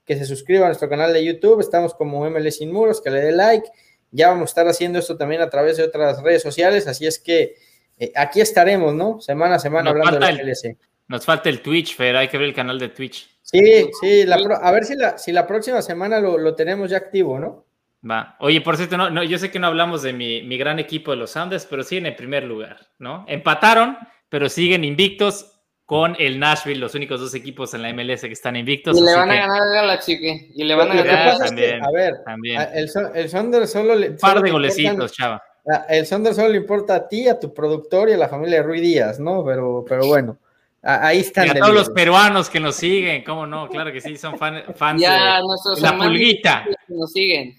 que 0.05 0.17
se 0.17 0.25
suscriba 0.25 0.65
a 0.65 0.69
nuestro 0.69 0.89
canal 0.89 1.13
de 1.13 1.23
YouTube. 1.23 1.59
Estamos 1.59 1.93
como 1.93 2.29
ML 2.29 2.51
Sin 2.51 2.71
Muros, 2.71 3.01
que 3.01 3.09
le 3.09 3.21
dé 3.21 3.31
like. 3.31 3.67
Ya 4.11 4.29
vamos 4.29 4.43
a 4.43 4.51
estar 4.51 4.67
haciendo 4.67 4.99
esto 4.99 5.17
también 5.17 5.41
a 5.41 5.49
través 5.49 5.77
de 5.77 5.83
otras 5.83 6.21
redes 6.21 6.41
sociales. 6.41 6.87
Así 6.87 7.07
es 7.07 7.19
que 7.19 7.55
eh, 7.97 8.11
aquí 8.15 8.41
estaremos, 8.41 8.93
¿no? 8.93 9.19
Semana 9.21 9.55
a 9.55 9.59
semana 9.59 9.89
hablando 9.89 10.19
de 10.19 10.19
la 10.19 10.43
MLS. 10.43 10.75
Nos 11.07 11.25
falta 11.25 11.49
el 11.49 11.61
Twitch, 11.61 11.95
Fer. 11.95 12.15
Hay 12.15 12.27
que 12.27 12.37
ver 12.37 12.47
el 12.47 12.53
canal 12.53 12.79
de 12.79 12.89
Twitch. 12.89 13.29
Sí, 13.41 13.89
sí, 14.01 14.25
a 14.31 14.71
ver 14.71 14.85
si 14.85 14.95
la, 14.95 15.17
si 15.17 15.31
la 15.31 15.45
próxima 15.45 15.81
semana 15.81 16.19
lo, 16.19 16.55
tenemos 16.55 16.89
ya 16.89 16.97
activo, 16.97 17.39
¿no? 17.39 17.65
Va. 18.09 18.35
Oye, 18.39 18.61
por 18.61 18.77
cierto, 18.77 18.97
no, 18.97 19.09
no, 19.09 19.23
yo 19.23 19.37
sé 19.37 19.51
que 19.51 19.59
no 19.59 19.67
hablamos 19.67 20.01
de 20.01 20.13
mi, 20.13 20.57
gran 20.57 20.79
equipo 20.79 21.11
de 21.11 21.17
los 21.17 21.31
Sounders, 21.31 21.65
pero 21.65 21.83
siguen 21.83 22.05
en 22.05 22.15
primer 22.15 22.45
lugar, 22.45 22.87
¿no? 22.99 23.25
Empataron, 23.27 23.97
pero 24.29 24.49
siguen 24.49 24.83
invictos 24.83 25.52
con 25.85 26.15
el 26.17 26.39
Nashville, 26.39 26.79
los 26.79 26.95
únicos 26.95 27.19
dos 27.19 27.33
equipos 27.35 27.73
en 27.73 27.81
la 27.81 27.93
MLS 27.93 28.21
que 28.21 28.31
están 28.31 28.55
invictos. 28.55 28.97
Y 28.97 29.01
le 29.01 29.15
van 29.15 29.29
a 29.31 29.35
ganar 29.35 29.61
a 29.61 29.81
Galaxy, 29.81 30.19
¿qué? 30.19 30.49
Y 30.55 30.63
le 30.63 30.75
van 30.75 30.91
a 30.91 31.03
ganar 31.03 31.37
también, 31.37 31.83
A 31.83 31.91
ver, 31.91 32.13
también. 32.25 32.61
el, 32.73 32.89
el 33.15 33.29
Sounders 33.29 33.71
solo 33.71 33.95
le. 33.95 34.11
Un 34.11 34.17
par 34.17 34.41
de 34.41 34.51
golecitos, 34.51 35.11
chava. 35.11 35.41
El 35.89 36.05
Sounders 36.05 36.35
solo 36.35 36.49
le 36.49 36.57
importa 36.57 36.95
a 36.95 37.07
ti, 37.07 37.27
a 37.27 37.39
tu 37.39 37.53
productor 37.53 38.09
y 38.09 38.13
a 38.13 38.17
la 38.17 38.29
familia 38.29 38.57
de 38.57 38.63
Rui 38.63 38.81
Díaz, 38.81 39.19
¿no? 39.19 39.43
Pero, 39.45 39.85
pero 39.87 40.07
bueno. 40.07 40.37
Ahí 40.81 41.19
están. 41.19 41.47
Y 41.47 41.49
a 41.51 41.53
todos 41.53 41.73
los 41.73 41.89
peruanos 41.89 42.49
que 42.49 42.59
nos 42.59 42.75
siguen, 42.75 43.23
¿cómo 43.23 43.47
no? 43.47 43.69
Claro 43.69 43.91
que 43.91 44.01
sí, 44.01 44.17
son 44.17 44.37
fans 44.75 45.01
ya, 45.01 45.39
de 45.39 45.81
la 45.81 45.97
pulguita. 45.97 46.65
Que 46.65 46.93
nos 46.93 47.11
siguen. 47.11 47.55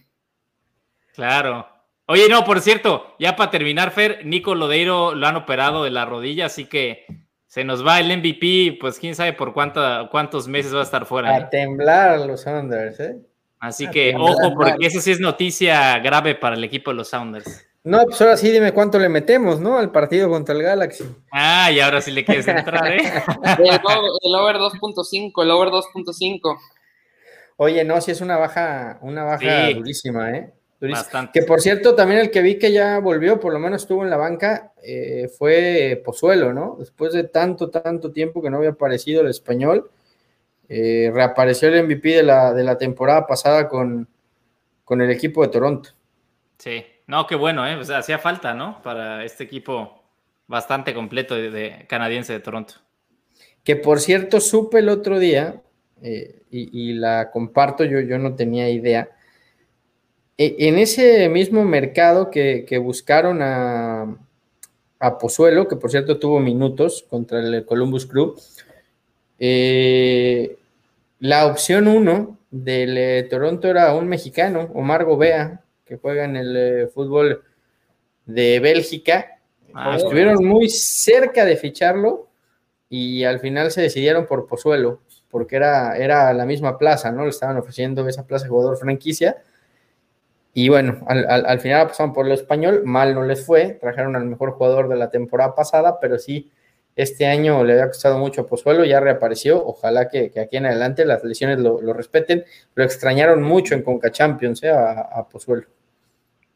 Claro. 1.15 1.67
Oye, 2.07 2.29
no, 2.29 2.45
por 2.45 2.61
cierto, 2.61 3.15
ya 3.19 3.35
para 3.35 3.51
terminar, 3.51 3.91
Fer, 3.91 4.27
Nico 4.27 4.55
Lodeiro 4.55 5.15
lo 5.15 5.27
han 5.27 5.37
operado 5.37 5.85
de 5.85 5.91
la 5.91 6.05
rodilla, 6.05 6.47
así 6.47 6.67
que 6.67 7.07
se 7.55 7.63
nos 7.63 7.87
va 7.87 8.01
el 8.01 8.09
MVP, 8.19 8.79
pues 8.81 8.99
quién 8.99 9.15
sabe 9.15 9.33
por 9.33 9.55
cuánta, 9.55 10.09
cuántos 10.11 10.49
meses 10.49 10.75
va 10.75 10.81
a 10.81 10.83
estar 10.83 11.07
fuera. 11.07 11.31
A 11.31 11.39
¿eh? 11.39 11.49
temblar 11.53 12.19
los 12.27 12.41
Sounders, 12.41 12.99
¿eh? 12.99 13.21
Así 13.61 13.89
que 13.89 14.13
ojo, 14.19 14.55
porque 14.57 14.89
eso 14.89 15.01
sí 15.01 15.13
es 15.13 15.21
noticia 15.21 16.01
grave 16.01 16.35
para 16.35 16.57
el 16.57 16.65
equipo 16.65 16.91
de 16.91 16.97
los 16.97 17.07
Sounders. 17.11 17.65
No, 17.85 18.03
pues 18.07 18.21
ahora 18.21 18.37
sí 18.37 18.51
dime 18.51 18.73
cuánto 18.73 18.99
le 18.99 19.09
metemos, 19.09 19.61
¿no? 19.61 19.79
Al 19.79 19.93
partido 19.93 20.29
contra 20.29 20.53
el 20.53 20.65
Galaxy. 20.65 21.05
Ah, 21.31 21.71
y 21.71 21.79
ahora 21.79 22.01
sí 22.01 22.11
le 22.11 22.25
quieres 22.25 22.49
entrar, 22.49 22.89
¿eh? 22.89 22.97
el, 23.59 24.35
over 24.35 24.57
2.5, 24.57 25.43
el 25.45 25.51
over 25.53 25.69
2.5. 25.69 26.59
Oye, 27.59 27.85
no, 27.85 28.01
sí 28.01 28.11
es 28.11 28.21
una 28.21 28.37
baja, 28.37 28.99
una 29.01 29.23
baja 29.23 29.71
durísima, 29.71 30.33
¿eh? 30.33 30.53
Bastante. 30.93 31.39
Que 31.39 31.47
por 31.47 31.61
cierto, 31.61 31.95
también 31.95 32.21
el 32.21 32.31
que 32.31 32.43
vi 32.43 32.59
que 32.59 32.73
ya 32.73 32.99
volvió, 32.99 33.41
por 33.41 33.53
lo 33.53 33.59
menos 33.59 33.83
estuvo 33.83 34.03
en 34.03 34.11
la 34.11 34.17
banca, 34.17 34.73
eh, 34.83 35.29
fue 35.37 36.03
Pozuelo, 36.05 36.53
¿no? 36.53 36.77
Después 36.79 37.13
de 37.13 37.25
tanto, 37.25 37.71
tanto 37.71 38.13
tiempo 38.13 38.43
que 38.43 38.51
no 38.51 38.59
había 38.59 38.71
aparecido 38.71 39.23
el 39.23 39.29
español, 39.29 39.91
eh, 40.69 41.11
reapareció 41.13 41.69
el 41.69 41.85
MVP 41.85 42.09
de 42.17 42.23
la, 42.23 42.53
de 42.53 42.65
la 42.65 42.79
temporada 42.79 43.27
pasada 43.27 43.69
con, 43.69 44.09
con 44.85 45.01
el 45.01 45.11
equipo 45.11 45.43
de 45.43 45.49
Toronto. 45.49 45.91
Sí, 46.59 46.85
no, 47.07 47.27
qué 47.27 47.35
bueno, 47.35 47.67
¿eh? 47.67 47.77
O 47.77 47.85
sea, 47.85 47.99
hacía 47.99 48.19
falta, 48.19 48.55
¿no? 48.55 48.81
Para 48.83 49.25
este 49.25 49.45
equipo 49.45 50.03
bastante 50.47 50.95
completo 50.95 51.35
de, 51.35 51.85
canadiense 51.89 52.33
de 52.33 52.41
Toronto. 52.41 52.75
Que 53.63 53.77
por 53.77 54.01
cierto, 54.01 54.41
supe 54.41 54.79
el 54.79 54.89
otro 54.89 55.19
día, 55.19 55.63
eh, 56.03 56.43
y, 56.51 56.93
la 56.93 57.31
comparto, 57.31 57.85
yo, 57.85 58.01
yo 58.01 58.19
no 58.19 58.35
tenía 58.37 58.69
idea. 58.69 59.09
E, 60.37 60.69
en 60.69 60.79
ese 60.79 61.29
mismo 61.29 61.65
mercado 61.65 62.31
que, 62.31 62.79
buscaron 62.83 63.41
a, 63.43 64.17
a, 64.99 65.19
Pozuelo, 65.19 65.69
que 65.69 65.77
por 65.77 65.91
cierto 65.91 66.19
tuvo 66.19 66.41
minutos 66.41 67.05
contra 67.09 67.41
el 67.41 67.65
Columbus 67.65 68.07
Crew, 68.07 68.35
eh, 69.39 70.57
la 71.21 71.47
opción 71.47 71.89
1 71.89 72.39
del 72.51 72.97
eh, 72.97 73.23
Toronto 73.25 73.69
era 73.69 73.95
un 73.95 74.09
mexicano, 74.09 74.71
Omar 74.75 75.05
Gobea, 75.05 75.63
que 75.85 75.97
juega 75.97 76.25
en 76.25 76.37
el 76.37 76.57
eh, 76.57 76.87
fútbol 76.89 77.43
de 78.27 78.61
Bélgica. 78.61 79.39
Ah, 79.73 79.97
Estuvieron 79.97 80.45
muy 80.45 80.69
cerca 80.69 81.45
de 81.45 81.57
ficharlo 81.57 82.29
y 82.89 83.25
al 83.25 83.41
final 83.41 83.71
se 83.71 83.83
decidieron 83.83 84.27
por 84.27 84.47
Pozuelo, 84.47 85.01
porque 85.31 85.57
era, 85.57 85.97
era 85.97 86.33
la 86.33 86.47
misma 86.47 86.79
plaza, 86.79 87.11
¿no? 87.11 87.25
Le 87.25 87.31
estaban 87.31 87.57
ofreciendo 87.57 88.07
esa 88.07 88.27
plaza 88.27 88.45
de 88.45 88.51
jugador 88.51 88.77
franquicia. 88.77 89.43
Y 90.55 90.69
bueno, 90.69 91.05
al, 91.09 91.27
al 91.29 91.61
final 91.61 91.89
pasaron 91.89 92.13
por 92.13 92.27
el 92.27 92.33
español, 92.33 92.83
mal 92.85 93.15
no 93.15 93.25
les 93.25 93.45
fue, 93.45 93.77
trajeron 93.81 94.17
al 94.17 94.25
mejor 94.25 94.53
jugador 94.53 94.89
de 94.89 94.97
la 94.97 95.11
temporada 95.11 95.55
pasada, 95.55 95.99
pero 96.01 96.19
sí 96.19 96.51
este 96.97 97.27
año 97.27 97.65
le 97.65 97.73
había 97.73 97.89
costado 97.89 98.19
mucho 98.19 98.43
a 98.43 98.47
Pozuelo, 98.47 98.85
ya 98.85 99.01
reapareció. 99.01 99.65
Ojalá 99.65 100.09
que, 100.09 100.33
aquí 100.41 100.57
en 100.57 100.67
adelante 100.67 101.05
las 101.05 101.25
lesiones 101.25 101.59
lo, 101.59 101.93
respeten. 101.93 102.45
Lo 102.75 102.85
extrañaron 102.85 103.43
mucho 103.43 103.75
en 103.75 103.83
Conca 103.83 104.13
Champions 104.13 104.63
¿eh? 104.63 104.71
a, 104.71 105.27
Pozuelo. 105.29 105.67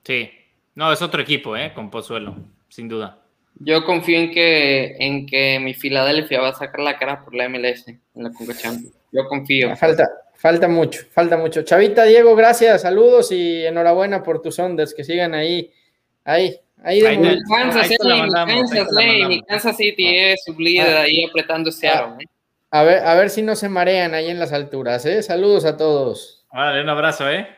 Sí, 0.05 0.31
no, 0.75 0.93
es 0.93 1.03
otro 1.03 1.21
equipo, 1.21 1.57
¿eh? 1.57 1.73
Con 1.75 1.91
Pozuelo, 1.91 2.37
sin 2.69 2.89
duda. 2.89 3.19
Yo 3.61 3.85
confío 3.85 4.19
en 4.21 4.31
que, 4.31 4.97
en 5.01 5.27
que 5.27 5.59
mi 5.59 5.75
Filadelfia 5.75 6.41
va 6.41 6.51
a 6.51 6.55
sacar 6.55 6.81
la 6.81 6.97
cara 6.97 7.25
por 7.25 7.35
la 7.35 7.49
MLS 7.49 7.89
en 7.89 8.01
la 8.15 8.31
Conca 8.31 8.55
Champions. 8.55 8.95
Yo 9.11 9.27
confío. 9.27 9.75
Falta, 9.75 10.09
falta 10.39 10.69
mucho, 10.69 11.03
falta 11.11 11.37
mucho. 11.37 11.63
Chavita, 11.63 12.05
Diego, 12.05 12.35
gracias, 12.35 12.83
saludos 12.83 13.31
y 13.33 13.67
enhorabuena 13.67 14.23
por 14.23 14.41
tus 14.41 14.59
ondas, 14.59 14.95
que 14.95 15.05
sigan 15.05 15.35
ahí, 15.35 15.71
ahí, 16.25 16.59
Ahí 16.85 17.01
de 17.01 17.17
mi 17.17 17.43
Kansas, 17.43 17.89
mi 19.29 19.43
Kansas, 19.43 19.77
City 19.77 20.17
es 20.17 20.45
su 20.45 20.59
líder 20.59 20.97
ah. 20.97 21.03
ahí 21.03 21.25
apretando 21.25 21.71
ese 21.71 21.89
ah. 21.89 21.99
aro. 21.99 22.17
¿eh? 22.21 22.25
A 22.71 22.83
ver, 22.83 23.05
a 23.05 23.15
ver 23.15 23.31
si 23.31 23.43
no 23.43 23.57
se 23.57 23.69
marean 23.69 24.15
ahí 24.15 24.29
en 24.29 24.39
las 24.39 24.53
alturas, 24.53 25.05
¿eh? 25.07 25.23
Saludos 25.23 25.65
a 25.65 25.77
todos. 25.77 26.47
Vale, 26.53 26.83
un 26.83 26.89
abrazo, 26.89 27.29
¿eh? 27.29 27.49